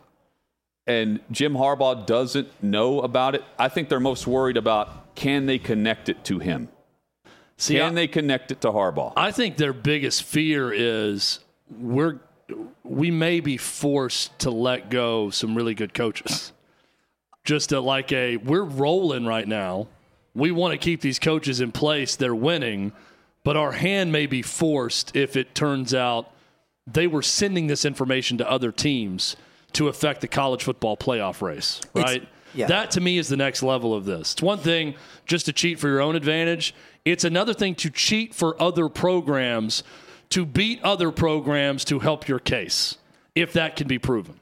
and 0.85 1.19
Jim 1.31 1.53
Harbaugh 1.55 2.05
doesn't 2.05 2.47
know 2.61 3.01
about 3.01 3.33
it. 3.33 3.43
I 3.57 3.69
think 3.69 3.89
they're 3.89 3.99
most 3.99 4.27
worried 4.27 4.57
about 4.57 5.15
can 5.15 5.47
they 5.47 5.57
connect 5.57 6.09
it 6.09 6.23
to 6.25 6.37
him? 6.37 6.69
See, 7.57 7.75
Can 7.75 7.91
I, 7.91 7.95
they 7.95 8.07
connect 8.07 8.51
it 8.51 8.61
to 8.61 8.69
Harbaugh? 8.69 9.13
I 9.15 9.31
think 9.31 9.57
their 9.57 9.73
biggest 9.73 10.23
fear 10.23 10.71
is 10.73 11.39
we're 11.69 12.19
we 12.83 13.09
may 13.09 13.39
be 13.39 13.57
forced 13.57 14.37
to 14.39 14.51
let 14.51 14.89
go 14.89 15.29
some 15.29 15.55
really 15.55 15.73
good 15.73 15.93
coaches. 15.93 16.51
Just 17.43 17.71
a, 17.71 17.79
like 17.79 18.11
a 18.11 18.37
we're 18.37 18.63
rolling 18.63 19.25
right 19.25 19.47
now. 19.47 19.87
We 20.33 20.51
want 20.51 20.73
to 20.73 20.77
keep 20.77 21.01
these 21.01 21.17
coaches 21.17 21.61
in 21.61 21.71
place. 21.71 22.15
They're 22.15 22.35
winning, 22.35 22.91
but 23.43 23.55
our 23.55 23.71
hand 23.71 24.11
may 24.11 24.25
be 24.25 24.41
forced 24.41 25.15
if 25.15 25.35
it 25.35 25.55
turns 25.55 25.93
out 25.93 26.31
they 26.85 27.07
were 27.07 27.21
sending 27.21 27.67
this 27.67 27.85
information 27.85 28.37
to 28.37 28.49
other 28.49 28.71
teams 28.71 29.35
to 29.73 29.87
affect 29.87 30.21
the 30.21 30.27
college 30.27 30.63
football 30.63 30.95
playoff 30.95 31.41
race, 31.41 31.81
right? 31.93 32.27
yeah. 32.53 32.67
That 32.67 32.91
to 32.91 33.01
me 33.01 33.17
is 33.17 33.27
the 33.27 33.37
next 33.37 33.63
level 33.63 33.93
of 33.93 34.05
this. 34.05 34.33
It's 34.33 34.41
one 34.41 34.59
thing 34.59 34.95
just 35.25 35.45
to 35.47 35.53
cheat 35.53 35.79
for 35.79 35.87
your 35.87 36.01
own 36.01 36.15
advantage. 36.15 36.73
It's 37.05 37.23
another 37.23 37.53
thing 37.53 37.75
to 37.75 37.89
cheat 37.91 38.33
for 38.33 38.59
other 38.61 38.89
programs, 38.89 39.83
to 40.29 40.43
beat 40.45 40.81
other 40.81 41.11
programs 41.11 41.85
to 41.85 41.99
help 41.99 42.27
your 42.27 42.39
case, 42.39 42.97
if 43.35 43.53
that 43.53 43.75
can 43.75 43.87
be 43.87 43.99
proven. 43.99 44.39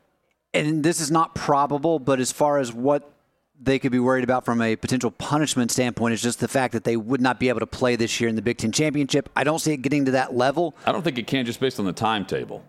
and 0.55 0.83
this 0.83 1.01
is 1.01 1.09
not 1.11 1.33
probable, 1.35 1.97
but 1.99 2.19
as 2.19 2.31
far 2.31 2.59
as 2.59 2.71
what 2.71 3.11
they 3.59 3.79
could 3.79 3.91
be 3.91 3.99
worried 3.99 4.23
about 4.23 4.45
from 4.45 4.61
a 4.61 4.75
potential 4.75 5.09
punishment 5.09 5.71
standpoint 5.71 6.13
is 6.13 6.21
just 6.21 6.39
the 6.39 6.47
fact 6.47 6.73
that 6.73 6.83
they 6.83 6.95
would 6.95 7.21
not 7.21 7.39
be 7.39 7.49
able 7.49 7.59
to 7.59 7.65
play 7.67 7.95
this 7.95 8.21
year 8.21 8.29
in 8.29 8.35
the 8.35 8.41
Big 8.41 8.57
Ten 8.57 8.71
championship. 8.71 9.29
I 9.35 9.43
don't 9.43 9.59
see 9.59 9.71
it 9.73 9.77
getting 9.81 10.05
to 10.05 10.11
that 10.11 10.35
level. 10.35 10.75
I 10.85 10.91
don't 10.91 11.01
think 11.01 11.17
it 11.17 11.25
can 11.27 11.45
just 11.45 11.59
based 11.59 11.79
on 11.79 11.85
the 11.85 11.93
timetable. 11.93 12.63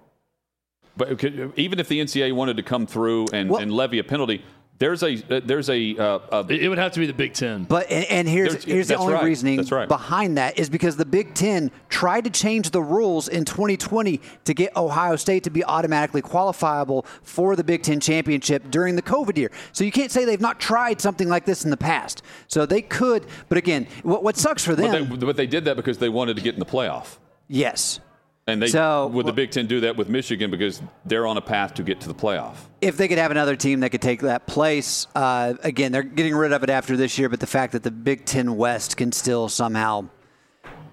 But 0.97 1.19
could- 1.19 1.53
even 1.57 1.79
if 1.79 1.89
the 1.89 2.01
NCAA 2.01 2.33
wanted 2.33 2.57
to 2.57 2.63
come 2.63 2.87
through 2.87 3.27
and, 3.33 3.51
Well- 3.51 3.61
and 3.61 3.71
levy 3.73 3.99
a 3.99 4.05
penalty, 4.05 4.43
there's 4.79 5.03
a 5.05 5.17
there's 5.17 5.71
a, 5.71 5.97
uh, 5.97 6.19
a 6.33 6.47
It 6.53 6.65
it 6.65 6.69
would 6.69 6.79
have 6.79 6.93
to 6.93 7.01
be 7.01 7.07
the 7.07 7.13
Big 7.13 7.33
Ten. 7.33 7.65
But 7.65 7.91
and, 7.91 8.05
and 8.07 8.29
here's 8.29 8.51
There's- 8.51 8.65
here's 8.65 8.89
the 8.89 8.97
only 8.97 9.15
right. 9.15 9.25
reasoning 9.25 9.65
right. 9.71 9.87
behind 9.89 10.37
that 10.37 10.59
is 10.59 10.69
because 10.69 10.97
the 10.97 11.05
Big 11.05 11.35
Ten 11.35 11.71
tried 11.89 12.25
to 12.25 12.31
change 12.31 12.71
the 12.71 12.83
rules 12.83 13.29
in 13.29 13.45
2020 13.45 14.21
to 14.45 14.55
get 14.55 14.77
Ohio 14.77 15.15
State 15.17 15.45
to 15.45 15.51
be 15.51 15.65
automatically 15.65 16.23
qualifiable 16.23 17.07
for 17.23 17.55
the 17.55 17.63
Big 17.65 17.83
Ten 17.83 18.01
championship 18.01 18.69
during 18.71 18.97
the 18.97 19.03
COVID 19.03 19.39
year. 19.39 19.51
So 19.73 19.85
you 19.85 19.93
can't 19.93 20.11
say 20.11 20.25
they've 20.25 20.41
not 20.41 20.59
tried 20.59 21.01
something 21.01 21.29
like 21.29 21.45
this 21.45 21.65
in 21.65 21.71
the 21.71 21.77
past. 21.77 22.23
So 22.49 22.67
they 22.67 22.83
could, 22.83 23.27
but 23.49 23.59
again, 23.59 23.87
what, 24.03 24.25
what 24.25 24.37
sucks 24.37 24.65
for 24.65 24.75
them? 24.75 25.09
but 25.09 25.21
they, 25.21 25.27
but 25.27 25.37
they 25.37 25.47
did 25.47 25.65
that 25.67 25.77
because 25.77 25.99
they 25.99 26.09
wanted 26.09 26.35
to 26.37 26.43
get 26.43 26.55
in 26.55 26.61
the 26.61 26.67
playoff. 26.67 27.19
yes, 27.49 28.01
And 28.47 28.61
they 28.61 28.67
So- 28.67 29.07
would 29.09 29.25
the 29.27 29.33
Big 29.33 29.51
Ten 29.51 29.67
do 29.67 29.81
that 29.81 29.97
with 29.97 30.09
Michigan 30.09 30.51
because 30.51 30.83
they're 31.07 31.27
on 31.27 31.37
a 31.39 31.41
path 31.41 31.75
to 31.75 31.83
get 31.83 32.01
to 32.01 32.09
the 32.09 32.15
playoff. 32.15 32.57
if 32.83 32.99
they 32.99 33.09
could 33.09 33.17
have 33.17 33.31
another 33.31 33.57
team 33.57 33.81
that 33.81 33.89
could 33.91 34.03
take 34.03 34.21
that 34.21 34.47
place, 34.47 35.07
uh, 35.15 35.55
again, 35.63 35.91
they're 35.93 36.03
getting 36.03 36.35
rid 36.35 36.53
of 36.53 36.63
it 36.63 36.69
after 36.69 36.97
this 36.97 37.19
year. 37.19 37.31
But 37.31 37.41
the 37.41 37.47
fact 37.47 37.73
that 37.73 37.83
the 37.83 37.91
Big 37.91 38.27
Ten 38.27 38.57
West 38.57 38.99
can 38.99 39.11
still 39.13 39.49
somehow 39.49 40.05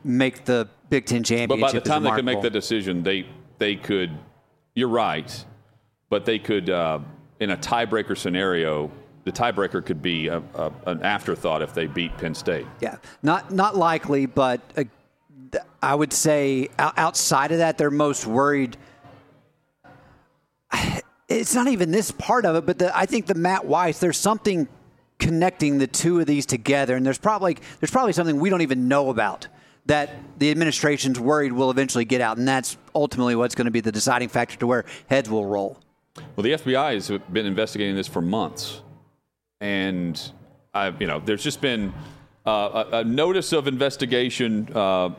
make 0.05 0.45
the 0.45 0.69
Big 0.89 1.05
Ten 1.05 1.23
championship, 1.23 1.49
But 1.59 1.59
by 1.59 1.71
the 1.73 1.81
time 1.81 2.03
they 2.03 2.11
could 2.11 2.25
make 2.25 2.41
the 2.41 2.49
decision, 2.49 3.03
they 3.03 3.25
they 3.57 3.75
could. 3.75 4.11
You're 4.73 4.87
right, 4.87 5.45
but 6.09 6.23
they 6.23 6.39
could 6.39 6.69
uh, 6.69 6.99
in 7.41 7.49
a 7.51 7.57
tiebreaker 7.57 8.17
scenario. 8.17 8.89
The 9.23 9.31
tiebreaker 9.31 9.85
could 9.85 10.01
be 10.01 10.29
a, 10.29 10.41
a, 10.55 10.71
an 10.87 11.03
afterthought 11.03 11.61
if 11.61 11.75
they 11.75 11.85
beat 11.85 12.17
Penn 12.17 12.33
State. 12.33 12.65
Yeah, 12.79 12.95
not 13.21 13.51
not 13.51 13.75
likely, 13.75 14.25
but 14.25 14.61
uh, 14.77 14.85
I 15.81 15.95
would 15.95 16.13
say 16.13 16.69
outside 16.77 17.51
of 17.51 17.59
that, 17.59 17.77
they're 17.77 17.91
most 17.91 18.25
worried. 18.25 18.77
It's 21.27 21.55
not 21.55 21.67
even 21.67 21.91
this 21.91 22.11
part 22.11 22.45
of 22.45 22.55
it, 22.57 22.65
but 22.65 22.77
the, 22.79 22.95
I 22.95 23.05
think 23.05 23.25
the 23.25 23.35
Matt 23.35 23.65
Weiss, 23.65 23.99
there's 23.99 24.17
something 24.17 24.67
connecting 25.17 25.77
the 25.77 25.87
two 25.87 26.19
of 26.19 26.25
these 26.25 26.45
together, 26.45 26.95
and 26.95 27.05
there's 27.05 27.17
probably 27.17 27.57
there's 27.79 27.91
probably 27.91 28.11
something 28.11 28.39
we 28.39 28.49
don't 28.49 28.61
even 28.61 28.89
know 28.89 29.09
about 29.09 29.47
that 29.85 30.09
the 30.39 30.51
administration's 30.51 31.19
worried 31.19 31.53
will 31.53 31.71
eventually 31.71 32.05
get 32.05 32.19
out, 32.21 32.37
and 32.37 32.47
that's 32.47 32.77
ultimately 32.93 33.35
what's 33.35 33.55
going 33.55 33.65
to 33.65 33.71
be 33.71 33.79
the 33.79 33.91
deciding 33.91 34.29
factor 34.29 34.57
to 34.57 34.67
where 34.67 34.85
heads 35.07 35.29
will 35.29 35.45
roll. 35.45 35.79
Well, 36.35 36.43
the 36.43 36.51
FBI 36.51 36.93
has 36.95 37.09
been 37.31 37.45
investigating 37.45 37.95
this 37.95 38.07
for 38.07 38.21
months, 38.21 38.81
and 39.61 40.21
I, 40.73 40.93
you 40.99 41.07
know, 41.07 41.21
there's 41.23 41.43
just 41.43 41.61
been 41.61 41.93
uh, 42.45 42.85
a, 42.91 42.97
a 42.97 43.03
notice 43.03 43.53
of 43.53 43.67
investigation. 43.67 44.67
Uh, 44.73 45.11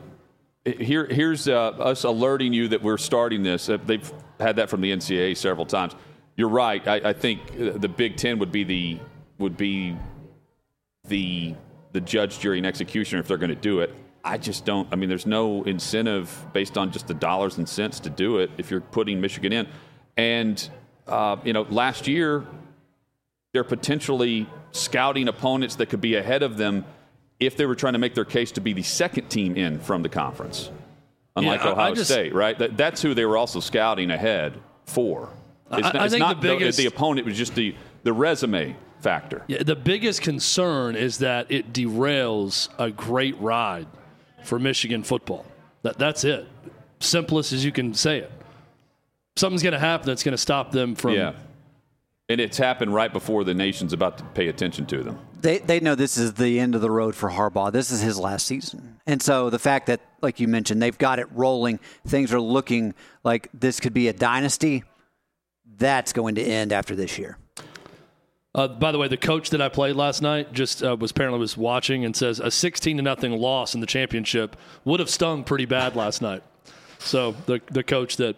here, 0.65 1.07
here's 1.07 1.49
uh, 1.49 1.71
us 1.71 2.05
alerting 2.05 2.53
you 2.53 2.69
that 2.69 2.83
we're 2.83 2.99
starting 2.99 3.43
this. 3.43 3.69
Uh, 3.69 3.79
they've 3.85 4.13
had 4.39 4.57
that 4.57 4.71
from 4.71 4.81
the 4.81 4.93
NCAA 4.93 5.37
several 5.37 5.67
times. 5.67 5.95
You're 6.37 6.49
right. 6.49 6.87
I, 6.87 7.11
I 7.11 7.13
think 7.13 7.41
uh, 7.53 7.79
the 7.79 7.89
Big 7.89 8.17
Ten 8.17 8.39
would 8.39 8.53
be 8.53 8.65
the 8.65 8.99
would 9.39 9.57
be 9.57 9.97
the 11.09 11.55
the 11.93 12.01
judge, 12.01 12.39
jury, 12.39 12.59
and 12.59 12.67
executioner 12.67 13.21
if 13.21 13.29
they're 13.29 13.37
going 13.37 13.51
to 13.51 13.57
do 13.57 13.81
it. 13.81 13.95
I 14.25 14.39
just 14.39 14.65
don't. 14.65 14.89
I 14.93 14.97
mean, 14.97 15.09
there's 15.09 15.27
no 15.27 15.65
incentive 15.65 16.47
based 16.53 16.79
on 16.79 16.93
just 16.93 17.09
the 17.09 17.15
dollars 17.15 17.59
and 17.59 17.69
cents 17.69 18.01
to 18.01 18.11
do 18.11 18.39
it 18.39 18.51
if 18.57 18.71
you're 18.71 18.81
putting 18.81 19.21
Michigan 19.21 19.53
in. 19.53 19.69
And 20.17 20.71
uh, 21.09 21.37
you 21.45 21.53
know, 21.53 21.63
last 21.63 22.07
year 22.07 22.45
they're 23.53 23.65
potentially 23.65 24.47
scouting 24.71 25.29
opponents 25.29 25.75
that 25.77 25.87
could 25.87 26.01
be 26.01 26.15
ahead 26.15 26.43
of 26.43 26.57
them 26.57 26.85
if 27.47 27.57
they 27.57 27.67
were 27.67 27.75
trying 27.75 27.93
to 27.95 27.99
make 27.99 28.15
their 28.15 28.25
case 28.25 28.53
to 28.53 28.61
be 28.61 28.73
the 28.73 28.83
second 28.83 29.29
team 29.29 29.57
in 29.57 29.79
from 29.81 30.03
the 30.03 30.09
conference, 30.09 30.71
unlike 31.37 31.61
Yeah, 31.61 31.67
I- 31.67 31.71
I 31.71 31.73
Ohio 31.73 31.95
just- 31.95 32.11
State. 32.11 32.35
Right? 32.35 32.59
That, 32.59 32.77
that's 32.77 33.03
who 33.03 33.15
they 33.15 33.25
were 33.25 33.37
also 33.37 33.61
scouting 33.61 34.11
ahead 34.11 34.55
for. 34.87 35.29
It's 35.71 35.87
I- 35.89 35.93
not, 35.93 35.95
it's 36.05 36.13
think 36.15 36.21
not 36.21 36.41
the 36.41 36.49
biggest- 36.49 36.79
the 36.79 36.87
opponent; 36.87 37.27
it 37.27 37.31
was 37.31 37.39
just 37.39 37.55
the 37.55 37.75
the 38.05 38.13
resume 38.13 38.77
factor. 39.01 39.43
Yeah, 39.49 39.63
the 39.63 39.77
biggest 39.77 40.23
concern 40.23 40.97
is 40.97 41.19
that 41.19 41.51
it 41.51 41.73
derails 41.73 42.69
a 42.79 42.91
great 42.91 43.39
ride 43.41 43.87
for 44.45 44.59
Michigan 44.59 45.03
football. 45.03 45.45
That, 45.83 45.99
that's 45.99 46.25
it. 46.25 46.47
Simplest 47.01 47.53
as 47.53 47.65
you 47.65 47.73
can 47.73 47.95
say 47.95 48.19
it. 48.19 48.31
Something's 49.37 49.63
going 49.63 49.73
to 49.73 49.79
happen 49.79 50.07
that's 50.07 50.23
going 50.23 50.33
to 50.33 50.39
stop 50.39 50.71
them 50.73 50.95
from. 50.95 51.13
Yeah. 51.15 51.33
And 52.29 52.41
it's 52.41 52.57
happened 52.59 52.95
right 52.95 53.13
before 53.13 53.45
the 53.45 53.55
nation's 53.55 53.93
about 53.93 54.19
to 54.19 54.25
pay 54.35 54.49
attention 54.49 54.87
to 54.87 55.03
them. 55.03 55.19
They 55.43 55.59
they 55.59 55.81
know 55.81 55.95
this 55.95 56.17
is 56.17 56.35
the 56.35 56.59
end 56.59 56.75
of 56.75 56.81
the 56.81 56.91
road 56.91 57.15
for 57.15 57.31
Harbaugh. 57.31 57.73
This 57.73 57.91
is 57.91 58.01
his 58.01 58.19
last 58.19 58.47
season, 58.47 58.99
and 59.07 59.21
so 59.21 59.51
the 59.51 59.59
fact 59.59 59.87
that, 59.89 60.01
like 60.21 60.41
you 60.41 60.49
mentioned, 60.49 60.81
they've 60.81 60.97
got 60.97 61.19
it 61.19 61.27
rolling, 61.33 61.81
things 62.07 62.33
are 62.33 62.41
looking 62.41 62.95
like 63.25 63.49
this 63.53 63.81
could 63.81 63.93
be 63.93 64.09
a 64.09 64.13
dynasty. 64.13 64.85
That's 65.77 66.13
going 66.13 66.37
to 66.37 66.43
end 66.43 66.73
after 66.73 66.95
this 66.95 67.19
year. 67.19 67.37
Uh, 68.55 68.69
by 68.69 68.93
the 68.93 68.99
way, 68.99 69.09
the 69.09 69.17
coach 69.17 69.51
that 69.51 69.63
I 69.63 69.69
played 69.71 69.97
last 69.97 70.21
night 70.21 70.53
just 70.53 70.83
uh, 70.83 70.95
was 70.99 71.11
apparently 71.11 71.41
was 71.41 71.57
watching 71.57 72.05
and 72.05 72.15
says 72.15 72.39
a 72.39 72.51
16 72.51 72.99
to 72.99 73.03
nothing 73.03 73.33
loss 73.33 73.75
in 73.75 73.81
the 73.81 73.87
championship 73.87 74.57
would 74.85 75.01
have 75.01 75.09
stung 75.09 75.43
pretty 75.43 75.65
bad 75.65 75.97
last 75.97 76.21
night. 76.21 76.43
So 76.99 77.35
the 77.47 77.61
the 77.71 77.83
coach 77.83 78.17
that 78.19 78.37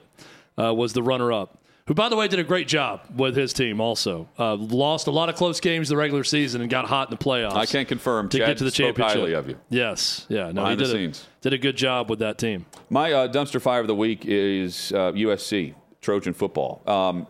uh, 0.57 0.72
was 0.72 0.92
the 0.92 1.02
runner 1.02 1.32
up, 1.32 1.59
who 1.87 1.95
by 1.95 2.09
the 2.09 2.16
way 2.16 2.28
did 2.28 2.39
a 2.39 2.45
great 2.45 2.66
job 2.68 3.01
with 3.16 3.37
his 3.37 3.53
team, 3.53 3.80
also 3.80 4.28
uh, 4.39 4.55
lost 4.55 5.07
a 5.07 5.11
lot 5.11 5.28
of 5.28 5.35
close 5.35 5.61
games 5.61 5.89
the 5.89 5.97
regular 5.97 6.24
season 6.24 6.61
and 6.61 6.70
got 6.70 6.87
hot 6.87 7.09
in 7.11 7.16
the 7.16 7.22
playoffs. 7.22 7.53
I 7.55 7.66
can't 7.66 7.87
confirm. 7.89 8.28
to 8.30 8.39
Chad 8.39 8.47
get 8.49 8.59
to 8.59 8.64
the 8.64 8.70
championship. 8.70 9.18
highly 9.18 9.32
of 9.35 9.49
you. 9.49 9.59
Yes, 9.68 10.26
yeah, 10.28 10.47
no, 10.47 10.62
Behind 10.62 10.80
he 10.80 10.87
the 10.87 10.93
did 10.93 10.99
scenes. 10.99 11.26
A, 11.41 11.43
did 11.43 11.53
a 11.53 11.59
good 11.59 11.76
job 11.76 12.09
with 12.09 12.20
that 12.20 12.39
team. 12.39 12.66
My 12.91 13.12
uh, 13.12 13.28
dumpster 13.28 13.61
fire 13.61 13.80
of 13.80 13.87
the 13.87 13.95
week 13.95 14.24
is 14.24 14.93
uh, 14.93 15.12
USC, 15.12 15.74
Trojan 16.01 16.32
football. 16.32 16.82
Um, 16.87 17.26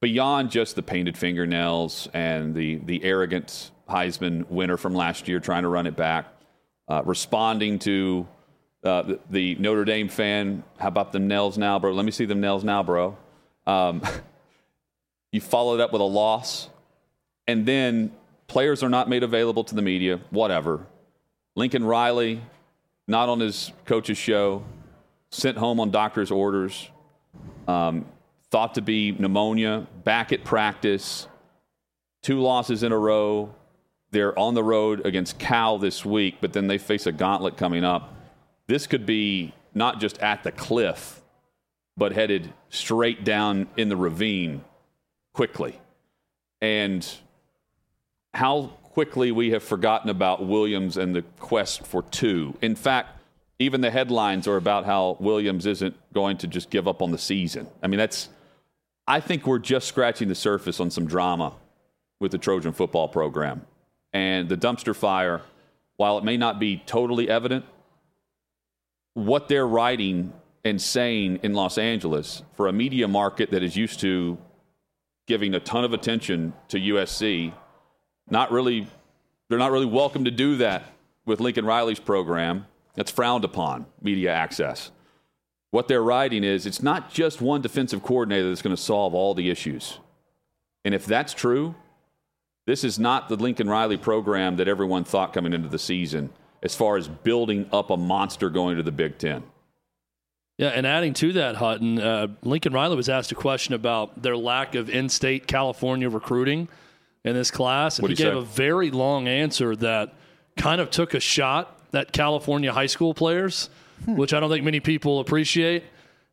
beyond 0.00 0.50
just 0.50 0.76
the 0.76 0.82
painted 0.82 1.16
fingernails 1.16 2.08
and 2.12 2.54
the, 2.54 2.76
the 2.84 3.02
arrogant 3.04 3.70
Heisman 3.88 4.46
winner 4.50 4.76
from 4.76 4.94
last 4.94 5.28
year 5.28 5.40
trying 5.40 5.62
to 5.62 5.68
run 5.68 5.86
it 5.86 5.96
back, 5.96 6.26
uh, 6.88 7.02
responding 7.06 7.78
to 7.80 8.28
uh, 8.82 9.02
the, 9.02 9.20
the 9.30 9.54
Notre 9.54 9.86
Dame 9.86 10.08
fan, 10.10 10.62
how 10.78 10.88
about 10.88 11.12
them 11.12 11.26
nails 11.26 11.56
now, 11.56 11.78
bro? 11.78 11.92
Let 11.92 12.04
me 12.04 12.10
see 12.10 12.26
them 12.26 12.42
nails 12.42 12.64
now, 12.64 12.82
bro. 12.82 13.16
Um, 13.66 14.02
you 15.32 15.40
followed 15.40 15.80
up 15.80 15.92
with 15.92 16.00
a 16.00 16.04
loss, 16.04 16.68
and 17.46 17.66
then 17.66 18.12
players 18.46 18.82
are 18.82 18.88
not 18.88 19.08
made 19.08 19.22
available 19.22 19.64
to 19.64 19.74
the 19.74 19.82
media, 19.82 20.20
whatever. 20.30 20.86
Lincoln 21.56 21.84
Riley, 21.84 22.40
not 23.08 23.28
on 23.28 23.40
his 23.40 23.72
coach's 23.84 24.18
show, 24.18 24.62
sent 25.30 25.58
home 25.58 25.80
on 25.80 25.90
doctor's 25.90 26.30
orders, 26.30 26.88
um, 27.66 28.06
thought 28.50 28.74
to 28.74 28.82
be 28.82 29.12
pneumonia, 29.12 29.86
back 30.04 30.32
at 30.32 30.44
practice, 30.44 31.26
two 32.22 32.40
losses 32.40 32.82
in 32.82 32.92
a 32.92 32.98
row. 32.98 33.52
They're 34.12 34.38
on 34.38 34.54
the 34.54 34.62
road 34.62 35.04
against 35.04 35.38
Cal 35.40 35.78
this 35.78 36.04
week, 36.04 36.36
but 36.40 36.52
then 36.52 36.68
they 36.68 36.78
face 36.78 37.06
a 37.06 37.12
gauntlet 37.12 37.56
coming 37.56 37.82
up. 37.82 38.14
This 38.68 38.86
could 38.86 39.04
be 39.04 39.52
not 39.74 40.00
just 40.00 40.18
at 40.18 40.44
the 40.44 40.52
cliff, 40.52 41.23
but 41.96 42.12
headed 42.12 42.52
straight 42.70 43.24
down 43.24 43.68
in 43.76 43.88
the 43.88 43.96
ravine 43.96 44.64
quickly. 45.32 45.78
And 46.60 47.06
how 48.32 48.72
quickly 48.82 49.32
we 49.32 49.50
have 49.50 49.62
forgotten 49.62 50.10
about 50.10 50.46
Williams 50.46 50.96
and 50.96 51.14
the 51.14 51.22
quest 51.22 51.86
for 51.86 52.02
two. 52.02 52.56
In 52.62 52.74
fact, 52.74 53.20
even 53.58 53.80
the 53.80 53.90
headlines 53.90 54.48
are 54.48 54.56
about 54.56 54.84
how 54.84 55.16
Williams 55.20 55.66
isn't 55.66 55.96
going 56.12 56.36
to 56.38 56.46
just 56.46 56.70
give 56.70 56.88
up 56.88 57.02
on 57.02 57.10
the 57.10 57.18
season. 57.18 57.66
I 57.82 57.86
mean, 57.86 57.98
that's 57.98 58.28
I 59.06 59.20
think 59.20 59.46
we're 59.46 59.58
just 59.58 59.86
scratching 59.86 60.28
the 60.28 60.34
surface 60.34 60.80
on 60.80 60.90
some 60.90 61.06
drama 61.06 61.52
with 62.20 62.32
the 62.32 62.38
Trojan 62.38 62.72
football 62.72 63.08
program. 63.08 63.66
And 64.12 64.48
the 64.48 64.56
dumpster 64.56 64.94
fire, 64.94 65.42
while 65.96 66.16
it 66.18 66.24
may 66.24 66.36
not 66.36 66.58
be 66.58 66.82
totally 66.86 67.28
evident, 67.28 67.64
what 69.12 69.48
they're 69.48 69.66
writing 69.66 70.32
saying 70.78 71.40
in 71.42 71.52
Los 71.52 71.76
Angeles 71.78 72.42
for 72.54 72.68
a 72.68 72.72
media 72.72 73.06
market 73.06 73.50
that 73.50 73.62
is 73.62 73.76
used 73.76 74.00
to 74.00 74.38
giving 75.26 75.54
a 75.54 75.60
ton 75.60 75.84
of 75.84 75.92
attention 75.92 76.52
to 76.68 76.78
USC, 76.78 77.52
not 78.30 78.50
really, 78.50 78.86
they're 79.48 79.58
not 79.58 79.70
really 79.70 79.86
welcome 79.86 80.24
to 80.24 80.30
do 80.30 80.56
that 80.56 80.84
with 81.26 81.40
Lincoln 81.40 81.66
Riley's 81.66 82.00
program. 82.00 82.66
That's 82.94 83.10
frowned 83.10 83.44
upon, 83.44 83.86
media 84.00 84.32
access. 84.32 84.90
What 85.70 85.88
they're 85.88 86.02
writing 86.02 86.44
is 86.44 86.66
it's 86.66 86.82
not 86.82 87.12
just 87.12 87.40
one 87.40 87.60
defensive 87.60 88.02
coordinator 88.02 88.48
that's 88.48 88.62
going 88.62 88.76
to 88.76 88.80
solve 88.80 89.14
all 89.14 89.34
the 89.34 89.50
issues. 89.50 89.98
And 90.84 90.94
if 90.94 91.04
that's 91.04 91.34
true, 91.34 91.74
this 92.66 92.84
is 92.84 92.98
not 92.98 93.28
the 93.28 93.36
Lincoln 93.36 93.68
Riley 93.68 93.96
program 93.96 94.56
that 94.56 94.68
everyone 94.68 95.04
thought 95.04 95.32
coming 95.32 95.52
into 95.52 95.68
the 95.68 95.78
season 95.78 96.30
as 96.62 96.74
far 96.74 96.96
as 96.96 97.08
building 97.08 97.68
up 97.72 97.90
a 97.90 97.96
monster 97.96 98.48
going 98.48 98.76
to 98.76 98.82
the 98.82 98.92
Big 98.92 99.18
Ten. 99.18 99.42
Yeah, 100.56 100.68
and 100.68 100.86
adding 100.86 101.14
to 101.14 101.32
that, 101.32 101.56
Hutton, 101.56 102.00
uh, 102.00 102.28
Lincoln 102.42 102.72
Riley 102.72 102.94
was 102.94 103.08
asked 103.08 103.32
a 103.32 103.34
question 103.34 103.74
about 103.74 104.22
their 104.22 104.36
lack 104.36 104.76
of 104.76 104.88
in 104.88 105.08
state 105.08 105.48
California 105.48 106.08
recruiting 106.08 106.68
in 107.24 107.34
this 107.34 107.50
class. 107.50 107.98
And 107.98 108.04
What'd 108.04 108.18
he 108.18 108.24
he 108.24 108.30
gave 108.30 108.38
a 108.38 108.44
very 108.44 108.90
long 108.90 109.26
answer 109.26 109.74
that 109.76 110.14
kind 110.56 110.80
of 110.80 110.90
took 110.90 111.14
a 111.14 111.20
shot 111.20 111.80
at 111.92 112.12
California 112.12 112.72
high 112.72 112.86
school 112.86 113.14
players, 113.14 113.68
which 114.06 114.32
I 114.32 114.40
don't 114.40 114.50
think 114.50 114.64
many 114.64 114.80
people 114.80 115.18
appreciate. 115.20 115.82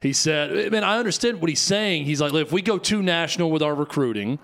He 0.02 0.14
said, 0.14 0.52
I 0.52 0.70
mean, 0.70 0.84
I 0.84 0.98
understand 0.98 1.42
what 1.42 1.50
he's 1.50 1.62
saying. 1.62 2.06
He's 2.06 2.22
like, 2.22 2.34
if 2.34 2.52
we 2.52 2.62
go 2.62 2.78
too 2.78 3.02
national 3.02 3.52
with 3.52 3.62
our 3.62 3.76
recruiting 3.76 4.40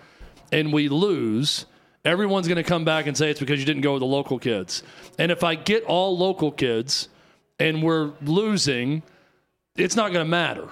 and 0.52 0.72
we 0.72 0.88
lose, 0.88 1.66
everyone's 2.06 2.48
going 2.48 2.58
to 2.58 2.64
come 2.64 2.86
back 2.86 3.08
and 3.08 3.18
say 3.18 3.30
it's 3.30 3.40
because 3.40 3.60
you 3.60 3.66
didn't 3.66 3.82
go 3.82 3.94
with 3.94 4.02
the 4.02 4.08
local 4.08 4.40
kids. 4.40 4.84
And 5.18 5.32
if 5.32 5.44
I 5.44 5.56
get 5.56 5.84
all 5.84 6.18
local 6.18 6.52
kids 6.52 7.10
and 7.60 7.82
we're 7.82 8.12
losing, 8.22 9.02
it's 9.78 9.96
not 9.96 10.12
going 10.12 10.26
to 10.26 10.30
matter, 10.30 10.68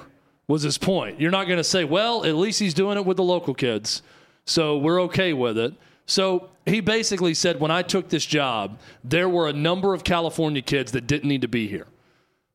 was 0.48 0.64
his 0.64 0.78
point. 0.78 1.20
You're 1.20 1.32
not 1.32 1.46
going 1.48 1.58
to 1.58 1.64
say, 1.64 1.84
well, 1.84 2.26
at 2.26 2.36
least 2.36 2.60
he's 2.60 2.74
doing 2.74 2.98
it 2.98 3.06
with 3.06 3.18
the 3.18 3.24
local 3.24 3.54
kids. 3.54 4.02
So 4.46 4.78
we're 4.78 5.02
okay 5.04 5.34
with 5.34 5.58
it. 5.58 5.74
So 6.06 6.50
he 6.66 6.82
basically 6.82 7.34
said, 7.34 7.60
when 7.60 7.72
I 7.72 7.82
took 7.82 8.10
this 8.10 8.26
job, 8.26 8.80
there 9.04 9.28
were 9.28 9.48
a 9.48 9.54
number 9.54 9.94
of 9.94 10.04
California 10.04 10.62
kids 10.62 10.92
that 10.92 11.08
didn't 11.08 11.28
need 11.28 11.42
to 11.42 11.48
be 11.48 11.68
here, 11.68 11.88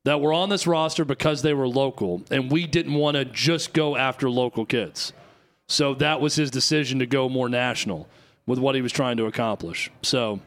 that 0.04 0.20
were 0.20 0.32
on 0.32 0.48
this 0.48 0.66
roster 0.66 1.04
because 1.04 1.42
they 1.42 1.54
were 1.54 1.66
local, 1.66 2.22
and 2.30 2.50
we 2.50 2.66
didn't 2.66 2.94
want 2.94 3.16
to 3.16 3.24
just 3.24 3.72
go 3.72 3.96
after 3.96 4.30
local 4.30 4.64
kids. 4.64 5.12
So 5.68 5.94
that 5.94 6.20
was 6.20 6.34
his 6.36 6.50
decision 6.50 6.98
to 7.00 7.06
go 7.06 7.28
more 7.28 7.48
national 7.48 8.08
with 8.46 8.58
what 8.58 8.74
he 8.74 8.82
was 8.82 8.92
trying 8.92 9.16
to 9.16 9.26
accomplish. 9.26 9.90
So 10.02 10.40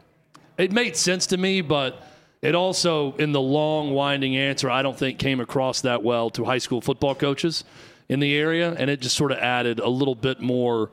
it 0.57 0.71
made 0.71 0.95
sense 0.95 1.27
to 1.27 1.37
me, 1.37 1.61
but 1.61 2.05
it 2.43 2.55
also, 2.55 3.15
in 3.15 3.31
the 3.31 3.41
long, 3.41 3.91
winding 3.91 4.35
answer, 4.35 4.69
I 4.69 4.81
don't 4.81 4.97
think 4.97 5.17
came 5.17 5.39
across 5.39 5.79
that 5.81 6.03
well 6.03 6.29
to 6.31 6.43
high 6.43 6.57
school 6.57 6.81
football 6.81 7.15
coaches 7.15 7.63
in 8.09 8.19
the 8.19 8.35
area, 8.35 8.75
and 8.77 8.89
it 8.89 8.99
just 8.99 9.15
sort 9.15 9.31
of 9.31 9.37
added 9.37 9.79
a 9.79 9.87
little 9.87 10.13
bit 10.13 10.41
more 10.41 10.91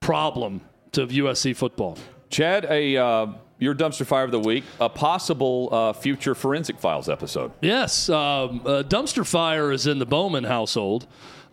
problem 0.00 0.60
to 0.92 1.06
USC 1.06 1.56
football. 1.56 1.96
Chad, 2.28 2.66
a 2.66 2.96
uh, 2.98 3.26
your 3.58 3.74
dumpster 3.74 4.04
fire 4.04 4.24
of 4.24 4.32
the 4.32 4.40
week, 4.40 4.64
a 4.80 4.90
possible 4.90 5.70
uh, 5.72 5.92
future 5.94 6.34
forensic 6.34 6.78
files 6.78 7.08
episode. 7.08 7.52
Yes, 7.62 8.10
um, 8.10 8.60
uh, 8.66 8.82
dumpster 8.82 9.26
fire 9.26 9.72
is 9.72 9.86
in 9.86 9.98
the 9.98 10.06
Bowman 10.06 10.44
household. 10.44 11.06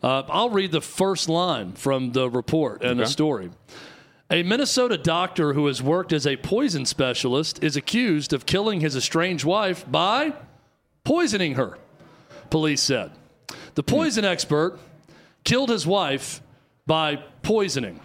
Uh, 0.04 0.24
I'll 0.28 0.50
read 0.50 0.72
the 0.74 0.82
first 0.82 1.30
line 1.30 1.74
from 1.74 2.12
the 2.12 2.30
report 2.30 2.84
and 2.84 3.00
the 3.00 3.06
story. 3.06 3.52
A 4.32 4.44
Minnesota 4.44 4.96
doctor 4.96 5.54
who 5.54 5.66
has 5.66 5.82
worked 5.82 6.14
as 6.14 6.28
a 6.28 6.38
poison 6.38 6.86
specialist 6.86 7.64
is 7.64 7.76
accused 7.76 8.32
of 8.32 8.46
killing 8.46 8.80
his 8.80 8.96
estranged 8.96 9.44
wife 9.44 9.90
by 9.90 10.34
poisoning 11.04 11.56
her, 11.56 11.80
police 12.52 12.82
said. 12.82 13.12
The 13.74 13.82
hmm. 13.82 13.96
poison 13.96 14.26
expert 14.26 14.80
killed 15.44 15.70
his 15.70 15.88
wife 15.88 16.42
by 16.86 17.16
poisoning. 17.42 18.02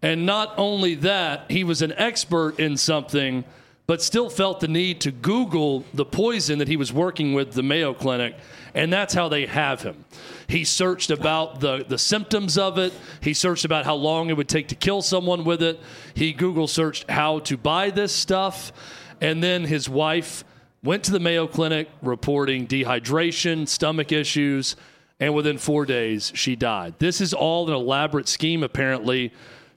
And 0.00 0.24
not 0.24 0.54
only 0.56 0.94
that, 0.96 1.50
he 1.50 1.64
was 1.64 1.82
an 1.82 1.92
expert 1.92 2.58
in 2.58 2.78
something, 2.78 3.44
but 3.86 4.00
still 4.00 4.30
felt 4.30 4.60
the 4.60 4.68
need 4.68 5.02
to 5.02 5.10
Google 5.10 5.84
the 5.92 6.04
poison 6.04 6.60
that 6.60 6.68
he 6.68 6.76
was 6.76 6.92
working 6.92 7.34
with, 7.34 7.52
the 7.52 7.62
Mayo 7.62 7.92
Clinic, 7.92 8.36
and 8.78 8.92
that's 8.92 9.12
how 9.12 9.28
they 9.28 9.44
have 9.44 9.82
him. 9.82 10.04
He 10.46 10.64
searched 10.64 11.10
about 11.10 11.58
the, 11.58 11.84
the 11.86 11.98
symptoms 11.98 12.56
of 12.56 12.78
it, 12.78 12.92
he 13.20 13.34
searched 13.34 13.64
about 13.64 13.84
how 13.84 13.96
long 13.96 14.30
it 14.30 14.36
would 14.36 14.48
take 14.48 14.68
to 14.68 14.76
kill 14.76 15.02
someone 15.02 15.44
with 15.44 15.64
it, 15.64 15.80
he 16.14 16.32
Google 16.32 16.68
searched 16.68 17.10
how 17.10 17.40
to 17.40 17.56
buy 17.56 17.90
this 17.90 18.14
stuff, 18.14 18.72
and 19.20 19.42
then 19.42 19.64
his 19.64 19.88
wife 19.88 20.44
went 20.84 21.02
to 21.02 21.10
the 21.10 21.18
Mayo 21.18 21.48
Clinic 21.48 21.88
reporting 22.02 22.68
dehydration, 22.68 23.66
stomach 23.66 24.12
issues, 24.12 24.76
and 25.18 25.34
within 25.34 25.58
four 25.58 25.84
days, 25.84 26.30
she 26.36 26.54
died. 26.54 26.94
This 27.00 27.20
is 27.20 27.34
all 27.34 27.66
an 27.66 27.74
elaborate 27.74 28.28
scheme, 28.28 28.62
apparently, 28.62 29.32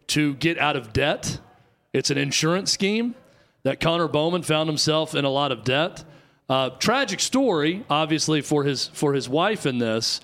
to 0.08 0.36
get 0.36 0.60
out 0.60 0.76
of 0.76 0.93
debt. 0.93 1.39
It's 1.91 2.12
an 2.12 2.20
insurance 2.20 2.72
scheme 2.72 3.16
that 3.64 3.80
Connor 3.80 4.08
Bowman 4.08 4.43
found 4.43 4.70
himself 4.70 5.16
in 5.16 5.26
a 5.26 5.30
lot 5.30 5.52
of 5.52 5.64
debt. 5.64 6.04
Uh, 6.49 6.69
tragic 6.71 7.19
story, 7.19 7.83
obviously, 7.89 8.41
for 8.41 8.63
his 8.65 8.87
for 8.89 9.13
his 9.13 9.29
wife 9.29 9.65
in 9.65 9.77
this, 9.77 10.19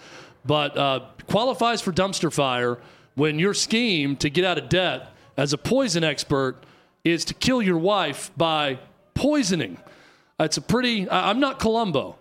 but 0.46 0.78
uh, 0.78 1.00
qualifies 1.28 1.82
for 1.82 1.94
dumpster 1.94 2.32
fire 2.34 2.78
when 3.16 3.40
your 3.40 3.54
scheme 3.54 4.16
to 4.18 4.30
get 4.30 4.44
out 4.44 4.58
of 4.58 4.68
debt 4.70 5.10
as 5.38 5.54
a 5.54 5.58
poison 5.58 6.04
expert 6.04 6.58
is 7.06 7.24
to 7.26 7.34
kill 7.34 7.62
your 7.62 7.78
wife 7.78 8.30
by 8.36 8.78
poisoning. 9.14 9.78
It's 10.40 10.58
a 10.58 10.62
pretty. 10.62 11.08
I- 11.10 11.30
I'm 11.30 11.40
not 11.40 11.60
Columbo, 11.60 12.17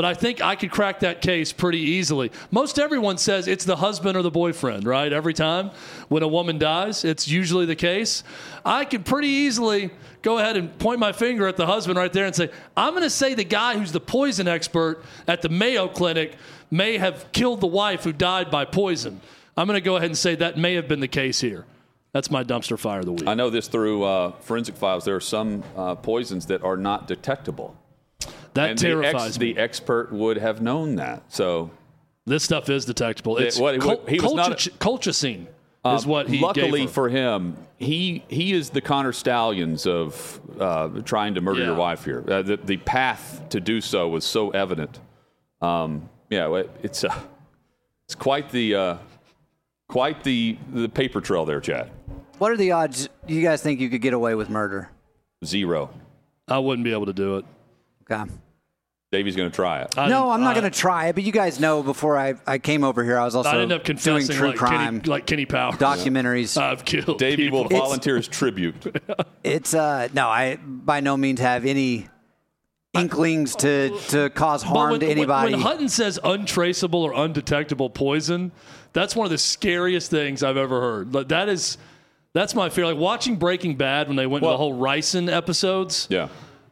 but 0.00 0.06
I 0.06 0.14
think 0.14 0.40
I 0.40 0.56
could 0.56 0.70
crack 0.70 1.00
that 1.00 1.20
case 1.20 1.52
pretty 1.52 1.80
easily. 1.80 2.32
Most 2.50 2.78
everyone 2.78 3.18
says 3.18 3.46
it's 3.46 3.66
the 3.66 3.76
husband 3.76 4.16
or 4.16 4.22
the 4.22 4.30
boyfriend, 4.30 4.86
right? 4.86 5.12
Every 5.12 5.34
time 5.34 5.72
when 6.08 6.22
a 6.22 6.26
woman 6.26 6.58
dies, 6.58 7.04
it's 7.04 7.28
usually 7.28 7.66
the 7.66 7.76
case. 7.76 8.24
I 8.64 8.86
could 8.86 9.04
pretty 9.04 9.28
easily 9.28 9.90
go 10.22 10.38
ahead 10.38 10.56
and 10.56 10.78
point 10.78 11.00
my 11.00 11.12
finger 11.12 11.46
at 11.46 11.58
the 11.58 11.66
husband 11.66 11.98
right 11.98 12.10
there 12.10 12.24
and 12.24 12.34
say, 12.34 12.48
I'm 12.78 12.94
going 12.94 13.02
to 13.02 13.10
say 13.10 13.34
the 13.34 13.44
guy 13.44 13.76
who's 13.76 13.92
the 13.92 14.00
poison 14.00 14.48
expert 14.48 15.04
at 15.28 15.42
the 15.42 15.50
Mayo 15.50 15.86
Clinic 15.86 16.32
may 16.70 16.96
have 16.96 17.30
killed 17.32 17.60
the 17.60 17.66
wife 17.66 18.04
who 18.04 18.14
died 18.14 18.50
by 18.50 18.64
poison. 18.64 19.20
I'm 19.54 19.66
going 19.66 19.76
to 19.76 19.84
go 19.84 19.96
ahead 19.96 20.08
and 20.08 20.16
say 20.16 20.34
that 20.36 20.56
may 20.56 20.76
have 20.76 20.88
been 20.88 21.00
the 21.00 21.08
case 21.08 21.42
here. 21.42 21.66
That's 22.12 22.30
my 22.30 22.42
dumpster 22.42 22.78
fire 22.78 23.00
of 23.00 23.04
the 23.04 23.12
week. 23.12 23.28
I 23.28 23.34
know 23.34 23.50
this 23.50 23.68
through 23.68 24.04
uh, 24.04 24.32
forensic 24.40 24.76
files. 24.76 25.04
There 25.04 25.16
are 25.16 25.20
some 25.20 25.62
uh, 25.76 25.96
poisons 25.96 26.46
that 26.46 26.62
are 26.62 26.78
not 26.78 27.06
detectable. 27.06 27.76
That 28.54 28.70
and 28.70 28.78
the, 28.78 28.88
ex- 28.88 29.00
terrifies 29.02 29.38
me. 29.38 29.52
the 29.52 29.60
expert 29.60 30.12
would 30.12 30.36
have 30.38 30.60
known 30.60 30.96
that. 30.96 31.22
So 31.28 31.70
This 32.26 32.42
stuff 32.44 32.68
is 32.68 32.84
detectable. 32.84 33.36
It's 33.38 33.58
what- 33.58 33.80
col- 33.80 34.04
he 34.06 34.20
was 34.20 34.34
not 34.34 34.52
colchicine- 34.58 35.46
colchicine 35.84 35.94
is 35.96 36.06
what 36.06 36.28
he 36.28 36.36
Um, 36.36 36.42
luckily 36.42 36.80
gave 36.80 36.88
her. 36.90 36.94
for 36.94 37.08
him, 37.08 37.56
he 37.78 38.22
he 38.28 38.52
is 38.52 38.70
the 38.70 38.80
Connor 38.80 39.12
Stalions 39.12 39.86
of 39.86 40.40
uh, 40.60 40.88
trying 41.04 41.34
to 41.34 41.40
murder 41.40 41.60
Yeah. 41.60 41.66
your 41.68 41.76
wife 41.76 42.04
here. 42.04 42.22
Uh, 42.28 42.42
the, 42.42 42.56
the 42.58 42.76
path 42.78 43.42
to 43.50 43.60
do 43.60 43.80
so 43.80 44.08
was 44.08 44.24
so 44.24 44.50
evident. 44.50 45.00
Um, 45.62 46.08
yeah, 46.28 46.54
it- 46.56 46.70
it's 46.82 47.04
uh, 47.04 47.14
it's 48.06 48.14
quite 48.14 48.50
the 48.50 48.74
uh, 48.74 48.96
quite 49.88 50.22
the 50.24 50.58
the 50.72 50.88
paper 50.88 51.20
trail 51.22 51.44
there, 51.46 51.60
Chad. 51.60 51.90
What 52.38 52.50
are 52.52 52.56
the 52.56 52.72
odds 52.72 53.08
you 53.26 53.42
guys 53.42 53.62
think 53.62 53.80
you 53.80 53.88
could 53.90 54.02
get 54.02 54.12
away 54.14 54.34
with 54.34 54.50
murder? 54.50 54.90
Zero. 55.44 55.90
I 56.48 56.58
wouldn't 56.58 56.84
be 56.84 56.92
able 56.92 57.06
to 57.06 57.12
do 57.12 57.36
it. 57.38 57.44
Okay. 58.10 58.30
Davey's 59.12 59.34
going 59.34 59.50
to 59.50 59.54
try 59.54 59.80
it. 59.82 59.98
I 59.98 60.08
no, 60.08 60.30
I'm 60.30 60.40
not 60.40 60.56
I- 60.56 60.60
going 60.60 60.70
to 60.72 60.78
try 60.78 61.08
it, 61.08 61.14
but 61.14 61.24
you 61.24 61.32
guys 61.32 61.58
know 61.58 61.82
before 61.82 62.16
I, 62.16 62.34
I 62.46 62.58
came 62.58 62.84
over 62.84 63.02
here, 63.02 63.18
I 63.18 63.24
was 63.24 63.34
also 63.34 63.50
I 63.50 63.60
ended 63.60 63.72
up 63.80 63.96
doing 63.96 64.26
true 64.28 64.48
like 64.48 64.56
crime 64.56 65.00
Kenny, 65.00 65.10
like 65.10 65.26
Kenny 65.26 65.46
Powers. 65.46 65.76
documentaries. 65.76 66.56
I've 66.60 66.84
killed. 66.84 67.18
Davey 67.18 67.44
people. 67.44 67.62
will 67.64 67.68
volunteer 67.68 68.16
as 68.16 68.28
tribute. 68.28 68.74
It's 69.42 69.72
uh 69.74 70.08
no, 70.14 70.28
I 70.28 70.56
by 70.56 71.00
no 71.00 71.16
means 71.16 71.40
have 71.40 71.64
any 71.64 72.06
inklings 72.92 73.56
to 73.56 73.98
to 74.08 74.30
cause 74.30 74.62
harm 74.62 74.92
when, 74.92 75.00
to 75.00 75.06
when- 75.06 75.16
anybody. 75.18 75.52
When, 75.52 75.60
Hutton 75.62 75.88
says 75.88 76.18
untraceable 76.22 77.02
or 77.02 77.12
undetectable 77.14 77.90
poison, 77.90 78.52
that's 78.92 79.16
one 79.16 79.24
of 79.24 79.30
the 79.30 79.38
scariest 79.38 80.10
things 80.10 80.42
I've 80.42 80.56
ever 80.56 80.80
heard. 80.80 81.14
Like 81.14 81.28
that 81.28 81.48
is, 81.48 81.78
that's 82.32 82.54
my 82.54 82.68
fear. 82.68 82.84
Like 82.86 82.96
watching 82.98 83.36
Breaking 83.36 83.76
Bad 83.76 84.08
when 84.08 84.16
they 84.16 84.26
went 84.26 84.42
Well- 84.44 84.52
to 84.52 84.54
the 84.54 84.58
whole 84.58 84.78
ricin 84.78 85.32
episodes. 85.32 86.06
yeah. 86.10 86.28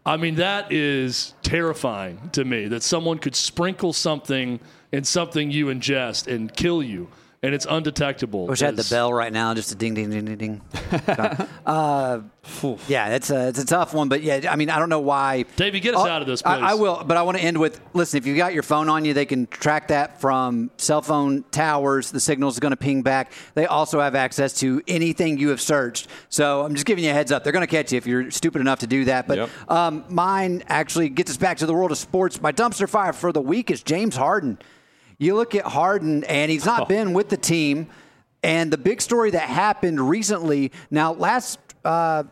I 0.06 0.16
mean, 0.16 0.36
that 0.36 0.72
is 0.72 1.34
terrifying 1.42 2.30
to 2.32 2.44
me 2.44 2.68
that 2.68 2.82
someone 2.82 3.18
could 3.18 3.36
sprinkle 3.36 3.92
something 3.92 4.60
in 4.92 5.04
something 5.04 5.50
you 5.50 5.66
ingest 5.66 6.32
and 6.32 6.54
kill 6.54 6.82
you. 6.82 7.08
And 7.42 7.54
it's 7.54 7.66
undetectable. 7.68 8.46
Wish 8.46 8.62
I 8.62 8.66
had 8.66 8.76
the 8.76 8.86
bell 8.90 9.12
right 9.12 9.32
now, 9.32 9.54
just 9.54 9.70
a 9.70 9.74
ding, 9.74 9.94
ding, 9.94 10.10
ding, 10.10 10.24
ding, 10.24 10.36
ding. 10.36 10.60
uh, 11.66 12.20
yeah, 12.88 13.14
it's 13.14 13.30
a 13.30 13.48
it's 13.48 13.58
a 13.60 13.66
tough 13.66 13.94
one, 13.94 14.08
but 14.08 14.22
yeah, 14.22 14.50
I 14.50 14.56
mean, 14.56 14.70
I 14.70 14.78
don't 14.78 14.88
know 14.88 15.00
why. 15.00 15.44
Davey, 15.56 15.80
get 15.80 15.94
us 15.94 16.00
I'll- 16.00 16.06
out 16.08 16.22
of 16.22 16.28
this, 16.28 16.42
I, 16.44 16.58
I 16.70 16.74
will, 16.74 17.02
but 17.04 17.16
I 17.16 17.22
want 17.22 17.38
to 17.38 17.44
end 17.44 17.58
with: 17.58 17.80
listen, 17.92 18.18
if 18.18 18.26
you 18.26 18.36
got 18.36 18.54
your 18.54 18.62
phone 18.62 18.88
on 18.88 19.04
you, 19.04 19.14
they 19.14 19.26
can 19.26 19.46
track 19.46 19.88
that 19.88 20.20
from 20.20 20.70
cell 20.78 21.02
phone 21.02 21.44
towers. 21.50 22.10
The 22.10 22.20
signal 22.20 22.48
is 22.48 22.58
going 22.58 22.70
to 22.72 22.76
ping 22.76 23.02
back. 23.02 23.32
They 23.54 23.66
also 23.66 24.00
have 24.00 24.14
access 24.14 24.54
to 24.60 24.82
anything 24.88 25.38
you 25.38 25.50
have 25.50 25.60
searched. 25.60 26.08
So 26.28 26.64
I'm 26.64 26.74
just 26.74 26.86
giving 26.86 27.04
you 27.04 27.10
a 27.10 27.14
heads 27.14 27.30
up. 27.30 27.44
They're 27.44 27.52
going 27.52 27.66
to 27.66 27.70
catch 27.70 27.92
you 27.92 27.98
if 27.98 28.06
you're 28.06 28.30
stupid 28.30 28.60
enough 28.60 28.80
to 28.80 28.86
do 28.86 29.04
that. 29.06 29.28
But 29.28 29.38
Yep. 29.38 29.50
um, 29.70 30.04
mine 30.08 30.64
actually 30.68 31.08
gets 31.10 31.30
us 31.30 31.36
back 31.36 31.58
to 31.58 31.66
the 31.66 31.74
world 31.74 31.92
of 31.92 31.98
sports. 31.98 32.40
My 32.40 32.50
dumpster 32.52 32.88
fire 32.88 33.12
for 33.12 33.32
the 33.32 33.40
week 33.40 33.70
is 33.70 33.82
James 33.82 34.16
Harden. 34.16 34.58
You 35.18 35.34
look 35.34 35.54
at 35.54 35.64
Harden, 35.64 36.24
and 36.24 36.50
he's 36.50 36.64
not 36.64 36.88
been 36.88 37.12
with 37.12 37.28
the 37.28 37.36
team. 37.36 37.88
And 38.42 38.72
the 38.72 38.78
big 38.78 39.00
story 39.00 39.32
that 39.32 39.48
happened 39.48 40.08
recently, 40.08 40.70
now 40.90 41.12
last 41.12 41.58
uh, 41.84 42.22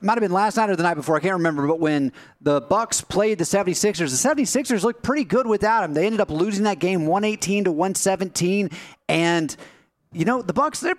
might 0.00 0.14
have 0.14 0.20
been 0.20 0.32
last 0.32 0.56
night 0.56 0.70
or 0.70 0.76
the 0.76 0.82
night 0.82 0.94
before, 0.94 1.16
I 1.16 1.20
can't 1.20 1.34
remember, 1.34 1.66
but 1.66 1.80
when 1.80 2.12
the 2.40 2.60
Bucks 2.60 3.00
played 3.00 3.38
the 3.38 3.44
76ers, 3.44 3.98
the 3.98 4.42
76ers 4.42 4.82
looked 4.82 5.02
pretty 5.02 5.24
good 5.24 5.46
without 5.46 5.84
him. 5.84 5.94
They 5.94 6.06
ended 6.06 6.20
up 6.20 6.30
losing 6.30 6.64
that 6.64 6.78
game 6.78 7.06
118 7.06 7.64
to 7.64 7.72
117 7.72 8.70
and 9.08 9.56
you 10.12 10.24
know, 10.24 10.42
the 10.42 10.52
Bucks 10.52 10.80
they're 10.80 10.96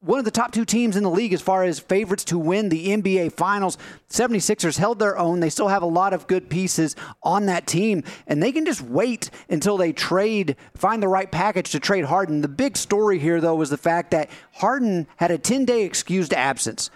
one 0.00 0.18
of 0.18 0.24
the 0.24 0.30
top 0.30 0.50
two 0.50 0.64
teams 0.64 0.96
in 0.96 1.02
the 1.02 1.10
league 1.10 1.34
as 1.34 1.42
far 1.42 1.62
as 1.62 1.78
favorites 1.78 2.24
to 2.24 2.38
win 2.38 2.70
the 2.70 2.88
NBA 2.88 3.32
Finals. 3.32 3.76
76ers 4.08 4.78
held 4.78 4.98
their 4.98 5.18
own. 5.18 5.40
They 5.40 5.50
still 5.50 5.68
have 5.68 5.82
a 5.82 5.86
lot 5.86 6.14
of 6.14 6.26
good 6.26 6.48
pieces 6.48 6.96
on 7.22 7.46
that 7.46 7.66
team, 7.66 8.02
and 8.26 8.42
they 8.42 8.50
can 8.50 8.64
just 8.64 8.80
wait 8.80 9.30
until 9.50 9.76
they 9.76 9.92
trade, 9.92 10.56
find 10.74 11.02
the 11.02 11.08
right 11.08 11.30
package 11.30 11.70
to 11.72 11.80
trade 11.80 12.06
Harden. 12.06 12.40
The 12.40 12.48
big 12.48 12.78
story 12.78 13.18
here, 13.18 13.40
though, 13.42 13.54
was 13.54 13.68
the 13.68 13.76
fact 13.76 14.10
that 14.12 14.30
Harden 14.54 15.06
had 15.16 15.30
a 15.30 15.38
10 15.38 15.66
day 15.66 15.82
excused 15.82 16.32
absence. 16.32 16.90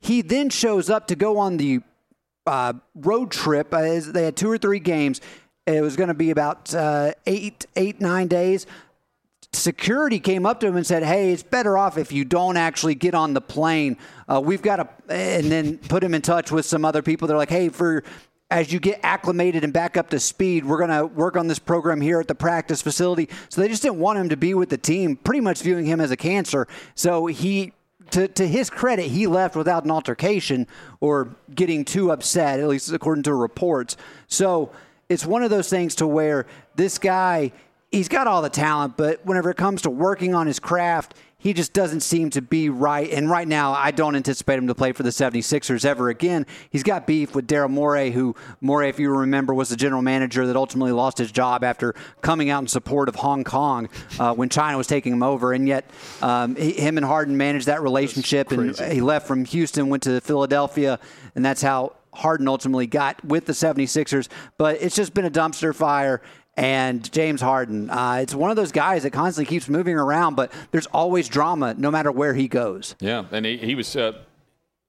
He 0.00 0.20
then 0.20 0.50
shows 0.50 0.90
up 0.90 1.06
to 1.06 1.16
go 1.16 1.38
on 1.38 1.56
the 1.56 1.80
uh, 2.46 2.74
road 2.94 3.30
trip. 3.30 3.72
Uh, 3.72 4.00
they 4.00 4.24
had 4.24 4.36
two 4.36 4.50
or 4.50 4.58
three 4.58 4.80
games. 4.80 5.22
It 5.64 5.80
was 5.80 5.96
going 5.96 6.08
to 6.08 6.14
be 6.14 6.30
about 6.30 6.74
uh, 6.74 7.12
eight, 7.24 7.66
eight, 7.76 8.00
nine 8.00 8.26
days 8.26 8.66
security 9.52 10.18
came 10.18 10.46
up 10.46 10.60
to 10.60 10.66
him 10.66 10.76
and 10.76 10.86
said, 10.86 11.02
"Hey, 11.02 11.32
it's 11.32 11.42
better 11.42 11.76
off 11.76 11.98
if 11.98 12.12
you 12.12 12.24
don't 12.24 12.56
actually 12.56 12.94
get 12.94 13.14
on 13.14 13.34
the 13.34 13.40
plane. 13.40 13.96
Uh, 14.28 14.40
we've 14.42 14.62
got 14.62 14.76
to," 14.76 14.88
and 15.14 15.50
then 15.50 15.78
put 15.78 16.02
him 16.02 16.14
in 16.14 16.22
touch 16.22 16.50
with 16.50 16.66
some 16.66 16.84
other 16.84 17.02
people. 17.02 17.28
They're 17.28 17.36
like, 17.36 17.50
"Hey, 17.50 17.68
for." 17.68 18.02
As 18.50 18.70
you 18.70 18.80
get 18.80 19.00
acclimated 19.02 19.64
and 19.64 19.72
back 19.72 19.96
up 19.96 20.10
to 20.10 20.20
speed, 20.20 20.66
we're 20.66 20.76
going 20.76 20.90
to 20.90 21.06
work 21.06 21.38
on 21.38 21.46
this 21.46 21.58
program 21.58 22.02
here 22.02 22.20
at 22.20 22.28
the 22.28 22.34
practice 22.34 22.82
facility. 22.82 23.30
So 23.48 23.62
they 23.62 23.68
just 23.68 23.80
didn't 23.80 23.96
want 23.96 24.18
him 24.18 24.28
to 24.28 24.36
be 24.36 24.52
with 24.52 24.68
the 24.68 24.76
team, 24.76 25.16
pretty 25.16 25.40
much 25.40 25.62
viewing 25.62 25.86
him 25.86 26.02
as 26.02 26.10
a 26.10 26.18
cancer. 26.18 26.68
So 26.94 27.24
he 27.24 27.72
to, 28.12 28.28
to 28.28 28.46
his 28.46 28.70
credit, 28.70 29.06
he 29.06 29.26
left 29.26 29.56
without 29.56 29.84
an 29.84 29.90
altercation 29.90 30.66
or 31.00 31.34
getting 31.54 31.84
too 31.84 32.12
upset, 32.12 32.60
at 32.60 32.68
least 32.68 32.92
according 32.92 33.24
to 33.24 33.34
reports. 33.34 33.96
So 34.28 34.70
it's 35.08 35.26
one 35.26 35.42
of 35.42 35.50
those 35.50 35.68
things 35.68 35.94
to 35.96 36.06
where 36.06 36.46
this 36.76 36.98
guy, 36.98 37.52
he's 37.92 38.08
got 38.08 38.26
all 38.26 38.42
the 38.42 38.50
talent, 38.50 38.96
but 38.96 39.24
whenever 39.24 39.50
it 39.50 39.56
comes 39.56 39.82
to 39.82 39.90
working 39.90 40.34
on 40.34 40.46
his 40.46 40.58
craft, 40.58 41.14
he 41.36 41.52
just 41.52 41.72
doesn't 41.72 42.00
seem 42.00 42.30
to 42.30 42.40
be 42.40 42.68
right. 42.70 43.10
And 43.10 43.28
right 43.28 43.46
now, 43.46 43.72
I 43.72 43.90
don't 43.90 44.14
anticipate 44.14 44.58
him 44.58 44.68
to 44.68 44.76
play 44.76 44.92
for 44.92 45.02
the 45.02 45.10
76ers 45.10 45.84
ever 45.84 46.08
again. 46.08 46.46
He's 46.70 46.84
got 46.84 47.04
beef 47.04 47.34
with 47.34 47.48
Daryl 47.48 47.68
Morey, 47.68 48.12
who, 48.12 48.36
Morey, 48.60 48.88
if 48.88 49.00
you 49.00 49.10
remember, 49.10 49.52
was 49.52 49.68
the 49.68 49.76
general 49.76 50.02
manager 50.02 50.46
that 50.46 50.54
ultimately 50.54 50.92
lost 50.92 51.18
his 51.18 51.32
job 51.32 51.64
after 51.64 51.94
coming 52.20 52.48
out 52.48 52.62
in 52.62 52.68
support 52.68 53.08
of 53.08 53.16
Hong 53.16 53.42
Kong 53.42 53.88
uh, 54.20 54.32
when 54.34 54.48
China 54.50 54.78
was 54.78 54.86
taking 54.86 55.12
him 55.12 55.24
over. 55.24 55.52
And 55.52 55.66
yet, 55.66 55.90
um, 56.22 56.54
he, 56.54 56.72
him 56.72 56.96
and 56.96 57.04
Harden 57.04 57.36
managed 57.36 57.66
that 57.66 57.82
relationship. 57.82 58.52
And 58.52 58.78
he 58.78 59.00
left 59.00 59.26
from 59.26 59.44
Houston, 59.44 59.88
went 59.88 60.04
to 60.04 60.20
Philadelphia, 60.20 61.00
and 61.34 61.44
that's 61.44 61.60
how 61.60 61.96
Harden 62.14 62.46
ultimately 62.46 62.86
got 62.86 63.22
with 63.24 63.46
the 63.46 63.52
76ers. 63.52 64.28
But 64.58 64.80
it's 64.80 64.94
just 64.94 65.12
been 65.12 65.24
a 65.24 65.30
dumpster 65.30 65.74
fire 65.74 66.22
and 66.56 67.10
James 67.12 67.40
Harden. 67.40 67.88
Uh, 67.90 68.18
it's 68.22 68.34
one 68.34 68.50
of 68.50 68.56
those 68.56 68.72
guys 68.72 69.02
that 69.04 69.10
constantly 69.10 69.48
keeps 69.48 69.68
moving 69.68 69.94
around, 69.96 70.34
but 70.34 70.52
there's 70.70 70.86
always 70.86 71.28
drama 71.28 71.74
no 71.78 71.90
matter 71.90 72.12
where 72.12 72.34
he 72.34 72.48
goes. 72.48 72.94
Yeah, 73.00 73.24
and 73.32 73.46
he, 73.46 73.56
he 73.58 73.74
was. 73.74 73.94
Uh, 73.96 74.12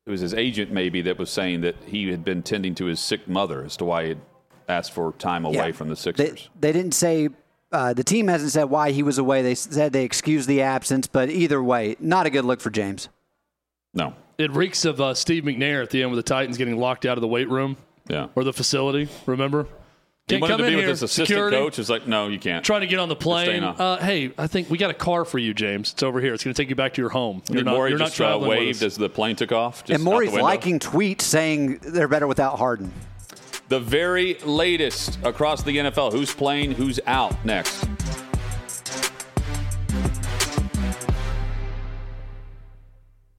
it 0.06 0.12
was 0.12 0.20
his 0.20 0.34
agent 0.34 0.70
maybe 0.72 1.02
that 1.04 1.18
was 1.18 1.30
saying 1.30 1.62
that 1.62 1.76
he 1.86 2.10
had 2.10 2.26
been 2.26 2.44
tending 2.44 2.76
to 2.76 2.86
his 2.86 3.00
sick 3.00 3.26
mother 3.28 3.64
as 3.64 3.78
to 3.78 3.86
why 3.86 4.04
he 4.04 4.10
had 4.10 4.20
asked 4.68 4.92
for 4.92 5.14
time 5.14 5.46
away 5.46 5.68
Yeah. 5.68 5.72
from 5.72 5.88
the 5.88 5.96
They, 5.96 6.02
Sixers. 6.02 6.50
they 6.60 6.72
didn't 6.74 6.92
say. 6.94 7.30
Uh, 7.72 7.92
the 7.94 8.04
team 8.04 8.28
hasn't 8.28 8.52
said 8.52 8.66
why 8.66 8.92
he 8.92 9.02
was 9.02 9.18
away. 9.18 9.42
They 9.42 9.56
said 9.56 9.94
they 9.94 10.04
excused 10.04 10.48
the 10.48 10.62
absence, 10.62 11.08
but 11.08 11.30
either 11.32 11.64
way, 11.64 11.96
not 12.00 12.26
a 12.28 12.30
good 12.30 12.46
look 12.46 12.60
for 12.62 12.70
James. 12.70 13.10
no. 13.94 14.14
It 14.36 14.52
reeks 14.52 14.84
of 14.84 15.00
uh, 15.00 15.14
Steve 15.14 15.44
McNair 15.44 15.84
at 15.84 15.92
the 15.92 16.02
end 16.02 16.10
with 16.12 16.18
the 16.18 16.24
Titans 16.28 16.58
getting 16.58 16.76
locked 16.78 17.06
out 17.06 17.18
of 17.18 17.22
the 17.22 17.28
weight 17.28 17.48
room 17.50 17.78
Yeah. 18.10 18.28
or 18.36 18.44
the 18.44 18.52
facility. 18.52 19.08
Remember? 19.28 19.68
He 20.28 20.36
Can't 20.36 20.42
wanted 20.42 20.54
come 20.54 20.58
to 20.60 20.64
be 20.68 20.70
in 20.70 20.76
with 20.78 20.84
here, 20.84 20.90
his 20.92 21.04
assistant 21.04 21.28
security, 21.28 21.58
coach. 21.58 21.80
It's 21.80 21.90
like, 21.90 22.08
no, 22.08 22.30
you 22.30 22.40
can't. 22.40 22.64
Trying 22.64 22.80
to 22.80 22.88
get 22.88 22.98
on 22.98 23.10
the 23.10 23.16
plane. 23.16 23.62
Uh, 23.62 23.98
hey, 23.98 24.32
I 24.38 24.48
think 24.48 24.70
we 24.70 24.78
got 24.78 24.90
a 24.90 24.94
car 24.94 25.26
for 25.26 25.38
you, 25.38 25.54
James. 25.54 25.92
It's 25.92 26.02
over 26.02 26.22
here. 26.22 26.34
It's 26.34 26.46
going 26.46 26.54
to 26.54 26.62
take 26.62 26.70
you 26.70 26.78
back 26.78 26.94
to 26.94 27.02
your 27.02 27.10
home. 27.10 27.44
You're 27.50 27.64
not, 27.66 27.76
Morey 27.76 27.90
you're 27.90 28.00
not 28.00 28.06
just 28.06 28.22
uh, 28.22 28.24
traveling 28.24 28.50
with 28.50 28.58
waved 28.60 28.78
us. 28.78 28.84
as 28.84 28.96
the 28.96 29.10
plane 29.10 29.36
took 29.36 29.52
off. 29.52 29.84
Just 29.84 29.90
and 29.90 29.96
out 29.96 30.04
the 30.06 30.10
Morey's 30.10 30.32
liking 30.34 30.80
tweets 30.80 31.24
saying 31.24 31.80
they're 31.80 32.08
better 32.08 32.26
without 32.28 32.58
Harden. 32.58 32.94
the 33.68 33.82
very 33.82 34.36
latest 34.46 35.20
across 35.24 35.62
the 35.62 35.76
NFL. 35.76 36.14
Who's 36.14 36.34
playing? 36.34 36.72
Who's 36.72 37.02
out? 37.06 37.44
Next. 37.44 37.86